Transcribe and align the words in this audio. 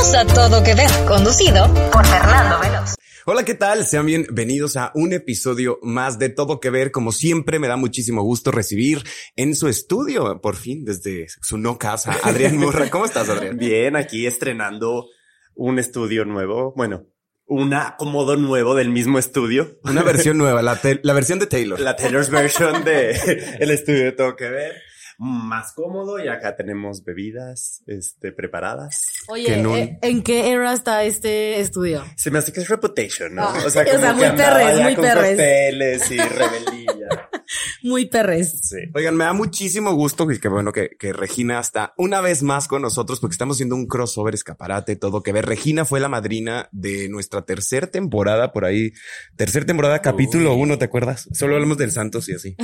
Bienvenidos 0.00 0.14
a 0.14 0.34
Todo 0.34 0.62
Que 0.64 0.74
Ver, 0.74 0.90
conducido 1.06 1.74
por 1.92 2.06
Fernando 2.06 2.58
Veloz. 2.58 2.94
Hola, 3.26 3.44
¿qué 3.44 3.52
tal? 3.52 3.86
Sean 3.86 4.06
bienvenidos 4.06 4.78
a 4.78 4.92
un 4.94 5.12
episodio 5.12 5.78
más 5.82 6.18
de 6.18 6.30
Todo 6.30 6.58
Que 6.58 6.70
Ver. 6.70 6.90
Como 6.90 7.12
siempre, 7.12 7.58
me 7.58 7.68
da 7.68 7.76
muchísimo 7.76 8.22
gusto 8.22 8.50
recibir 8.50 9.04
en 9.36 9.54
su 9.54 9.68
estudio, 9.68 10.40
por 10.40 10.56
fin, 10.56 10.86
desde 10.86 11.26
su 11.42 11.58
no 11.58 11.76
casa, 11.76 12.16
Adrián 12.22 12.56
Murra. 12.56 12.88
¿Cómo 12.88 13.04
estás, 13.04 13.28
Adrián? 13.28 13.56
Bien, 13.58 13.94
aquí 13.94 14.26
estrenando 14.26 15.06
un 15.54 15.78
estudio 15.78 16.24
nuevo. 16.24 16.72
Bueno, 16.74 17.04
un 17.44 17.74
acomodo 17.74 18.36
nuevo 18.36 18.74
del 18.74 18.88
mismo 18.88 19.18
estudio. 19.18 19.78
Una 19.84 20.02
versión 20.02 20.38
nueva, 20.38 20.62
la, 20.62 20.80
la 21.02 21.12
versión 21.12 21.40
de 21.40 21.46
Taylor. 21.46 21.78
La 21.78 21.96
Taylor's 21.96 22.30
version 22.30 22.84
de 22.84 23.10
el 23.60 23.70
estudio 23.70 24.04
de 24.04 24.12
Todo 24.12 24.34
Que 24.34 24.48
Ver 24.48 24.89
más 25.20 25.74
cómodo 25.74 26.18
y 26.18 26.28
acá 26.28 26.56
tenemos 26.56 27.04
bebidas 27.04 27.82
este, 27.86 28.32
preparadas. 28.32 29.02
Oye, 29.28 29.52
eh, 29.52 29.98
¿en 30.00 30.22
qué 30.22 30.50
era 30.50 30.72
está 30.72 31.04
este 31.04 31.60
estudio? 31.60 32.02
Se 32.16 32.30
me 32.30 32.38
hace 32.38 32.54
que 32.54 32.60
es 32.60 32.68
Reputation, 32.68 33.34
¿no? 33.34 33.46
o 33.52 33.68
sea, 33.68 33.84
como 34.00 34.14
muy 34.14 34.30
perres, 34.30 34.80
muy 34.80 34.96
perres. 34.96 36.10
y 36.10 36.16
rebeldía. 36.16 37.08
muy 37.82 38.06
perres. 38.06 38.60
Sí. 38.62 38.76
Oigan, 38.94 39.16
me 39.16 39.24
da 39.24 39.32
muchísimo 39.32 39.92
gusto 39.92 40.26
que, 40.26 40.48
bueno, 40.48 40.72
que, 40.72 40.90
que, 40.98 41.12
Regina 41.12 41.60
está 41.60 41.94
una 41.96 42.20
vez 42.20 42.42
más 42.42 42.68
con 42.68 42.82
nosotros 42.82 43.20
porque 43.20 43.34
estamos 43.34 43.56
haciendo 43.56 43.74
un 43.74 43.86
crossover 43.86 44.34
escaparate, 44.34 44.96
todo 44.96 45.22
que 45.22 45.32
ver. 45.32 45.46
Regina 45.46 45.84
fue 45.84 46.00
la 46.00 46.08
madrina 46.08 46.68
de 46.72 47.08
nuestra 47.08 47.42
tercera 47.42 47.88
temporada 47.88 48.52
por 48.52 48.64
ahí. 48.64 48.92
Tercera 49.36 49.66
temporada, 49.66 50.00
capítulo 50.00 50.54
uno, 50.54 50.78
¿te 50.78 50.84
acuerdas? 50.84 51.28
Solo 51.32 51.54
hablamos 51.54 51.78
del 51.78 51.92
Santos 51.92 52.28
y 52.28 52.34
así. 52.34 52.56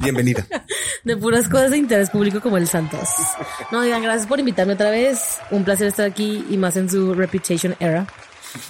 Bienvenida. 0.00 0.46
de 1.04 1.16
puras 1.16 1.48
cosas 1.48 1.74
interesantes 1.74 2.10
público 2.10 2.40
como 2.40 2.56
el 2.56 2.68
Santos. 2.68 3.08
No, 3.70 3.82
digan, 3.82 4.02
gracias 4.02 4.26
por 4.26 4.38
invitarme 4.38 4.74
otra 4.74 4.90
vez. 4.90 5.38
Un 5.50 5.64
placer 5.64 5.88
estar 5.88 6.06
aquí 6.06 6.44
y 6.48 6.56
más 6.56 6.76
en 6.76 6.88
su 6.88 7.14
Reputation 7.14 7.74
Era. 7.80 8.06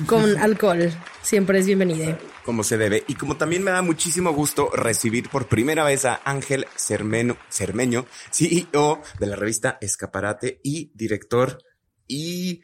Con 0.06 0.36
alcohol. 0.38 0.90
Siempre 1.22 1.58
es 1.58 1.66
bienvenido. 1.66 2.16
Como 2.44 2.62
se 2.62 2.76
debe. 2.76 3.04
Y 3.08 3.14
como 3.14 3.36
también 3.36 3.62
me 3.62 3.70
da 3.70 3.82
muchísimo 3.82 4.32
gusto 4.32 4.70
recibir 4.70 5.30
por 5.30 5.48
primera 5.48 5.84
vez 5.84 6.04
a 6.04 6.20
Ángel 6.24 6.66
Cermeño, 6.76 7.36
Cermeño 7.48 8.06
CEO 8.30 9.02
de 9.18 9.26
la 9.26 9.36
revista 9.36 9.78
Escaparate 9.80 10.60
y 10.62 10.90
director 10.94 11.58
y 12.06 12.62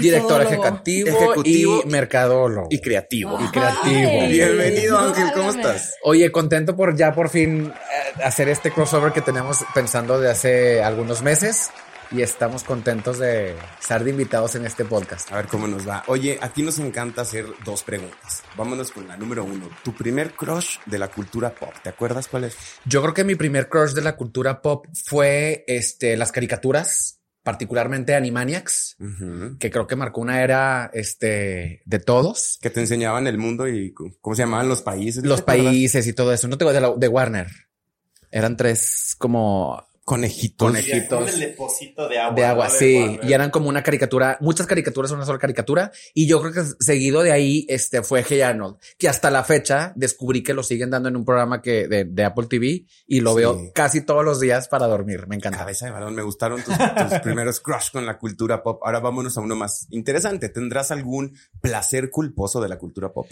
Director 0.00 0.42
ejecutivo, 0.42 1.82
y 1.84 1.88
mercadólogo. 1.88 2.68
Y 2.70 2.80
creativo. 2.80 3.38
Y 3.40 3.48
creativo. 3.48 4.26
Bienvenido, 4.28 4.98
Ángel, 4.98 5.30
¿cómo 5.32 5.50
estás? 5.50 5.94
Oye, 6.02 6.32
contento 6.32 6.74
por 6.74 6.96
ya 6.96 7.14
por 7.14 7.28
fin 7.28 7.72
eh, 7.72 8.22
hacer 8.24 8.48
este 8.48 8.72
crossover 8.72 9.12
que 9.12 9.20
tenemos 9.20 9.64
pensando 9.72 10.18
de 10.18 10.30
hace 10.30 10.82
algunos 10.82 11.22
meses. 11.22 11.70
Y 12.10 12.22
estamos 12.22 12.64
contentos 12.64 13.18
de 13.18 13.54
estar 13.80 14.04
de 14.04 14.10
invitados 14.10 14.54
en 14.54 14.64
este 14.64 14.84
podcast. 14.84 15.32
A 15.32 15.36
ver 15.36 15.46
cómo 15.46 15.66
nos 15.66 15.88
va. 15.88 16.04
Oye, 16.06 16.38
aquí 16.40 16.62
nos 16.62 16.78
encanta 16.78 17.22
hacer 17.22 17.46
dos 17.64 17.82
preguntas. 17.82 18.42
Vámonos 18.56 18.92
con 18.92 19.08
la 19.08 19.16
número 19.16 19.44
uno. 19.44 19.68
Tu 19.82 19.92
primer 19.94 20.32
crush 20.32 20.78
de 20.86 20.98
la 20.98 21.08
cultura 21.08 21.54
pop. 21.54 21.72
¿Te 21.82 21.88
acuerdas 21.88 22.28
cuál 22.28 22.44
es? 22.44 22.56
Yo 22.84 23.02
creo 23.02 23.14
que 23.14 23.24
mi 23.24 23.34
primer 23.34 23.68
crush 23.68 23.92
de 23.92 24.02
la 24.02 24.16
cultura 24.16 24.62
pop 24.62 24.86
fue 25.04 25.64
este, 25.66 26.16
las 26.16 26.32
caricaturas 26.32 27.20
particularmente 27.44 28.14
Animaniacs, 28.14 28.96
que 29.60 29.70
creo 29.70 29.86
que 29.86 29.96
marcó 29.96 30.22
una 30.22 30.42
era 30.42 30.90
este, 30.94 31.82
de 31.84 31.98
todos. 31.98 32.58
Que 32.62 32.70
te 32.70 32.80
enseñaban 32.80 33.26
el 33.26 33.36
mundo 33.36 33.68
y 33.68 33.92
cómo 33.92 34.34
se 34.34 34.42
llamaban 34.42 34.68
los 34.68 34.80
países. 34.80 35.24
Los 35.24 35.42
países 35.42 36.06
y 36.06 36.14
todo 36.14 36.32
eso. 36.32 36.48
No 36.48 36.56
te 36.56 36.64
de, 36.64 36.94
de 36.96 37.08
Warner. 37.08 37.48
Eran 38.30 38.56
tres 38.56 39.14
como 39.18 39.86
Conejitos. 40.04 40.68
Conejitos. 40.68 41.32
el 41.32 41.40
depósito 41.40 42.06
de 42.06 42.18
agua. 42.18 42.34
De 42.36 42.44
agua, 42.44 42.68
sí. 42.68 43.18
Y 43.22 43.32
eran 43.32 43.50
como 43.50 43.70
una 43.70 43.82
caricatura, 43.82 44.36
muchas 44.42 44.66
caricaturas 44.66 45.10
una 45.12 45.24
sola 45.24 45.38
caricatura. 45.38 45.92
Y 46.12 46.26
yo 46.26 46.42
creo 46.42 46.52
que 46.52 46.62
seguido 46.78 47.22
de 47.22 47.32
ahí, 47.32 47.64
este 47.70 48.02
fue 48.02 48.22
Hey 48.28 48.42
Arnold, 48.42 48.76
que 48.98 49.08
hasta 49.08 49.30
la 49.30 49.44
fecha 49.44 49.94
descubrí 49.96 50.42
que 50.42 50.52
lo 50.52 50.62
siguen 50.62 50.90
dando 50.90 51.08
en 51.08 51.16
un 51.16 51.24
programa 51.24 51.62
que 51.62 51.88
de, 51.88 52.24
Apple 52.24 52.46
TV 52.48 52.84
y 53.06 53.20
lo 53.20 53.34
veo 53.34 53.72
casi 53.74 54.02
todos 54.02 54.22
los 54.24 54.40
días 54.40 54.68
para 54.68 54.86
dormir. 54.86 55.26
Me 55.26 55.36
encanta. 55.36 55.60
Cabeza 55.60 55.86
de 55.86 55.92
balón, 55.92 56.14
me 56.14 56.22
gustaron 56.22 56.62
tus, 56.62 56.74
primeros 57.22 57.60
crush 57.60 57.90
con 57.90 58.04
la 58.04 58.18
cultura 58.18 58.62
pop. 58.62 58.82
Ahora 58.84 59.00
vámonos 59.00 59.38
a 59.38 59.40
uno 59.40 59.56
más 59.56 59.86
interesante. 59.88 60.50
¿Tendrás 60.50 60.90
algún 60.90 61.34
placer 61.62 62.10
culposo 62.10 62.60
de 62.60 62.68
la 62.68 62.76
cultura 62.76 63.10
pop? 63.10 63.26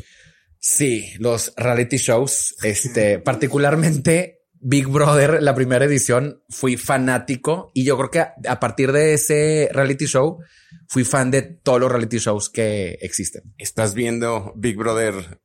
Sí, 0.59 1.13
los 1.19 1.53
reality 1.57 1.99
shows, 1.99 2.55
este, 2.63 3.19
particularmente 3.19 4.42
Big 4.65 4.87
Brother, 4.87 5.43
la 5.43 5.57
primera 5.57 5.85
edición, 5.85 6.41
fui 6.49 6.77
fanático 6.77 7.73
y 7.75 7.85
yo 7.85 7.97
creo 7.99 8.11
que 8.11 8.21
a, 8.49 8.61
partir 8.61 8.93
de 8.93 9.15
ese 9.15 9.69
reality 9.73 10.07
show 10.07 10.39
fui 10.87 11.03
fan 11.05 11.33
de 11.33 11.43
todos 11.43 11.81
los 11.81 11.91
reality 11.91 12.19
shows 12.19 12.49
que 12.49 12.97
existen. 13.03 13.43
¿Estás 13.59 13.95
viendo 13.95 14.53
Big 14.55 14.77
Brother 14.77 15.41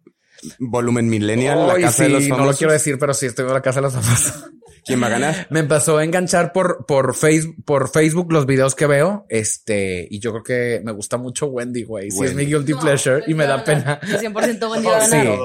volumen 0.59 1.09
millennial? 1.09 1.67
la 1.67 1.79
casa 1.79 2.03
de 2.03 2.09
los 2.09 2.23
famosos? 2.27 2.45
No 2.45 2.51
lo 2.51 2.57
quiero 2.57 2.73
decir, 2.73 2.99
pero 2.99 3.15
sí 3.15 3.25
estoy 3.25 3.43
viendo 3.43 3.55
la 3.55 3.63
casa 3.63 3.79
de 3.79 3.87
los 3.87 3.93
famosos. 3.93 4.51
¿Quién 4.85 5.01
va 5.01 5.07
a 5.07 5.09
ganar? 5.09 5.47
Me 5.49 5.59
empezó 5.61 5.97
a 5.97 6.03
enganchar 6.03 6.53
por, 6.53 6.85
por 6.85 7.15
Facebook, 7.15 7.55
por 7.65 7.89
Facebook 7.89 8.31
los 8.31 8.45
videos 8.45 8.75
que 8.75 8.85
veo. 8.85 9.25
Este, 9.29 10.07
y 10.09 10.19
yo 10.19 10.31
creo 10.31 10.43
que 10.43 10.81
me 10.85 10.91
gusta 10.93 11.17
mucho 11.17 11.47
Wendy, 11.47 11.83
güey. 11.83 12.11
Sí, 12.11 12.23
es 12.23 12.35
mi 12.35 12.45
guilty 12.45 12.75
pleasure 12.75 13.23
y 13.27 13.33
me 13.33 13.47
da 13.47 13.63
pena. 13.63 13.99
100% 13.99 14.71
Wendy 14.71 14.87
va 14.87 14.97
a 14.97 14.99
ganar. 15.09 15.37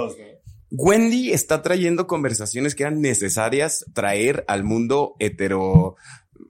Wendy 0.74 1.32
está 1.32 1.60
trayendo 1.60 2.06
conversaciones 2.06 2.74
que 2.74 2.84
eran 2.84 3.02
necesarias 3.02 3.84
traer 3.92 4.44
al 4.48 4.64
mundo 4.64 5.14
hetero 5.18 5.96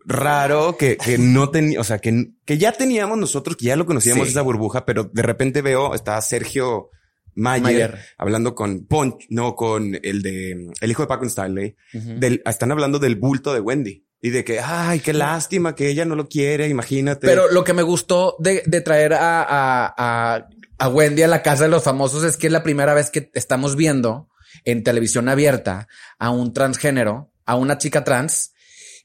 raro 0.05 0.77
que, 0.77 0.97
que 0.97 1.19
no 1.19 1.51
tenía, 1.51 1.81
o 1.81 1.85
sea, 1.85 1.99
que, 1.99 2.31
que 2.45 2.57
ya 2.57 2.73
teníamos 2.73 3.19
nosotros, 3.19 3.57
que 3.57 3.67
ya 3.67 3.77
lo 3.77 3.85
conocíamos 3.85 4.29
esa 4.29 4.43
burbuja, 4.43 4.85
pero 4.85 5.05
de 5.05 5.23
repente 5.23 5.61
veo, 5.61 5.95
está 5.95 6.21
Sergio 6.23 6.91
Mayer, 7.35 7.99
hablando 8.17 8.55
con 8.55 8.87
Ponch, 8.87 9.27
no 9.29 9.57
con 9.57 9.99
el 10.01 10.23
de, 10.23 10.71
el 10.81 10.91
hijo 10.91 11.03
de 11.03 11.09
Paco 11.09 11.25
Stanley, 11.27 11.77
del, 11.93 12.43
están 12.47 12.71
hablando 12.71 12.99
del 12.99 13.17
bulto 13.17 13.53
de 13.53 13.61
Wendy. 13.61 14.07
Y 14.25 14.31
de 14.31 14.45
que, 14.45 14.61
ay, 14.61 15.01
qué 15.01 15.13
lástima 15.13 15.75
que 15.75 15.89
ella 15.89 16.05
no 16.05 16.15
lo 16.15 16.29
quiere, 16.29 16.69
imagínate. 16.69 17.27
Pero 17.27 17.51
lo 17.51 17.65
que 17.65 17.73
me 17.73 17.83
gustó 17.83 18.37
de, 18.39 18.63
de 18.67 18.81
traer 18.81 19.15
a, 19.15 19.43
a, 19.43 19.95
a 19.99 20.49
a 20.83 20.89
Wendy 20.89 21.23
a 21.23 21.29
la 21.29 21.43
casa 21.43 21.63
de 21.63 21.71
los 21.71 21.85
famosos 21.85 22.25
es 22.25 22.37
que 22.37 22.49
es 22.49 22.53
la 22.53 22.65
primera 22.65 22.93
vez 22.93 23.09
que 23.11 23.31
estamos 23.35 23.77
viendo 23.77 24.29
en 24.65 24.83
televisión 24.83 25.29
abierta 25.29 25.87
a 26.19 26.31
un 26.31 26.53
transgénero, 26.53 27.33
a 27.47 27.55
una 27.55 27.79
chica 27.79 28.03
trans, 28.03 28.53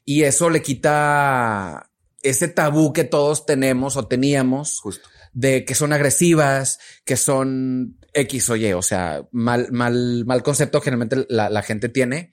y 0.04 0.24
eso 0.24 0.50
le 0.50 0.60
quita 0.60 1.92
ese 2.24 2.48
tabú 2.48 2.92
que 2.92 3.04
todos 3.04 3.46
tenemos 3.46 3.96
o 3.96 4.08
teníamos 4.08 4.80
Justo. 4.80 5.08
de 5.32 5.64
que 5.64 5.76
son 5.76 5.92
agresivas, 5.92 6.80
que 7.04 7.16
son 7.16 7.96
X 8.12 8.50
o 8.50 8.56
Y, 8.56 8.72
o 8.72 8.82
sea, 8.82 9.22
mal, 9.30 9.68
mal, 9.70 10.24
mal 10.26 10.42
concepto 10.42 10.80
generalmente 10.80 11.26
la, 11.28 11.48
la 11.48 11.62
gente 11.62 11.88
tiene 11.88 12.32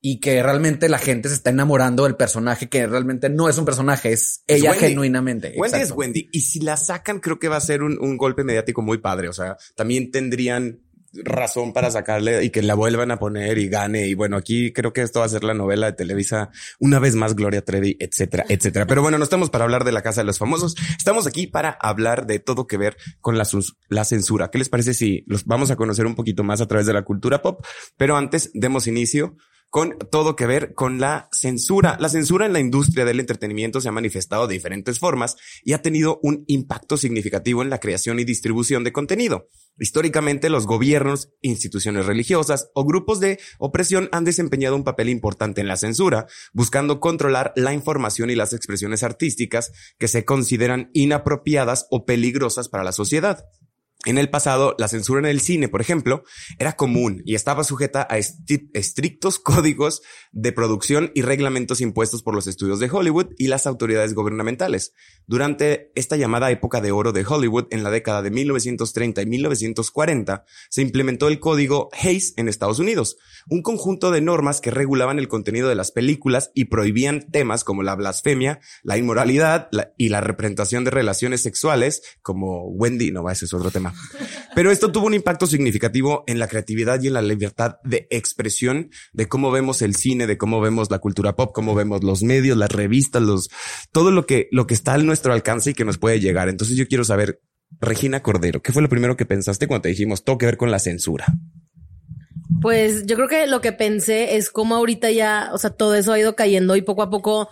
y 0.00 0.20
que 0.20 0.42
realmente 0.42 0.88
la 0.88 0.98
gente 0.98 1.28
se 1.28 1.34
está 1.34 1.50
enamorando 1.50 2.04
del 2.04 2.16
personaje 2.16 2.68
que 2.68 2.86
realmente 2.86 3.28
no 3.28 3.48
es 3.48 3.58
un 3.58 3.64
personaje, 3.64 4.12
es, 4.12 4.42
ella 4.46 4.74
genuinamente. 4.74 5.54
Wendy 5.56 5.80
es 5.80 5.90
Wendy. 5.90 6.28
Y 6.32 6.40
si 6.42 6.60
la 6.60 6.76
sacan, 6.76 7.20
creo 7.20 7.38
que 7.38 7.48
va 7.48 7.56
a 7.56 7.60
ser 7.60 7.82
un, 7.82 7.98
un, 8.00 8.16
golpe 8.16 8.44
mediático 8.44 8.82
muy 8.82 8.98
padre. 8.98 9.28
O 9.28 9.32
sea, 9.32 9.56
también 9.74 10.10
tendrían 10.10 10.80
razón 11.24 11.72
para 11.72 11.90
sacarle 11.90 12.44
y 12.44 12.50
que 12.50 12.62
la 12.62 12.74
vuelvan 12.74 13.10
a 13.10 13.18
poner 13.18 13.58
y 13.58 13.68
gane. 13.68 14.06
Y 14.06 14.14
bueno, 14.14 14.36
aquí 14.36 14.72
creo 14.72 14.92
que 14.92 15.02
esto 15.02 15.20
va 15.20 15.26
a 15.26 15.30
ser 15.30 15.44
la 15.44 15.54
novela 15.54 15.86
de 15.86 15.92
Televisa 15.92 16.50
una 16.78 16.98
vez 16.98 17.14
más, 17.14 17.34
Gloria 17.34 17.64
Trevi, 17.64 17.96
etcétera, 17.98 18.44
etcétera. 18.48 18.86
Pero 18.86 19.02
bueno, 19.02 19.18
no 19.18 19.24
estamos 19.24 19.50
para 19.50 19.64
hablar 19.64 19.84
de 19.84 19.92
la 19.92 20.02
casa 20.02 20.20
de 20.20 20.26
los 20.26 20.38
famosos. 20.38 20.74
Estamos 20.98 21.26
aquí 21.26 21.46
para 21.46 21.70
hablar 21.80 22.26
de 22.26 22.38
todo 22.38 22.66
que 22.66 22.76
ver 22.76 22.96
con 23.20 23.38
la, 23.38 23.46
la 23.88 24.04
censura. 24.04 24.50
¿Qué 24.50 24.58
les 24.58 24.68
parece 24.68 24.94
si 24.94 25.24
los 25.26 25.44
vamos 25.44 25.70
a 25.70 25.76
conocer 25.76 26.06
un 26.06 26.14
poquito 26.14 26.44
más 26.44 26.60
a 26.60 26.66
través 26.66 26.86
de 26.86 26.92
la 26.92 27.02
cultura 27.02 27.42
pop? 27.42 27.64
Pero 27.96 28.16
antes 28.16 28.50
demos 28.54 28.86
inicio 28.86 29.36
con 29.70 29.98
todo 30.10 30.36
que 30.36 30.46
ver 30.46 30.74
con 30.74 31.00
la 31.00 31.28
censura. 31.32 31.96
La 32.00 32.08
censura 32.08 32.46
en 32.46 32.52
la 32.52 32.60
industria 32.60 33.04
del 33.04 33.20
entretenimiento 33.20 33.80
se 33.80 33.88
ha 33.88 33.92
manifestado 33.92 34.46
de 34.46 34.54
diferentes 34.54 34.98
formas 34.98 35.36
y 35.64 35.72
ha 35.72 35.82
tenido 35.82 36.18
un 36.22 36.44
impacto 36.46 36.96
significativo 36.96 37.62
en 37.62 37.70
la 37.70 37.80
creación 37.80 38.18
y 38.18 38.24
distribución 38.24 38.84
de 38.84 38.92
contenido. 38.92 39.48
Históricamente, 39.78 40.48
los 40.48 40.66
gobiernos, 40.66 41.30
instituciones 41.42 42.06
religiosas 42.06 42.70
o 42.74 42.86
grupos 42.86 43.20
de 43.20 43.38
opresión 43.58 44.08
han 44.10 44.24
desempeñado 44.24 44.74
un 44.74 44.84
papel 44.84 45.10
importante 45.10 45.60
en 45.60 45.68
la 45.68 45.76
censura, 45.76 46.26
buscando 46.54 46.98
controlar 46.98 47.52
la 47.56 47.74
información 47.74 48.30
y 48.30 48.34
las 48.34 48.54
expresiones 48.54 49.02
artísticas 49.02 49.72
que 49.98 50.08
se 50.08 50.24
consideran 50.24 50.90
inapropiadas 50.94 51.86
o 51.90 52.06
peligrosas 52.06 52.68
para 52.70 52.84
la 52.84 52.92
sociedad. 52.92 53.44
En 54.06 54.18
el 54.18 54.30
pasado, 54.30 54.76
la 54.78 54.86
censura 54.86 55.18
en 55.18 55.26
el 55.26 55.40
cine, 55.40 55.68
por 55.68 55.80
ejemplo, 55.80 56.22
era 56.60 56.76
común 56.76 57.22
y 57.24 57.34
estaba 57.34 57.64
sujeta 57.64 58.06
a 58.08 58.18
estrictos 58.18 59.38
códigos 59.40 60.00
de 60.30 60.52
producción 60.52 61.10
y 61.12 61.22
reglamentos 61.22 61.80
impuestos 61.80 62.22
por 62.22 62.32
los 62.32 62.46
estudios 62.46 62.78
de 62.78 62.88
Hollywood 62.88 63.34
y 63.36 63.48
las 63.48 63.66
autoridades 63.66 64.14
gubernamentales. 64.14 64.94
Durante 65.26 65.90
esta 65.96 66.16
llamada 66.16 66.52
época 66.52 66.80
de 66.80 66.92
oro 66.92 67.10
de 67.12 67.26
Hollywood, 67.26 67.66
en 67.70 67.82
la 67.82 67.90
década 67.90 68.22
de 68.22 68.30
1930 68.30 69.22
y 69.22 69.26
1940, 69.26 70.44
se 70.70 70.82
implementó 70.82 71.26
el 71.26 71.40
código 71.40 71.88
Hays 72.00 72.34
en 72.36 72.46
Estados 72.48 72.78
Unidos, 72.78 73.16
un 73.48 73.62
conjunto 73.62 74.12
de 74.12 74.20
normas 74.20 74.60
que 74.60 74.70
regulaban 74.70 75.18
el 75.18 75.26
contenido 75.26 75.68
de 75.68 75.74
las 75.74 75.90
películas 75.90 76.52
y 76.54 76.66
prohibían 76.66 77.28
temas 77.32 77.64
como 77.64 77.82
la 77.82 77.96
blasfemia, 77.96 78.60
la 78.84 78.98
inmoralidad 78.98 79.68
y 79.96 80.10
la 80.10 80.20
representación 80.20 80.84
de 80.84 80.92
relaciones 80.92 81.42
sexuales, 81.42 82.02
como 82.22 82.68
Wendy, 82.68 83.10
no, 83.10 83.28
ese 83.28 83.46
es 83.46 83.52
otro 83.52 83.72
tema. 83.72 83.95
Pero 84.54 84.70
esto 84.70 84.90
tuvo 84.90 85.06
un 85.06 85.14
impacto 85.14 85.46
significativo 85.46 86.24
en 86.26 86.38
la 86.38 86.48
creatividad 86.48 87.00
y 87.02 87.08
en 87.08 87.14
la 87.14 87.22
libertad 87.22 87.76
de 87.84 88.06
expresión 88.10 88.90
de 89.12 89.28
cómo 89.28 89.50
vemos 89.50 89.82
el 89.82 89.94
cine, 89.94 90.26
de 90.26 90.38
cómo 90.38 90.60
vemos 90.60 90.90
la 90.90 90.98
cultura 90.98 91.36
pop, 91.36 91.52
cómo 91.54 91.74
vemos 91.74 92.02
los 92.02 92.22
medios, 92.22 92.56
las 92.56 92.70
revistas, 92.70 93.22
los, 93.22 93.48
todo 93.92 94.10
lo 94.10 94.26
que, 94.26 94.48
lo 94.52 94.66
que 94.66 94.74
está 94.74 94.94
a 94.94 94.98
nuestro 94.98 95.32
alcance 95.32 95.70
y 95.70 95.74
que 95.74 95.84
nos 95.84 95.98
puede 95.98 96.20
llegar. 96.20 96.48
Entonces 96.48 96.76
yo 96.76 96.88
quiero 96.88 97.04
saber, 97.04 97.40
Regina 97.80 98.22
Cordero, 98.22 98.62
¿qué 98.62 98.72
fue 98.72 98.82
lo 98.82 98.88
primero 98.88 99.16
que 99.16 99.26
pensaste 99.26 99.66
cuando 99.66 99.82
te 99.82 99.88
dijimos 99.90 100.24
todo 100.24 100.38
que 100.38 100.46
ver 100.46 100.56
con 100.56 100.70
la 100.70 100.78
censura? 100.78 101.26
Pues 102.62 103.04
yo 103.06 103.16
creo 103.16 103.28
que 103.28 103.46
lo 103.46 103.60
que 103.60 103.72
pensé 103.72 104.36
es 104.36 104.50
cómo 104.50 104.76
ahorita 104.76 105.10
ya, 105.10 105.50
o 105.52 105.58
sea, 105.58 105.70
todo 105.70 105.94
eso 105.94 106.12
ha 106.12 106.18
ido 106.18 106.36
cayendo 106.36 106.76
y 106.76 106.82
poco 106.82 107.02
a 107.02 107.10
poco 107.10 107.48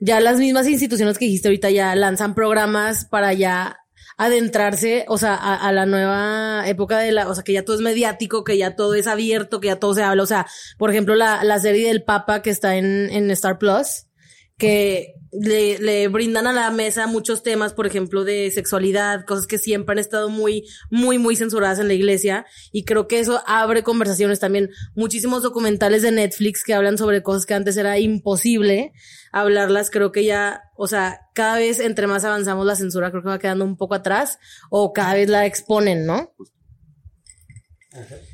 ya 0.00 0.20
las 0.20 0.38
mismas 0.38 0.68
instituciones 0.68 1.18
que 1.18 1.26
dijiste 1.26 1.48
ahorita 1.48 1.70
ya 1.70 1.94
lanzan 1.94 2.34
programas 2.34 3.04
para 3.04 3.32
ya 3.32 3.78
adentrarse, 4.18 5.06
o 5.08 5.16
sea, 5.16 5.34
a, 5.34 5.54
a 5.54 5.72
la 5.72 5.86
nueva 5.86 6.68
época 6.68 6.98
de 6.98 7.12
la, 7.12 7.28
o 7.28 7.34
sea, 7.34 7.44
que 7.44 7.52
ya 7.54 7.64
todo 7.64 7.76
es 7.76 7.82
mediático, 7.82 8.44
que 8.44 8.58
ya 8.58 8.76
todo 8.76 8.94
es 8.94 9.06
abierto, 9.06 9.60
que 9.60 9.68
ya 9.68 9.78
todo 9.78 9.94
se 9.94 10.02
habla, 10.02 10.24
o 10.24 10.26
sea, 10.26 10.46
por 10.76 10.90
ejemplo, 10.90 11.14
la, 11.14 11.44
la 11.44 11.58
serie 11.60 11.86
del 11.86 12.02
Papa 12.02 12.42
que 12.42 12.50
está 12.50 12.76
en, 12.76 13.08
en 13.10 13.30
Star 13.30 13.58
Plus, 13.58 14.06
que 14.58 15.14
le, 15.32 15.78
le 15.78 16.08
brindan 16.08 16.46
a 16.46 16.52
la 16.52 16.70
mesa 16.70 17.06
muchos 17.06 17.42
temas, 17.42 17.74
por 17.74 17.86
ejemplo, 17.86 18.24
de 18.24 18.50
sexualidad, 18.50 19.24
cosas 19.24 19.46
que 19.46 19.58
siempre 19.58 19.92
han 19.92 19.98
estado 19.98 20.28
muy, 20.28 20.66
muy, 20.90 21.18
muy 21.18 21.36
censuradas 21.36 21.78
en 21.78 21.88
la 21.88 21.94
iglesia. 21.94 22.46
Y 22.72 22.84
creo 22.84 23.08
que 23.08 23.20
eso 23.20 23.42
abre 23.46 23.82
conversaciones 23.82 24.40
también. 24.40 24.70
Muchísimos 24.94 25.42
documentales 25.42 26.02
de 26.02 26.12
Netflix 26.12 26.64
que 26.64 26.74
hablan 26.74 26.98
sobre 26.98 27.22
cosas 27.22 27.46
que 27.46 27.54
antes 27.54 27.76
era 27.76 27.98
imposible 27.98 28.92
hablarlas. 29.32 29.90
Creo 29.90 30.12
que 30.12 30.24
ya, 30.24 30.62
o 30.76 30.86
sea, 30.86 31.28
cada 31.34 31.58
vez 31.58 31.80
entre 31.80 32.06
más 32.06 32.24
avanzamos 32.24 32.66
la 32.66 32.76
censura, 32.76 33.10
creo 33.10 33.22
que 33.22 33.28
va 33.28 33.38
quedando 33.38 33.64
un 33.64 33.76
poco 33.76 33.94
atrás 33.94 34.38
o 34.70 34.92
cada 34.92 35.14
vez 35.14 35.28
la 35.28 35.46
exponen, 35.46 36.06
¿no? 36.06 36.32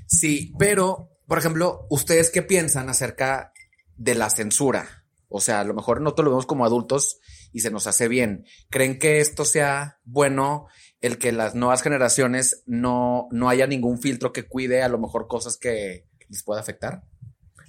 Sí, 0.07 0.53
pero, 0.59 1.11
por 1.27 1.39
ejemplo, 1.39 1.87
¿ustedes 1.91 2.31
qué 2.31 2.43
piensan 2.43 2.89
acerca 2.89 3.53
de 3.97 4.15
la 4.15 4.31
censura? 4.31 5.04
O 5.37 5.41
sea, 5.41 5.59
a 5.59 5.65
lo 5.65 5.75
mejor 5.75 6.01
nosotros 6.01 6.27
lo 6.27 6.31
vemos 6.31 6.47
como 6.47 6.65
adultos 6.65 7.19
y 7.53 7.59
se 7.59 7.73
nos 7.73 7.89
hace 7.89 8.07
bien. 8.07 8.47
¿Creen 8.71 9.01
que 9.01 9.19
esto 9.19 9.45
sea 9.45 9.99
bueno, 10.05 10.69
el 11.01 11.19
que 11.19 11.33
las 11.33 11.57
nuevas 11.57 11.83
generaciones 11.83 12.63
no, 12.67 13.27
no 13.33 13.49
haya 13.49 13.67
ningún 13.67 13.99
filtro 13.99 14.33
que 14.33 14.47
cuide 14.47 14.85
a 14.85 14.89
lo 14.89 15.01
mejor 15.01 15.27
cosas 15.27 15.57
que 15.57 16.07
les 16.29 16.45
pueda 16.45 16.61
afectar? 16.61 17.03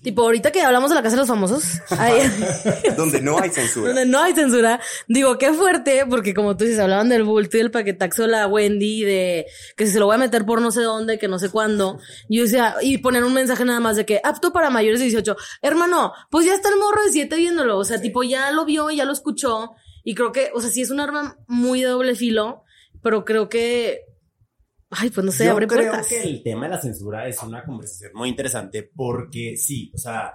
Tipo, 0.05 0.21
ahorita 0.21 0.51
que 0.51 0.61
hablamos 0.61 0.91
de 0.91 0.95
la 0.97 1.01
casa 1.01 1.15
de 1.15 1.21
los 1.21 1.27
famosos, 1.27 1.63
Donde 2.95 3.21
no 3.21 3.39
hay 3.39 3.49
censura. 3.49 3.87
donde 3.87 4.05
no 4.05 4.21
hay 4.21 4.35
censura, 4.35 4.79
digo, 5.07 5.39
qué 5.39 5.51
fuerte, 5.51 6.05
porque 6.07 6.35
como 6.35 6.55
tú 6.55 6.63
dices, 6.63 6.79
hablaban 6.79 7.09
del 7.09 7.23
bulto 7.23 7.57
y 7.57 7.61
del 7.61 7.71
paquetaxo 7.71 8.27
la 8.27 8.45
Wendy, 8.45 9.03
de 9.03 9.47
que 9.75 9.87
si 9.87 9.93
se 9.93 9.99
lo 9.99 10.05
voy 10.05 10.13
a 10.13 10.19
meter 10.19 10.45
por 10.45 10.61
no 10.61 10.69
sé 10.69 10.83
dónde, 10.83 11.17
que 11.17 11.27
no 11.27 11.39
sé 11.39 11.49
cuándo. 11.49 11.97
Y 12.29 12.37
yo 12.37 12.43
decía, 12.43 12.75
y 12.83 12.99
poner 12.99 13.23
un 13.23 13.33
mensaje 13.33 13.65
nada 13.65 13.79
más 13.79 13.95
de 13.95 14.05
que 14.05 14.21
apto 14.23 14.53
para 14.53 14.69
mayores 14.69 14.99
de 14.99 15.05
18. 15.07 15.35
Hermano, 15.63 16.13
pues 16.29 16.45
ya 16.45 16.53
está 16.53 16.69
el 16.69 16.77
morro 16.77 17.03
de 17.03 17.11
7 17.11 17.35
viéndolo. 17.35 17.79
O 17.79 17.83
sea, 17.83 17.99
tipo, 17.99 18.21
ya 18.21 18.51
lo 18.51 18.63
vio, 18.63 18.91
ya 18.91 19.05
lo 19.05 19.11
escuchó. 19.11 19.71
Y 20.03 20.13
creo 20.13 20.31
que, 20.31 20.51
o 20.53 20.61
sea, 20.61 20.69
sí 20.69 20.81
es 20.81 20.91
un 20.91 20.99
arma 20.99 21.35
muy 21.47 21.81
de 21.81 21.87
doble 21.87 22.13
filo, 22.13 22.61
pero 23.01 23.25
creo 23.25 23.49
que, 23.49 24.04
ay, 24.89 25.09
pues 25.09 25.25
no 25.25 25.31
sé, 25.31 25.45
Yo 25.45 25.51
abre 25.51 25.67
creo 25.67 25.91
puertas. 25.91 26.07
que 26.07 26.21
el 26.23 26.43
tema 26.43 26.65
de 26.65 26.71
la 26.71 26.81
censura 26.81 27.27
es 27.27 27.41
una 27.43 27.63
conversación 27.65 28.11
muy 28.13 28.29
interesante 28.29 28.83
porque 28.83 29.57
sí, 29.57 29.91
o 29.93 29.97
sea, 29.97 30.33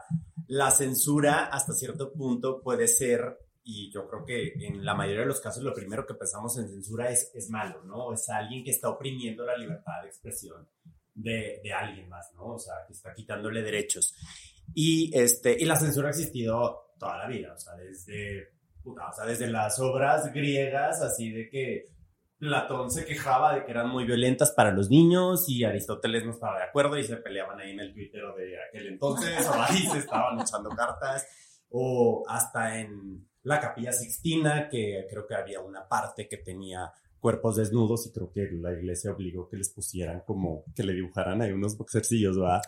la 0.48 0.70
censura 0.70 1.46
hasta 1.46 1.72
cierto 1.72 2.12
punto 2.12 2.60
puede 2.62 2.88
ser, 2.88 3.38
y 3.62 3.90
yo 3.92 4.08
creo 4.08 4.24
que 4.24 4.52
en 4.66 4.84
la 4.84 4.94
mayoría 4.94 5.20
de 5.20 5.26
los 5.28 5.40
casos 5.40 5.62
lo 5.62 5.72
primero 5.74 6.06
que 6.06 6.14
pensamos 6.14 6.56
en 6.58 6.68
censura 6.68 7.10
es, 7.10 7.30
es 7.34 7.48
malo, 7.50 7.82
¿no? 7.84 8.12
Es 8.12 8.28
alguien 8.28 8.64
que 8.64 8.70
está 8.70 8.88
oprimiendo 8.88 9.44
la 9.44 9.56
libertad 9.56 10.02
de 10.02 10.08
expresión 10.08 10.68
de, 11.14 11.60
de 11.62 11.72
alguien 11.72 12.08
más, 12.08 12.32
¿no? 12.34 12.54
O 12.54 12.58
sea, 12.58 12.74
que 12.86 12.92
está 12.94 13.12
quitándole 13.14 13.62
derechos. 13.62 14.14
Y, 14.74 15.10
este, 15.16 15.56
y 15.58 15.64
la 15.64 15.76
censura 15.76 16.08
ha 16.08 16.10
existido 16.10 16.92
toda 16.98 17.18
la 17.18 17.28
vida, 17.28 17.52
o 17.54 17.58
sea, 17.58 17.74
desde, 17.76 18.48
puta, 18.82 19.08
o 19.08 19.12
sea, 19.14 19.26
desde 19.26 19.48
las 19.48 19.78
obras 19.80 20.32
griegas, 20.32 21.00
así 21.02 21.30
de 21.30 21.48
que 21.48 21.84
Platón 22.40 22.90
se 22.90 23.04
quejaba 23.04 23.54
de 23.54 23.64
que 23.64 23.70
eran 23.70 23.90
muy 23.90 24.04
violentas 24.04 24.52
para 24.52 24.72
los 24.72 24.88
niños 24.88 25.46
y 25.46 25.62
Aristóteles 25.62 26.24
no 26.24 26.32
estaba 26.32 26.56
de 26.56 26.64
acuerdo 26.64 26.96
y 26.96 27.04
se 27.04 27.18
peleaban 27.18 27.60
ahí 27.60 27.72
en 27.72 27.80
el 27.80 27.92
Twitter 27.92 28.22
de 28.34 28.56
aquel 28.66 28.86
entonces, 28.88 29.46
o 29.46 29.52
ahí 29.62 29.86
se 29.86 29.98
estaban 29.98 30.40
echando 30.40 30.70
cartas, 30.70 31.26
o 31.68 32.24
hasta 32.26 32.80
en 32.80 33.28
la 33.42 33.60
Capilla 33.60 33.92
Sixtina, 33.92 34.70
que 34.70 35.06
creo 35.10 35.26
que 35.26 35.34
había 35.34 35.60
una 35.60 35.86
parte 35.86 36.28
que 36.28 36.38
tenía 36.38 36.90
cuerpos 37.20 37.56
desnudos 37.56 38.06
y 38.06 38.12
creo 38.12 38.32
que 38.32 38.48
la 38.52 38.72
iglesia 38.72 39.12
obligó 39.12 39.48
que 39.48 39.56
les 39.56 39.68
pusieran 39.70 40.22
como 40.26 40.64
que 40.74 40.82
le 40.82 40.94
dibujaran 40.94 41.42
ahí 41.42 41.52
unos 41.52 41.76
boxercillos, 41.76 42.38
¿verdad? 42.38 42.62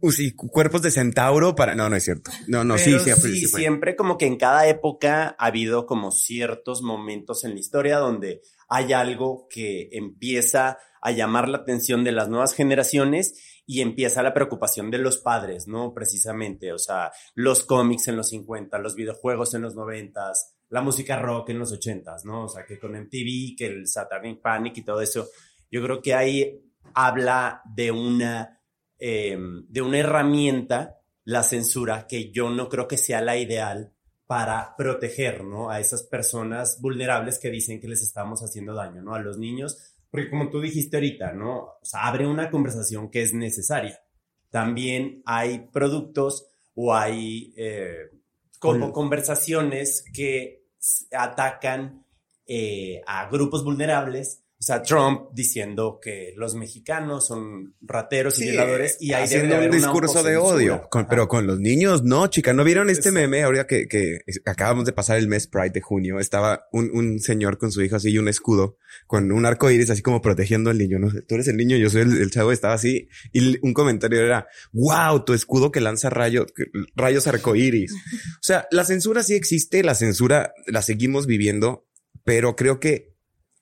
Uh, 0.00 0.10
sí, 0.10 0.32
cuerpos 0.34 0.82
de 0.82 0.90
centauro 0.90 1.54
para. 1.54 1.74
No, 1.74 1.88
no 1.88 1.96
es 1.96 2.04
cierto. 2.04 2.30
No, 2.46 2.64
no, 2.64 2.78
sí, 2.78 2.96
Pero 3.04 3.16
sí, 3.16 3.40
sí, 3.40 3.46
siempre 3.46 3.94
como 3.94 4.18
que 4.18 4.26
en 4.26 4.36
cada 4.36 4.66
época 4.66 5.36
ha 5.38 5.46
habido 5.46 5.86
como 5.86 6.10
ciertos 6.10 6.82
momentos 6.82 7.44
en 7.44 7.54
la 7.54 7.60
historia 7.60 7.98
donde 7.98 8.42
hay 8.68 8.92
algo 8.92 9.46
que 9.48 9.88
empieza 9.92 10.78
a 11.00 11.10
llamar 11.12 11.48
la 11.48 11.58
atención 11.58 12.04
de 12.04 12.12
las 12.12 12.28
nuevas 12.28 12.54
generaciones 12.54 13.62
y 13.66 13.82
empieza 13.82 14.22
la 14.22 14.32
preocupación 14.32 14.90
de 14.90 14.98
los 14.98 15.18
padres, 15.18 15.68
¿no? 15.68 15.92
Precisamente, 15.92 16.72
o 16.72 16.78
sea, 16.78 17.12
los 17.34 17.64
cómics 17.64 18.08
en 18.08 18.16
los 18.16 18.30
50, 18.30 18.78
los 18.78 18.94
videojuegos 18.94 19.52
en 19.52 19.62
los 19.62 19.74
90, 19.74 20.32
la 20.70 20.82
música 20.82 21.18
rock 21.18 21.50
en 21.50 21.58
los 21.58 21.72
80, 21.72 22.16
¿no? 22.24 22.44
O 22.44 22.48
sea, 22.48 22.64
que 22.64 22.78
con 22.78 22.94
MTV, 22.94 23.56
que 23.56 23.66
el 23.66 23.86
Satanic 23.86 24.40
Panic 24.40 24.78
y 24.78 24.84
todo 24.84 25.00
eso, 25.00 25.28
yo 25.70 25.82
creo 25.82 26.02
que 26.02 26.14
ahí 26.14 26.60
habla 26.94 27.62
de 27.64 27.90
una, 27.90 28.60
eh, 28.98 29.38
de 29.68 29.82
una 29.82 29.98
herramienta, 29.98 31.00
la 31.24 31.42
censura, 31.42 32.06
que 32.06 32.30
yo 32.30 32.50
no 32.50 32.68
creo 32.68 32.88
que 32.88 32.96
sea 32.96 33.20
la 33.20 33.36
ideal 33.36 33.92
para 34.26 34.74
proteger, 34.76 35.44
¿no? 35.44 35.70
A 35.70 35.80
esas 35.80 36.02
personas 36.02 36.80
vulnerables 36.80 37.38
que 37.38 37.50
dicen 37.50 37.80
que 37.80 37.88
les 37.88 38.02
estamos 38.02 38.42
haciendo 38.42 38.74
daño, 38.74 39.02
¿no? 39.02 39.14
A 39.14 39.20
los 39.20 39.38
niños, 39.38 39.78
porque 40.10 40.30
como 40.30 40.50
tú 40.50 40.60
dijiste 40.60 40.96
ahorita, 40.96 41.32
¿no? 41.32 41.58
O 41.60 41.78
sea, 41.82 42.06
abre 42.06 42.26
una 42.26 42.50
conversación 42.50 43.10
que 43.10 43.22
es 43.22 43.32
necesaria. 43.32 44.00
También 44.50 45.22
hay 45.24 45.68
productos 45.72 46.50
o 46.74 46.94
hay 46.94 47.54
eh, 47.56 48.10
como 48.58 48.92
conversaciones 48.92 50.04
que 50.12 50.57
atacan 51.12 52.04
eh, 52.46 53.02
a 53.06 53.28
grupos 53.28 53.64
vulnerables. 53.64 54.42
O 54.60 54.64
sea, 54.64 54.82
Trump 54.82 55.28
diciendo 55.34 56.00
que 56.02 56.32
los 56.36 56.56
mexicanos 56.56 57.28
son 57.28 57.76
rateros 57.80 58.40
y 58.40 58.50
violadores 58.50 58.96
y 58.98 59.12
hay 59.12 59.22
haciendo 59.22 59.56
un 59.56 59.70
discurso 59.70 60.24
de 60.24 60.36
odio, 60.36 60.88
con- 60.90 61.06
pero 61.06 61.28
con 61.28 61.46
los 61.46 61.60
niños 61.60 62.02
no, 62.02 62.26
chica. 62.26 62.52
¿No 62.52 62.64
vieron 62.64 62.90
este 62.90 63.10
Es- 63.10 63.14
meme 63.14 63.44
ahorita 63.44 63.68
que, 63.68 63.86
que 63.86 64.18
acabamos 64.46 64.84
de 64.84 64.92
pasar 64.92 65.16
el 65.18 65.28
mes 65.28 65.46
Pride 65.46 65.70
de 65.70 65.80
junio? 65.80 66.18
Estaba 66.18 66.66
un, 66.72 66.90
un 66.92 67.20
señor 67.20 67.56
con 67.58 67.70
su 67.70 67.82
hijo 67.82 67.94
así 67.94 68.10
y 68.10 68.18
un 68.18 68.26
escudo 68.26 68.78
con 69.06 69.30
un 69.30 69.46
arco 69.46 69.70
iris 69.70 69.90
así 69.90 70.02
como 70.02 70.20
protegiendo 70.20 70.70
al 70.70 70.78
niño. 70.78 70.98
No 70.98 71.08
tú 71.28 71.36
eres 71.36 71.46
el 71.46 71.56
niño, 71.56 71.76
yo 71.76 71.88
soy 71.88 72.00
el, 72.02 72.20
el 72.20 72.30
chavo, 72.32 72.50
estaba 72.50 72.74
así 72.74 73.08
y 73.32 73.64
un 73.64 73.72
comentario 73.72 74.20
era, 74.20 74.48
wow, 74.72 75.24
tu 75.24 75.34
escudo 75.34 75.70
que 75.70 75.80
lanza 75.80 76.10
rayos, 76.10 76.46
rayos 76.96 77.28
arcoíris. 77.28 77.92
O 77.92 78.42
sea, 78.42 78.66
la 78.72 78.84
censura 78.84 79.22
sí 79.22 79.34
existe, 79.34 79.84
la 79.84 79.94
censura 79.94 80.52
la 80.66 80.82
seguimos 80.82 81.28
viviendo, 81.28 81.86
pero 82.24 82.56
creo 82.56 82.80
que 82.80 83.07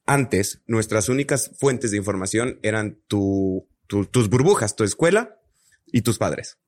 antes 0.07 0.63
nuestras 0.67 1.09
únicas 1.09 1.51
fuentes 1.59 1.91
de 1.91 1.97
información 1.97 2.59
eran 2.63 2.99
tu, 3.09 3.69
tu- 3.87 4.07
tus 4.07 4.29
burbujas, 4.29 4.77
tu 4.77 4.85
escuela 4.85 5.39
y 5.87 6.03
tus 6.03 6.19
padres. 6.19 6.59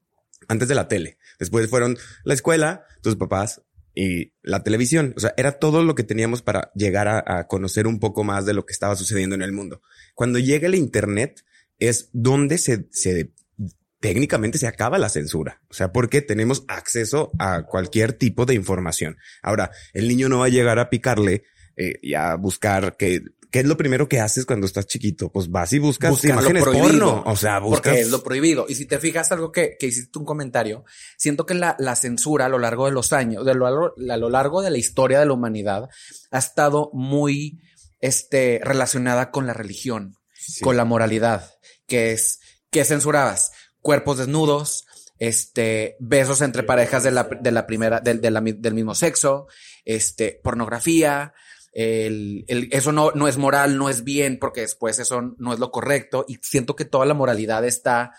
Antes 0.49 0.69
de 0.69 0.75
la 0.75 0.89
tele. 0.89 1.19
Después 1.39 1.69
fueron 1.69 1.97
la 2.25 2.35
escuela, 2.35 2.85
tus 3.03 3.17
papás 3.17 3.63
y 3.95 4.33
la 4.43 4.63
televisión. 4.63 5.15
O 5.17 5.21
sea, 5.21 5.35
era 5.37 5.59
todo 5.59 5.83
lo 5.83 5.95
que 5.95 6.05
teníamos 6.05 6.43
para 6.43 6.71
llegar 6.75 7.09
a, 7.09 7.47
conocer 7.49 7.87
un 7.87 7.99
poco 7.99 8.25
más 8.25 8.47
de 8.47 8.55
lo 8.55 8.65
que 8.65 8.73
estaba 8.73 8.97
sucediendo 8.97 9.35
en 9.35 9.43
el 9.43 9.53
mundo. 9.53 9.83
Cuando 10.15 10.39
llega 10.39 10.67
el 10.67 10.75
Internet 10.75 11.45
es 11.79 12.09
donde 12.13 12.59
se, 12.59 12.89
se 12.91 13.33
técnicamente 14.01 14.59
se 14.59 14.67
acaba 14.67 14.99
la 14.99 15.09
censura. 15.09 15.61
O 15.69 15.75
sea, 15.75 15.93
porque 15.93 16.23
tenemos 16.23 16.65
acceso 16.69 17.33
a 17.39 17.63
cualquier 17.63 18.13
tipo 18.13 18.47
de 18.47 18.55
información. 18.55 19.17
Ahora, 19.43 19.71
el 19.93 20.09
niño 20.09 20.29
no 20.29 20.39
va 20.39 20.47
a 20.47 20.51
llegar 20.51 20.79
a 20.79 20.91
picarle 20.91 21.45
eh, 21.79 21.95
y 22.03 22.15
a 22.15 22.35
buscar 22.35 22.97
que 22.97 23.23
¿qué 23.51 23.61
es 23.61 23.65
lo 23.67 23.79
primero 23.79 24.09
que 24.11 24.21
haces 24.21 24.45
cuando 24.45 24.67
estás 24.67 24.87
chiquito? 24.87 25.33
Pues 25.33 25.51
vas 25.51 25.73
y 25.73 25.79
buscas 25.79 26.11
Buscan 26.11 26.33
lo 26.33 26.37
imágenes 26.43 26.63
prohibido. 26.65 26.89
porno. 27.15 27.23
O 27.25 27.35
sea, 27.35 27.59
buscas. 27.61 27.81
Porque 27.81 28.01
es 28.01 28.11
lo 28.11 28.23
prohibido. 28.23 28.67
Y 28.69 28.75
si 28.75 28.85
te 28.85 28.99
fijas 28.99 29.33
algo 29.33 29.53
que, 29.53 29.77
que 29.81 29.87
hiciste 29.87 30.19
un 30.19 30.27
comentario, 30.27 30.85
siento 31.17 31.47
que 31.47 31.55
la, 31.55 31.75
la 31.79 31.97
censura 31.97 32.45
a 32.45 32.49
lo 32.51 32.59
largo 32.59 32.85
de 32.85 32.93
los 32.93 33.15
años, 33.15 33.47
de 33.47 33.55
lo, 33.55 33.67
a 33.67 34.17
lo 34.19 34.29
largo 34.29 34.61
de 34.61 34.71
la 34.71 34.77
historia 34.77 35.19
de 35.19 35.25
la 35.25 35.33
humanidad, 35.33 35.89
ha 36.31 36.39
estado 36.39 36.91
muy 36.93 37.59
este, 38.01 38.61
relacionada 38.63 39.31
con 39.31 39.47
la 39.47 39.55
religión, 39.55 40.15
Sí. 40.35 40.61
con 40.63 40.77
la 40.77 40.85
moralidad, 40.85 41.51
que 41.87 42.13
es 42.13 42.41
que 42.71 42.85
censurabas 42.85 43.51
cuerpos 43.81 44.19
desnudos, 44.19 44.85
este, 45.19 45.97
besos 46.01 46.43
entre 46.43 46.63
parejas 46.63 47.03
de 47.03 47.11
la, 47.11 47.25
de 47.41 47.51
la 47.51 47.67
primera, 47.67 48.01
del, 48.01 48.21
de 48.21 48.31
la 48.31 48.41
mi- 48.41 48.53
del 48.53 48.75
mismo 48.75 48.95
sexo, 48.95 49.47
este, 49.85 50.39
pornografía, 50.45 51.33
eso 51.81 52.93
no, 52.93 53.13
no 53.13 53.29
es 53.29 53.37
moral, 53.39 53.79
no 53.79 53.89
es 53.89 54.03
bien, 54.03 54.39
porque 54.41 54.63
después 54.63 54.99
eso 54.99 55.35
no 55.39 55.53
es 55.53 55.59
lo 55.61 55.71
correcto. 55.71 56.25
Y 56.27 56.39
siento 56.43 56.75
que 56.75 56.85
toda 56.85 57.07
la 57.07 57.15
moralidad 57.15 57.65
está 57.65 58.13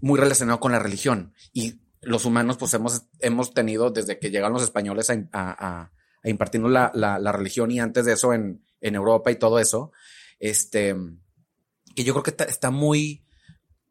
muy 0.00 0.20
relacionado 0.20 0.60
con 0.60 0.72
la 0.72 0.78
religión. 0.78 1.32
Y 1.52 1.80
los 2.02 2.26
humanos, 2.26 2.58
pues 2.58 2.74
hemos, 2.74 3.06
hemos 3.20 3.54
tenido 3.54 3.90
desde 3.90 4.18
que 4.18 4.30
llegaron 4.30 4.52
los 4.52 4.62
españoles 4.62 5.10
a, 5.32 5.90
impartirnos 6.24 6.70
la, 6.70 6.90
la- 6.94 7.32
religión 7.32 7.70
y 7.70 7.80
antes 7.80 8.04
de 8.06 8.12
eso 8.14 8.32
en, 8.32 8.64
en 8.80 8.94
Europa 8.94 9.30
y 9.30 9.36
todo 9.36 9.58
eso, 9.58 9.92
este, 10.38 10.94
que 11.94 12.04
yo 12.04 12.12
creo 12.14 12.22
que 12.22 12.44
está 12.44 12.70
muy, 12.70 13.23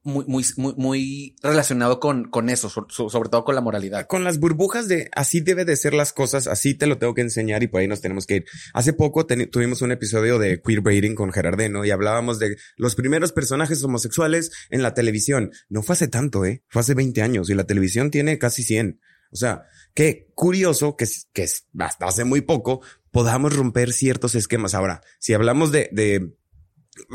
muy, 0.04 0.26
muy, 0.28 0.46
muy, 0.58 0.74
muy 0.78 1.36
relacionado 1.42 2.00
con, 2.00 2.26
con 2.30 2.50
eso, 2.50 2.70
so- 2.70 2.88
so- 2.90 3.10
sobre 3.10 3.30
todo 3.30 3.44
con 3.46 3.56
la 3.56 3.62
moralidad. 3.62 4.06
con 4.08 4.24
las 4.24 4.40
burbujas 4.40 4.88
de 4.88 5.10
así 5.16 5.40
debe 5.40 5.66
de 5.66 5.76
ser 5.76 5.94
las 5.94 6.12
cosas, 6.14 6.48
así 6.48 6.76
te 6.76 6.88
lo 6.88 6.98
tengo 6.98 7.14
que 7.14 7.22
enseñar 7.22 7.64
y 7.64 7.68
por 7.68 7.82
ahí 7.82 7.88
nos 7.88 8.02
tenemos 8.02 8.26
que 8.26 8.36
ir. 8.38 8.46
Hace 8.74 8.94
poco 8.94 9.26
tuvimos 9.26 9.82
un 9.82 9.92
episodio 9.92 10.40
de 10.40 10.62
Queerbaiting 10.62 11.16
con 11.16 11.32
Gerardeno 11.32 11.86
y 11.86 11.92
hablábamos 11.92 12.40
de 12.40 12.58
los 12.76 12.96
primeros 12.96 13.32
personajes 13.32 13.84
homosexuales 13.84 14.52
en 14.70 14.82
la 14.84 14.94
televisión. 14.94 15.52
No 15.70 15.84
fue 15.84 15.94
hace 15.94 16.08
tanto, 16.08 16.46
eh, 16.46 16.64
fue 16.68 16.82
hace 16.82 16.94
20 16.94 17.22
años 17.22 17.50
y 17.50 17.54
la 17.56 17.64
televisión 17.66 18.12
tiene 18.12 18.38
casi 18.38 18.64
100. 18.64 19.00
O 19.32 19.36
sea, 19.36 19.64
qué 19.96 20.28
curioso 20.36 20.96
que, 20.96 21.06
que 21.34 21.48
hasta 21.80 22.06
hace 22.06 22.24
muy 22.24 22.42
poco 22.42 22.82
podamos 23.10 23.56
romper 23.56 23.94
ciertos 23.94 24.36
esquemas. 24.36 24.74
Ahora, 24.76 25.02
si 25.20 25.34
hablamos 25.34 25.72
de, 25.72 25.90
de 25.92 26.36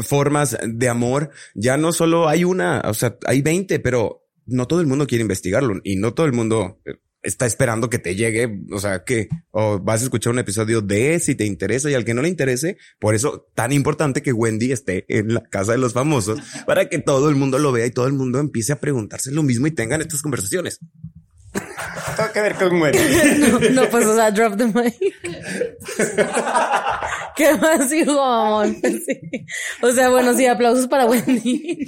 formas 0.03 0.57
de 0.67 0.89
amor, 0.89 1.31
ya 1.55 1.77
no 1.77 1.93
solo 1.93 2.29
hay 2.29 2.45
una, 2.45 2.83
o 2.85 2.95
sea, 2.95 3.17
hay 3.27 3.43
20, 3.43 3.81
pero 3.81 4.27
no 4.47 4.67
todo 4.67 4.81
el 4.81 4.87
mundo 4.87 5.07
quiere 5.07 5.23
investigarlo 5.23 5.81
y 5.85 5.97
no 5.97 6.15
todo 6.15 6.27
el 6.27 6.33
mundo 6.33 6.81
eh, 6.85 6.95
está 7.23 7.47
esperando 7.47 7.91
que 7.91 7.99
te 7.99 8.15
llegue, 8.15 8.63
o 8.73 8.79
sea, 8.79 9.05
que 9.05 9.29
o 9.51 9.79
vas 9.79 10.01
a 10.01 10.05
escuchar 10.05 10.33
un 10.33 10.39
episodio 10.39 10.81
de 10.81 11.21
si 11.21 11.35
te 11.35 11.45
interesa 11.45 11.91
y 11.91 11.95
al 11.95 12.05
que 12.05 12.15
no 12.15 12.23
le 12.23 12.29
interese, 12.29 12.79
por 12.99 13.15
eso 13.15 13.51
tan 13.55 13.73
importante 13.73 14.23
que 14.23 14.33
Wendy 14.33 14.73
esté 14.73 15.05
en 15.09 15.35
la 15.35 15.43
casa 15.43 15.73
de 15.73 15.79
los 15.79 15.93
famosos 15.93 16.41
para 16.67 16.89
que 16.89 16.99
todo 16.99 17.29
el 17.29 17.37
mundo 17.37 17.59
lo 17.59 17.73
vea 17.73 17.87
y 17.87 17.91
todo 17.91 18.07
el 18.07 18.15
mundo 18.15 18.39
empiece 18.39 18.73
a 18.73 18.81
preguntarse 18.81 19.31
lo 19.33 19.43
mismo 19.43 19.67
y 19.67 19.73
tengan 19.73 20.01
estas 20.01 20.23
conversaciones. 20.23 20.81
Tengo 22.17 22.33
que 22.33 22.41
ver 22.41 22.55
con 22.55 22.81
Wendy. 22.81 22.99
No, 23.39 23.83
no, 23.83 23.89
pues, 23.89 24.07
o 24.07 24.15
sea, 24.15 24.31
drop 24.31 24.57
the 24.57 24.67
mic. 24.67 24.97
¿Qué 27.37 27.55
más 27.55 27.91
mamón? 28.07 28.77
Sí. 28.83 29.47
O 29.81 29.93
sea, 29.93 30.11
bueno, 30.11 30.35
sí, 30.35 30.47
aplausos 30.47 30.89
para 30.89 31.07
Wendy. 31.07 31.87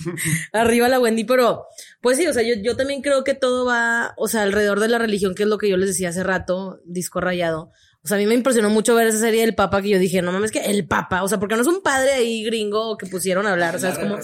Arriba 0.52 0.88
la 0.88 1.00
Wendy, 1.00 1.24
pero 1.24 1.66
pues 2.00 2.16
sí, 2.16 2.26
o 2.26 2.32
sea, 2.32 2.42
yo, 2.42 2.54
yo 2.62 2.76
también 2.76 3.02
creo 3.02 3.24
que 3.24 3.34
todo 3.34 3.66
va, 3.66 4.14
o 4.16 4.28
sea, 4.28 4.42
alrededor 4.42 4.80
de 4.80 4.88
la 4.88 4.98
religión, 4.98 5.34
que 5.34 5.42
es 5.42 5.48
lo 5.48 5.58
que 5.58 5.68
yo 5.68 5.76
les 5.76 5.88
decía 5.88 6.10
hace 6.10 6.22
rato, 6.22 6.80
disco 6.84 7.20
rayado. 7.20 7.72
O 8.02 8.08
sea, 8.08 8.16
a 8.16 8.20
mí 8.20 8.26
me 8.26 8.34
impresionó 8.34 8.70
mucho 8.70 8.94
ver 8.94 9.08
esa 9.08 9.18
serie 9.18 9.42
del 9.42 9.54
Papa 9.54 9.82
que 9.82 9.90
yo 9.90 9.98
dije, 9.98 10.22
no 10.22 10.32
mames, 10.32 10.50
que 10.50 10.60
el 10.60 10.86
Papa, 10.86 11.22
o 11.22 11.28
sea, 11.28 11.38
porque 11.38 11.54
no 11.54 11.60
es 11.60 11.68
un 11.68 11.82
padre 11.82 12.12
ahí 12.12 12.42
gringo 12.44 12.96
que 12.96 13.06
pusieron 13.06 13.46
a 13.46 13.52
hablar, 13.52 13.76
o 13.76 13.78
sea, 13.78 13.90
es 13.90 13.98
como 13.98 14.16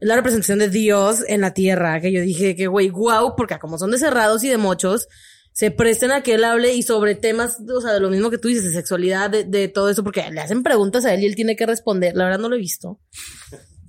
la 0.00 0.16
representación 0.16 0.58
de 0.58 0.70
Dios 0.70 1.22
en 1.28 1.42
la 1.42 1.52
tierra, 1.52 2.00
que 2.00 2.10
yo 2.10 2.22
dije 2.22 2.56
que 2.56 2.68
güey, 2.68 2.88
wow, 2.88 3.34
porque 3.36 3.58
como 3.58 3.78
son 3.78 3.90
de 3.90 3.98
cerrados 3.98 4.42
y 4.44 4.48
de 4.48 4.56
mochos, 4.56 5.08
se 5.52 5.70
presten 5.70 6.10
a 6.10 6.22
que 6.22 6.34
él 6.34 6.44
hable 6.44 6.74
y 6.74 6.82
sobre 6.82 7.14
temas, 7.14 7.58
o 7.74 7.80
sea, 7.80 7.92
de 7.92 8.00
lo 8.00 8.10
mismo 8.10 8.30
que 8.30 8.38
tú 8.38 8.48
dices, 8.48 8.64
de 8.64 8.72
sexualidad, 8.72 9.30
de, 9.30 9.44
de 9.44 9.68
todo 9.68 9.88
eso, 9.88 10.02
porque 10.02 10.30
le 10.30 10.40
hacen 10.40 10.62
preguntas 10.62 11.04
a 11.04 11.14
él 11.14 11.22
y 11.22 11.26
él 11.26 11.34
tiene 11.34 11.56
que 11.56 11.64
responder. 11.64 12.14
La 12.14 12.24
verdad 12.24 12.40
no 12.40 12.50
lo 12.50 12.56
he 12.56 12.58
visto. 12.58 13.00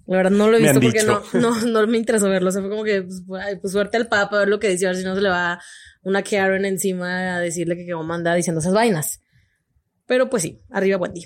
La 0.05 0.15
verdad 0.15 0.31
no 0.31 0.49
lo 0.49 0.55
he 0.55 0.61
visto 0.61 0.79
porque 0.79 1.03
no, 1.03 1.21
no, 1.33 1.61
no 1.65 1.85
me 1.87 1.97
interesó 1.97 2.29
verlo. 2.29 2.49
O 2.49 2.51
sea, 2.53 2.61
fue 2.61 2.69
como 2.69 2.85
que, 2.85 3.03
pues, 3.03 3.43
ay, 3.43 3.57
pues 3.57 3.73
suerte 3.73 3.97
al 3.97 4.07
Papa, 4.07 4.37
a 4.37 4.39
ver 4.39 4.47
lo 4.47 4.59
que 4.59 4.69
dice, 4.69 4.85
a 4.85 4.91
ver 4.91 4.97
si 4.97 5.03
no 5.03 5.13
se 5.13 5.21
le 5.21 5.27
va 5.27 5.59
una 6.07 6.23
Karen 6.23 6.65
encima 6.65 7.35
a 7.35 7.39
decirle 7.39 7.75
que 7.75 7.91
cómo 7.91 8.13
anda 8.13 8.33
diciendo 8.33 8.61
esas 8.61 8.73
vainas. 8.73 9.19
Pero 10.05 10.29
pues 10.29 10.43
sí, 10.43 10.61
arriba 10.71 10.97
Wendy. 10.97 11.25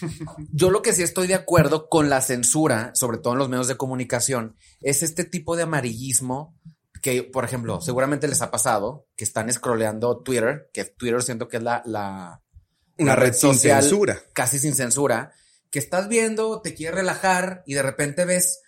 Yo 0.52 0.70
lo 0.70 0.82
que 0.82 0.92
sí 0.92 1.02
estoy 1.02 1.26
de 1.26 1.34
acuerdo 1.34 1.88
con 1.88 2.08
la 2.08 2.20
censura, 2.20 2.92
sobre 2.94 3.18
todo 3.18 3.32
en 3.32 3.40
los 3.40 3.48
medios 3.48 3.66
de 3.66 3.76
comunicación, 3.76 4.56
es 4.80 5.02
este 5.02 5.24
tipo 5.24 5.56
de 5.56 5.64
amarillismo 5.64 6.56
que, 7.02 7.24
por 7.24 7.44
ejemplo, 7.44 7.80
seguramente 7.80 8.28
les 8.28 8.40
ha 8.40 8.50
pasado 8.50 9.08
que 9.16 9.24
están 9.24 9.52
scrolleando 9.52 10.18
Twitter, 10.22 10.70
que 10.72 10.84
Twitter 10.84 11.22
siento 11.22 11.48
que 11.48 11.56
es 11.56 11.62
la, 11.62 11.82
la, 11.86 12.40
Una 12.98 13.16
red 13.16 13.32
sin 13.32 13.54
censura. 13.54 14.22
casi 14.32 14.58
sin 14.60 14.74
censura, 14.74 15.32
que 15.70 15.80
estás 15.80 16.08
viendo, 16.08 16.60
te 16.60 16.74
quieres 16.74 16.94
relajar 16.94 17.64
y 17.66 17.74
de 17.74 17.82
repente 17.82 18.24
ves 18.26 18.60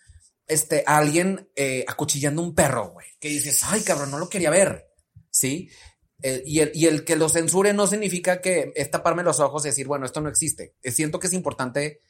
este, 0.49 0.83
a 0.87 0.99
alguien 0.99 1.51
eh, 1.55 1.85
acuchillando 1.87 2.43
un 2.43 2.55
perro, 2.55 2.91
güey, 2.91 3.07
que 3.21 3.29
dices, 3.29 3.61
ay, 3.65 3.83
cabrón, 3.83 4.11
no 4.11 4.19
lo 4.19 4.29
quería 4.29 4.51
ver, 4.51 4.92
¿sí? 5.33 5.71
Eh, 6.23 6.43
y, 6.47 6.61
el, 6.61 6.71
y 6.73 6.87
el 6.87 7.05
que 7.05 7.17
lo 7.17 7.29
censure 7.29 7.73
no 7.73 7.89
significa 7.89 8.41
que 8.41 8.73
es 8.77 8.91
taparme 8.91 9.25
los 9.25 9.41
ojos 9.41 9.65
y 9.65 9.69
decir, 9.69 9.89
bueno, 9.89 10.07
esto 10.07 10.21
no 10.21 10.29
existe. 10.29 10.77
Eh, 10.83 10.93
Siento 10.93 11.19
que 11.19 11.27
es 11.27 11.33
importante 11.33 12.01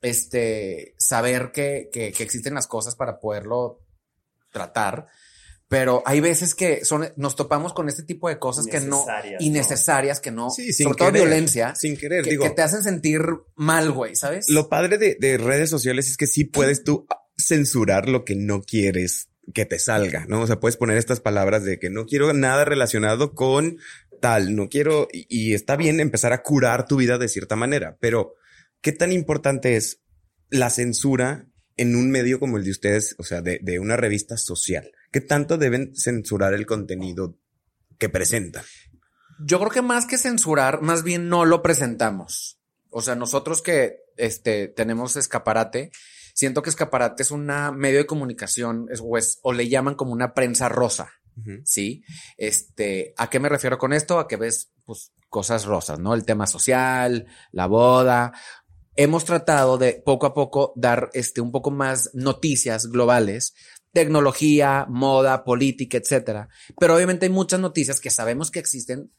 este, 0.00 0.96
saber 0.98 1.52
que, 1.52 1.88
que, 1.92 2.12
que 2.12 2.24
existen 2.24 2.54
las 2.54 2.66
cosas 2.66 2.96
para 2.96 3.20
poderlo 3.20 3.86
tratar, 4.50 5.06
pero 5.68 6.02
hay 6.04 6.20
veces 6.20 6.54
que 6.54 6.84
son, 6.84 7.10
nos 7.16 7.36
topamos 7.36 7.72
con 7.72 7.88
este 7.88 8.02
tipo 8.02 8.28
de 8.28 8.38
cosas 8.38 8.66
que 8.66 8.80
no, 8.80 9.06
Innecesarias, 9.38 10.20
que 10.20 10.30
no, 10.30 10.50
Sí, 10.50 10.72
sin 10.72 10.84
sobre 10.84 10.98
todo 10.98 11.12
querer, 11.12 11.22
violencia, 11.28 11.74
sin 11.74 11.96
querer, 11.96 12.24
que, 12.24 12.30
digo. 12.30 12.44
que 12.44 12.50
te 12.50 12.62
hacen 12.62 12.82
sentir 12.82 13.22
mal, 13.54 13.90
güey, 13.92 14.14
¿sabes? 14.16 14.50
Lo 14.50 14.68
padre 14.68 14.98
de, 14.98 15.16
de 15.18 15.38
redes 15.38 15.70
sociales 15.70 16.08
es 16.10 16.16
que 16.16 16.26
sí 16.26 16.44
puedes 16.44 16.84
tú 16.84 17.06
censurar 17.38 18.08
lo 18.08 18.24
que 18.24 18.34
no 18.34 18.60
quieres 18.62 19.30
que 19.54 19.66
te 19.66 19.78
salga, 19.78 20.24
¿no? 20.28 20.42
O 20.42 20.46
sea, 20.46 20.60
puedes 20.60 20.76
poner 20.76 20.98
estas 20.98 21.20
palabras 21.20 21.64
de 21.64 21.78
que 21.78 21.90
no 21.90 22.06
quiero 22.06 22.32
nada 22.32 22.64
relacionado 22.64 23.34
con 23.34 23.78
tal, 24.20 24.54
no 24.54 24.68
quiero, 24.68 25.08
y, 25.12 25.52
está 25.52 25.76
bien 25.76 25.98
empezar 25.98 26.32
a 26.32 26.42
curar 26.42 26.86
tu 26.86 26.96
vida 26.96 27.18
de 27.18 27.28
cierta 27.28 27.56
manera, 27.56 27.96
pero 28.00 28.34
¿qué 28.80 28.92
tan 28.92 29.10
importante 29.10 29.76
es 29.76 30.00
la 30.48 30.70
censura 30.70 31.48
en 31.76 31.96
un 31.96 32.10
medio 32.10 32.38
como 32.38 32.56
el 32.56 32.64
de 32.64 32.70
ustedes, 32.70 33.16
o 33.18 33.24
sea, 33.24 33.42
de, 33.42 33.58
de 33.62 33.80
una 33.80 33.96
revista 33.96 34.36
social? 34.36 34.92
¿Qué 35.10 35.20
tanto 35.20 35.58
deben 35.58 35.92
censurar 35.96 36.54
el 36.54 36.66
contenido 36.66 37.36
que 37.98 38.08
presentan? 38.08 38.64
Yo 39.44 39.58
creo 39.58 39.70
que 39.70 39.82
más 39.82 40.06
que 40.06 40.18
censurar, 40.18 40.82
más 40.82 41.02
bien 41.02 41.28
no 41.28 41.44
lo 41.44 41.62
presentamos. 41.62 42.60
O 42.90 43.02
sea, 43.02 43.16
nosotros 43.16 43.60
que 43.60 44.02
este, 44.16 44.68
tenemos 44.68 45.16
escaparate, 45.16 45.90
siento 46.34 46.62
que 46.62 46.70
escaparate 46.70 47.22
es 47.22 47.30
una 47.30 47.72
medio 47.72 47.98
de 47.98 48.06
comunicación 48.06 48.86
es, 48.90 49.00
o, 49.02 49.16
es- 49.18 49.38
o 49.42 49.52
le 49.52 49.68
llaman 49.68 49.94
como 49.94 50.12
una 50.12 50.34
prensa 50.34 50.68
rosa. 50.68 51.10
Sí. 51.64 52.02
Este, 52.36 53.14
¿a 53.16 53.30
qué 53.30 53.40
me 53.40 53.48
refiero 53.48 53.78
con 53.78 53.92
esto? 53.94 54.18
A 54.18 54.28
que 54.28 54.36
ves, 54.36 54.70
pues, 54.84 55.12
cosas 55.30 55.64
rosas, 55.64 55.98
¿no? 55.98 56.12
El 56.14 56.26
tema 56.26 56.46
social, 56.46 57.26
la 57.52 57.66
boda. 57.66 58.32
Hemos 58.96 59.24
tratado 59.24 59.78
de 59.78 60.02
poco 60.04 60.26
a 60.26 60.34
poco 60.34 60.74
dar 60.76 61.08
este 61.14 61.40
un 61.40 61.50
poco 61.50 61.70
más 61.70 62.10
noticias 62.12 62.88
globales, 62.88 63.54
tecnología, 63.92 64.84
moda, 64.90 65.44
política, 65.44 65.96
etcétera. 65.96 66.48
Pero 66.78 66.94
obviamente 66.96 67.24
hay 67.26 67.32
muchas 67.32 67.60
noticias 67.60 68.00
que 68.00 68.10
sabemos 68.10 68.50
que 68.50 68.58
existen 68.58 69.10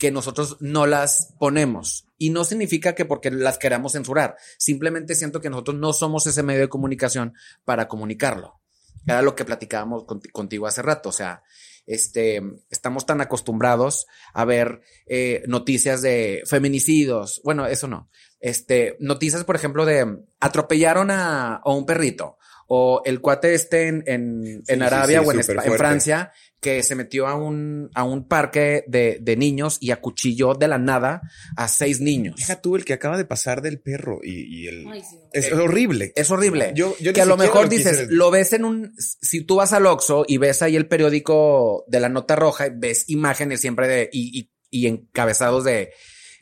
que 0.00 0.10
nosotros 0.10 0.56
no 0.60 0.86
las 0.86 1.34
ponemos. 1.38 2.06
Y 2.18 2.30
no 2.30 2.44
significa 2.44 2.94
que 2.94 3.04
porque 3.04 3.30
las 3.30 3.58
queramos 3.58 3.92
censurar. 3.92 4.36
Simplemente 4.58 5.14
siento 5.14 5.40
que 5.40 5.50
nosotros 5.50 5.76
no 5.76 5.92
somos 5.92 6.26
ese 6.26 6.42
medio 6.42 6.62
de 6.62 6.68
comunicación 6.68 7.34
para 7.64 7.86
comunicarlo. 7.86 8.58
Era 9.06 9.22
lo 9.22 9.34
que 9.36 9.44
platicábamos 9.44 10.04
conti- 10.04 10.30
contigo 10.32 10.66
hace 10.66 10.82
rato. 10.82 11.10
O 11.10 11.12
sea, 11.12 11.42
este, 11.86 12.42
estamos 12.70 13.04
tan 13.04 13.20
acostumbrados 13.20 14.06
a 14.32 14.44
ver 14.44 14.80
eh, 15.06 15.42
noticias 15.46 16.02
de 16.02 16.42
feminicidios. 16.46 17.40
Bueno, 17.44 17.66
eso 17.66 17.86
no. 17.86 18.08
Este, 18.40 18.96
noticias, 19.00 19.44
por 19.44 19.56
ejemplo, 19.56 19.84
de 19.84 20.24
atropellaron 20.40 21.10
a, 21.10 21.56
a 21.56 21.70
un 21.72 21.84
perrito. 21.84 22.38
O 22.72 23.02
el 23.04 23.20
cuate 23.20 23.52
este 23.54 23.88
en, 23.88 24.04
en, 24.06 24.62
en 24.66 24.82
Arabia 24.82 25.20
sí, 25.20 25.26
o 25.26 25.32
en. 25.32 25.76
Francia 25.76 26.32
que 26.60 26.82
se 26.82 26.94
metió 26.94 27.26
a 27.26 27.34
un, 27.34 27.90
a 27.94 28.04
un 28.04 28.28
parque 28.28 28.84
de, 28.86 29.18
de 29.20 29.36
niños 29.36 29.78
y 29.80 29.92
acuchilló 29.92 30.52
de 30.54 30.68
la 30.68 30.76
nada 30.78 31.22
a 31.56 31.68
seis 31.68 32.00
niños. 32.00 32.36
Deja 32.36 32.60
tú 32.60 32.76
el 32.76 32.84
que 32.84 32.92
acaba 32.92 33.16
de 33.16 33.24
pasar 33.24 33.62
del 33.62 33.80
perro 33.80 34.20
y, 34.22 34.64
y 34.64 34.68
el... 34.68 34.86
Ay, 34.88 35.00
sí. 35.00 35.16
es 35.32 35.50
horrible. 35.52 36.12
Es 36.16 36.30
horrible. 36.30 36.72
Yo- 36.74 36.94
yo 37.00 37.12
que 37.14 37.22
a 37.22 37.24
lo 37.24 37.36
mejor 37.38 37.62
lo 37.64 37.68
dices, 37.70 38.08
lo 38.10 38.30
ves 38.30 38.52
en 38.52 38.64
un, 38.66 38.92
si 38.98 39.42
tú 39.42 39.56
vas 39.56 39.72
al 39.72 39.86
Oxxo 39.86 40.24
y 40.28 40.36
ves 40.36 40.60
ahí 40.60 40.76
el 40.76 40.86
periódico 40.86 41.84
de 41.88 42.00
la 42.00 42.08
nota 42.10 42.36
roja, 42.36 42.66
ves 42.74 43.08
imágenes 43.08 43.60
siempre 43.60 43.88
de, 43.88 44.10
y, 44.12 44.38
y, 44.38 44.50
y 44.70 44.86
encabezados 44.86 45.64
de, 45.64 45.92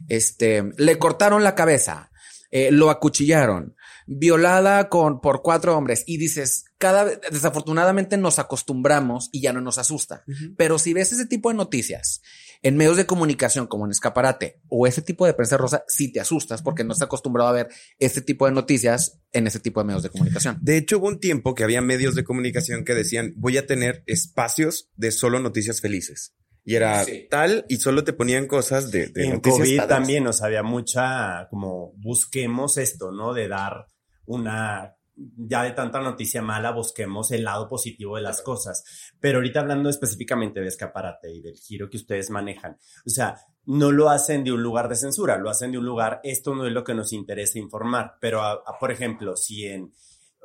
este, 0.08 0.64
le 0.76 0.98
cortaron 0.98 1.44
la 1.44 1.54
cabeza, 1.54 2.10
eh, 2.50 2.70
lo 2.72 2.90
acuchillaron, 2.90 3.76
violada 4.08 4.88
con, 4.88 5.20
por 5.20 5.42
cuatro 5.42 5.76
hombres 5.76 6.02
y 6.06 6.16
dices, 6.16 6.64
cada 6.78 7.04
vez, 7.04 7.20
desafortunadamente 7.30 8.16
nos 8.16 8.38
acostumbramos 8.38 9.28
y 9.32 9.42
ya 9.42 9.52
no 9.52 9.60
nos 9.60 9.76
asusta. 9.78 10.24
Pero 10.56 10.78
si 10.78 10.94
ves 10.94 11.12
ese 11.12 11.26
tipo 11.26 11.50
de 11.50 11.56
noticias 11.56 12.22
en 12.62 12.76
medios 12.76 12.96
de 12.96 13.06
comunicación 13.06 13.66
como 13.66 13.84
en 13.84 13.90
escaparate 13.92 14.60
o 14.68 14.86
ese 14.86 15.02
tipo 15.02 15.26
de 15.26 15.34
prensa 15.34 15.58
rosa, 15.58 15.84
sí 15.88 16.10
te 16.10 16.20
asustas 16.20 16.62
porque 16.62 16.84
no 16.84 16.92
estás 16.94 17.06
acostumbrado 17.06 17.50
a 17.50 17.52
ver 17.52 17.68
ese 17.98 18.22
tipo 18.22 18.46
de 18.46 18.52
noticias 18.52 19.20
en 19.32 19.46
ese 19.46 19.60
tipo 19.60 19.80
de 19.80 19.86
medios 19.86 20.02
de 20.02 20.10
comunicación. 20.10 20.58
De 20.62 20.78
hecho, 20.78 20.98
hubo 20.98 21.08
un 21.08 21.20
tiempo 21.20 21.54
que 21.54 21.64
había 21.64 21.82
medios 21.82 22.14
de 22.14 22.24
comunicación 22.24 22.84
que 22.84 22.94
decían, 22.94 23.34
voy 23.36 23.58
a 23.58 23.66
tener 23.66 24.02
espacios 24.06 24.90
de 24.96 25.12
solo 25.12 25.38
noticias 25.38 25.80
felices. 25.80 26.34
Y 26.64 26.74
era 26.76 27.02
Sí. 27.04 27.26
tal, 27.30 27.64
y 27.68 27.76
solo 27.76 28.04
te 28.04 28.12
ponían 28.12 28.46
cosas 28.46 28.90
de, 28.90 29.06
de 29.06 29.24
en 29.24 29.30
noticias 29.34 29.58
COVID 29.60 29.76
padres. 29.78 29.96
también, 29.96 30.26
o 30.26 30.32
sea, 30.34 30.48
había 30.48 30.62
mucha, 30.62 31.46
como, 31.48 31.92
busquemos 31.96 32.76
esto, 32.76 33.10
¿no? 33.10 33.32
De 33.32 33.48
dar 33.48 33.86
una, 34.28 34.94
ya 35.16 35.64
de 35.64 35.72
tanta 35.72 36.00
noticia 36.00 36.40
mala, 36.42 36.70
busquemos 36.70 37.30
el 37.32 37.42
lado 37.44 37.68
positivo 37.68 38.16
de 38.16 38.22
las 38.22 38.40
cosas. 38.42 38.84
Pero 39.20 39.38
ahorita 39.38 39.60
hablando 39.60 39.90
específicamente 39.90 40.60
de 40.60 40.68
escaparate 40.68 41.30
y 41.32 41.40
del 41.42 41.56
giro 41.56 41.90
que 41.90 41.96
ustedes 41.96 42.30
manejan, 42.30 42.78
o 43.06 43.10
sea, 43.10 43.36
no 43.66 43.90
lo 43.92 44.08
hacen 44.08 44.44
de 44.44 44.52
un 44.52 44.62
lugar 44.62 44.88
de 44.88 44.94
censura, 44.96 45.36
lo 45.36 45.50
hacen 45.50 45.72
de 45.72 45.78
un 45.78 45.84
lugar, 45.84 46.20
esto 46.22 46.54
no 46.54 46.66
es 46.66 46.72
lo 46.72 46.84
que 46.84 46.94
nos 46.94 47.12
interesa 47.12 47.58
informar, 47.58 48.14
pero, 48.20 48.40
a- 48.40 48.52
a, 48.64 48.78
por 48.80 48.90
ejemplo, 48.92 49.36
si 49.36 49.66
en 49.66 49.92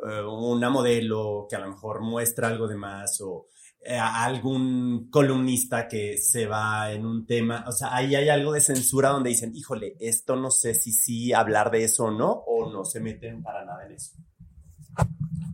eh, 0.09 0.21
una 0.21 0.69
modelo 0.69 1.45
que 1.49 1.55
a 1.55 1.59
lo 1.59 1.69
mejor 1.69 2.01
muestra 2.01 2.47
algo 2.49 2.67
de 2.67 2.75
más 2.75 3.21
o 3.21 3.47
eh, 3.85 3.97
algún 3.97 5.09
columnista 5.09 5.87
que 5.87 6.17
se 6.17 6.45
va 6.45 6.91
en 6.91 7.05
un 7.05 7.25
tema, 7.25 7.65
o 7.67 7.71
sea, 7.71 7.95
ahí 7.95 8.15
hay 8.15 8.29
algo 8.29 8.53
de 8.53 8.61
censura 8.61 9.09
donde 9.09 9.29
dicen, 9.29 9.53
híjole, 9.55 9.95
esto 9.99 10.35
no 10.35 10.51
sé 10.51 10.73
si 10.73 10.91
sí 10.91 11.33
hablar 11.33 11.69
de 11.71 11.83
eso 11.83 12.05
o 12.05 12.11
no, 12.11 12.31
o 12.31 12.71
no 12.71 12.85
se 12.85 12.99
meten 12.99 13.43
para 13.43 13.65
nada 13.65 13.85
en 13.85 13.93
eso. 13.93 14.13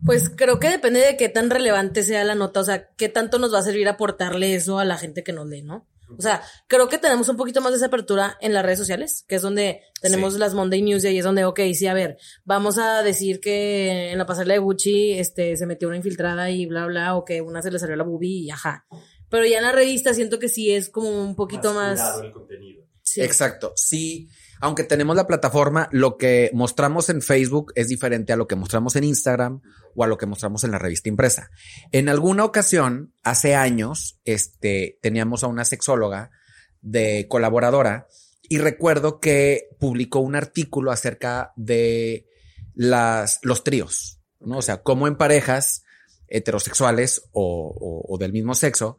Pues 0.04 0.30
creo 0.30 0.58
que 0.60 0.70
depende 0.70 1.00
de 1.00 1.16
qué 1.16 1.28
tan 1.28 1.50
relevante 1.50 2.02
sea 2.02 2.24
la 2.24 2.34
nota, 2.34 2.60
o 2.60 2.64
sea, 2.64 2.88
qué 2.90 3.08
tanto 3.08 3.38
nos 3.38 3.52
va 3.52 3.58
a 3.58 3.62
servir 3.62 3.88
aportarle 3.88 4.54
eso 4.54 4.78
a 4.78 4.84
la 4.84 4.96
gente 4.96 5.22
que 5.22 5.32
nos 5.32 5.46
lee, 5.46 5.62
¿no? 5.62 5.86
O 6.18 6.22
sea, 6.22 6.42
creo 6.66 6.88
que 6.88 6.98
tenemos 6.98 7.28
un 7.28 7.36
poquito 7.36 7.60
más 7.60 7.72
de 7.72 7.76
esa 7.76 7.86
apertura 7.86 8.36
en 8.40 8.52
las 8.52 8.64
redes 8.64 8.78
sociales, 8.78 9.24
que 9.28 9.36
es 9.36 9.42
donde 9.42 9.82
tenemos 10.00 10.38
las 10.38 10.54
Monday 10.54 10.82
News 10.82 11.04
y 11.04 11.08
ahí 11.08 11.18
es 11.18 11.24
donde, 11.24 11.44
ok, 11.44 11.60
sí, 11.74 11.86
a 11.86 11.94
ver, 11.94 12.18
vamos 12.44 12.78
a 12.78 13.02
decir 13.02 13.40
que 13.40 14.12
en 14.12 14.18
la 14.18 14.26
pasarela 14.26 14.54
de 14.54 14.60
Gucci, 14.60 15.12
este, 15.12 15.56
se 15.56 15.66
metió 15.66 15.88
una 15.88 15.96
infiltrada 15.96 16.50
y 16.50 16.66
bla, 16.66 16.86
bla, 16.86 17.16
o 17.16 17.24
que 17.24 17.40
una 17.40 17.62
se 17.62 17.70
le 17.70 17.78
salió 17.78 17.96
la 17.96 18.04
boobie 18.04 18.44
y 18.44 18.50
ajá. 18.50 18.86
Pero 19.28 19.46
ya 19.46 19.58
en 19.58 19.64
la 19.64 19.72
revista 19.72 20.12
siento 20.12 20.38
que 20.38 20.48
sí 20.48 20.72
es 20.72 20.90
como 20.90 21.08
un 21.08 21.36
poquito 21.36 21.72
más... 21.72 22.00
el 22.22 22.32
contenido. 22.32 22.84
sí. 23.02 23.22
Exacto. 23.22 23.72
Sí, 23.76 24.28
aunque 24.60 24.84
tenemos 24.84 25.16
la 25.16 25.26
plataforma, 25.26 25.88
lo 25.90 26.18
que 26.18 26.50
mostramos 26.52 27.08
en 27.08 27.22
Facebook 27.22 27.72
es 27.74 27.88
diferente 27.88 28.32
a 28.32 28.36
lo 28.36 28.46
que 28.46 28.56
mostramos 28.56 28.94
en 28.96 29.04
Instagram 29.04 29.62
o 29.94 30.04
a 30.04 30.06
lo 30.06 30.16
que 30.18 30.26
mostramos 30.26 30.64
en 30.64 30.70
la 30.70 30.78
revista 30.78 31.08
impresa. 31.08 31.50
En 31.92 32.08
alguna 32.08 32.44
ocasión, 32.44 33.14
hace 33.22 33.54
años, 33.54 34.18
este, 34.24 34.98
teníamos 35.02 35.42
a 35.44 35.48
una 35.48 35.64
sexóloga 35.64 36.30
de 36.80 37.26
colaboradora 37.28 38.06
y 38.42 38.58
recuerdo 38.58 39.20
que 39.20 39.68
publicó 39.78 40.20
un 40.20 40.34
artículo 40.36 40.90
acerca 40.90 41.52
de 41.56 42.26
las, 42.74 43.38
los 43.42 43.62
tríos, 43.64 44.20
¿no? 44.40 44.58
O 44.58 44.62
sea, 44.62 44.82
cómo 44.82 45.06
en 45.06 45.16
parejas 45.16 45.82
heterosexuales 46.28 47.22
o, 47.32 47.74
o- 47.78 48.14
o 48.14 48.18
del 48.18 48.32
mismo 48.32 48.54
sexo, 48.54 48.98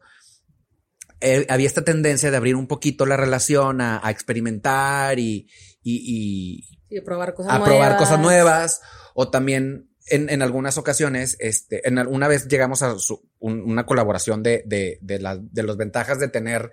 eh, 1.20 1.46
había 1.48 1.66
esta 1.66 1.84
tendencia 1.84 2.30
de 2.30 2.36
abrir 2.36 2.56
un 2.56 2.66
poquito 2.66 3.06
la 3.06 3.16
relación 3.16 3.80
a, 3.80 4.00
a 4.04 4.10
experimentar 4.10 5.18
y, 5.18 5.48
y- 5.82 6.64
y 6.90 7.00
probar 7.00 7.32
cosas 7.34 7.52
a 7.52 7.58
nuevas. 7.58 7.68
probar 7.76 7.96
cosas 7.96 8.20
nuevas 8.20 8.80
o 9.14 9.30
también 9.30 9.88
en, 10.08 10.42
algunas 10.42 10.78
ocasiones, 10.78 11.36
este, 11.40 11.86
en 11.88 11.98
alguna 11.98 12.28
vez 12.28 12.48
llegamos 12.48 12.82
a 12.82 12.98
su- 12.98 13.28
un- 13.38 13.60
una 13.62 13.86
colaboración 13.86 14.42
de, 14.42 14.62
de, 14.66 14.98
de 15.00 15.18
las 15.62 15.76
ventajas 15.76 16.18
de 16.18 16.28
tener 16.28 16.70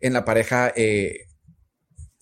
en 0.00 0.12
la 0.12 0.24
pareja 0.24 0.72
eh, 0.76 1.26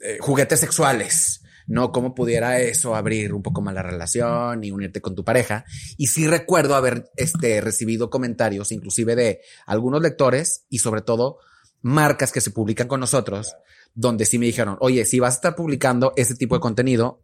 eh, 0.01 0.19
juguetes 0.21 0.61
sexuales. 0.61 1.41
¿no? 1.67 1.93
Cómo 1.93 2.15
pudiera 2.15 2.61
eso 2.61 2.95
abrir 2.95 3.33
un 3.33 3.43
poco 3.43 3.63
más 3.63 3.75
la 3.75 3.83
relación 3.83 4.63
y 4.63 4.71
unirte 4.71 5.01
con 5.01 5.15
tu 5.15 5.25
pareja. 5.25 5.65
Y 5.97 6.09
sí 6.09 6.27
recuerdo 6.27 6.75
haber 6.75 7.11
este, 7.17 7.63
recibido 7.63 8.11
comentarios, 8.11 8.71
inclusive 8.71 9.17
de 9.17 9.41
algunos 9.65 10.03
lectores 10.03 10.67
y 10.69 10.81
sobre 10.81 11.01
todo 11.01 11.39
marcas 11.81 12.33
que 12.33 12.43
se 12.43 12.51
publican 12.51 12.87
con 12.87 13.01
nosotros, 13.01 13.55
donde 13.95 14.27
sí 14.27 14.39
me 14.39 14.45
dijeron, 14.45 14.77
oye, 14.81 15.07
si 15.07 15.21
vas 15.21 15.35
a 15.35 15.37
estar 15.37 15.57
publicando 15.57 16.13
ese 16.17 16.35
tipo 16.35 16.55
de 16.55 16.61
contenido, 16.61 17.23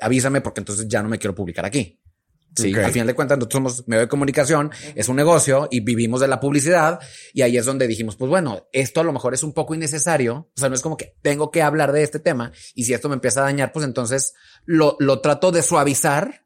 avísame 0.00 0.40
porque 0.40 0.60
entonces 0.62 0.88
ya 0.88 1.02
no 1.02 1.10
me 1.10 1.18
quiero 1.18 1.34
publicar 1.34 1.66
aquí. 1.66 2.00
Sí, 2.56 2.74
al 2.74 2.92
final 2.92 3.06
de 3.08 3.14
cuentas, 3.14 3.38
nosotros 3.38 3.58
somos 3.58 3.88
medio 3.88 4.02
de 4.02 4.08
comunicación, 4.08 4.70
es 4.94 5.08
un 5.08 5.16
negocio 5.16 5.68
y 5.70 5.80
vivimos 5.80 6.20
de 6.20 6.28
la 6.28 6.40
publicidad. 6.40 7.00
Y 7.32 7.42
ahí 7.42 7.56
es 7.56 7.64
donde 7.64 7.86
dijimos, 7.86 8.16
pues 8.16 8.28
bueno, 8.28 8.68
esto 8.72 9.00
a 9.00 9.04
lo 9.04 9.12
mejor 9.12 9.34
es 9.34 9.42
un 9.42 9.52
poco 9.52 9.74
innecesario. 9.74 10.50
O 10.56 10.60
sea, 10.60 10.68
no 10.68 10.74
es 10.74 10.80
como 10.80 10.96
que 10.96 11.16
tengo 11.22 11.50
que 11.50 11.62
hablar 11.62 11.92
de 11.92 12.02
este 12.02 12.20
tema. 12.20 12.52
Y 12.74 12.84
si 12.84 12.94
esto 12.94 13.08
me 13.08 13.14
empieza 13.14 13.40
a 13.40 13.44
dañar, 13.44 13.72
pues 13.72 13.84
entonces 13.84 14.34
lo, 14.64 14.96
lo 15.00 15.20
trato 15.20 15.50
de 15.50 15.62
suavizar 15.62 16.44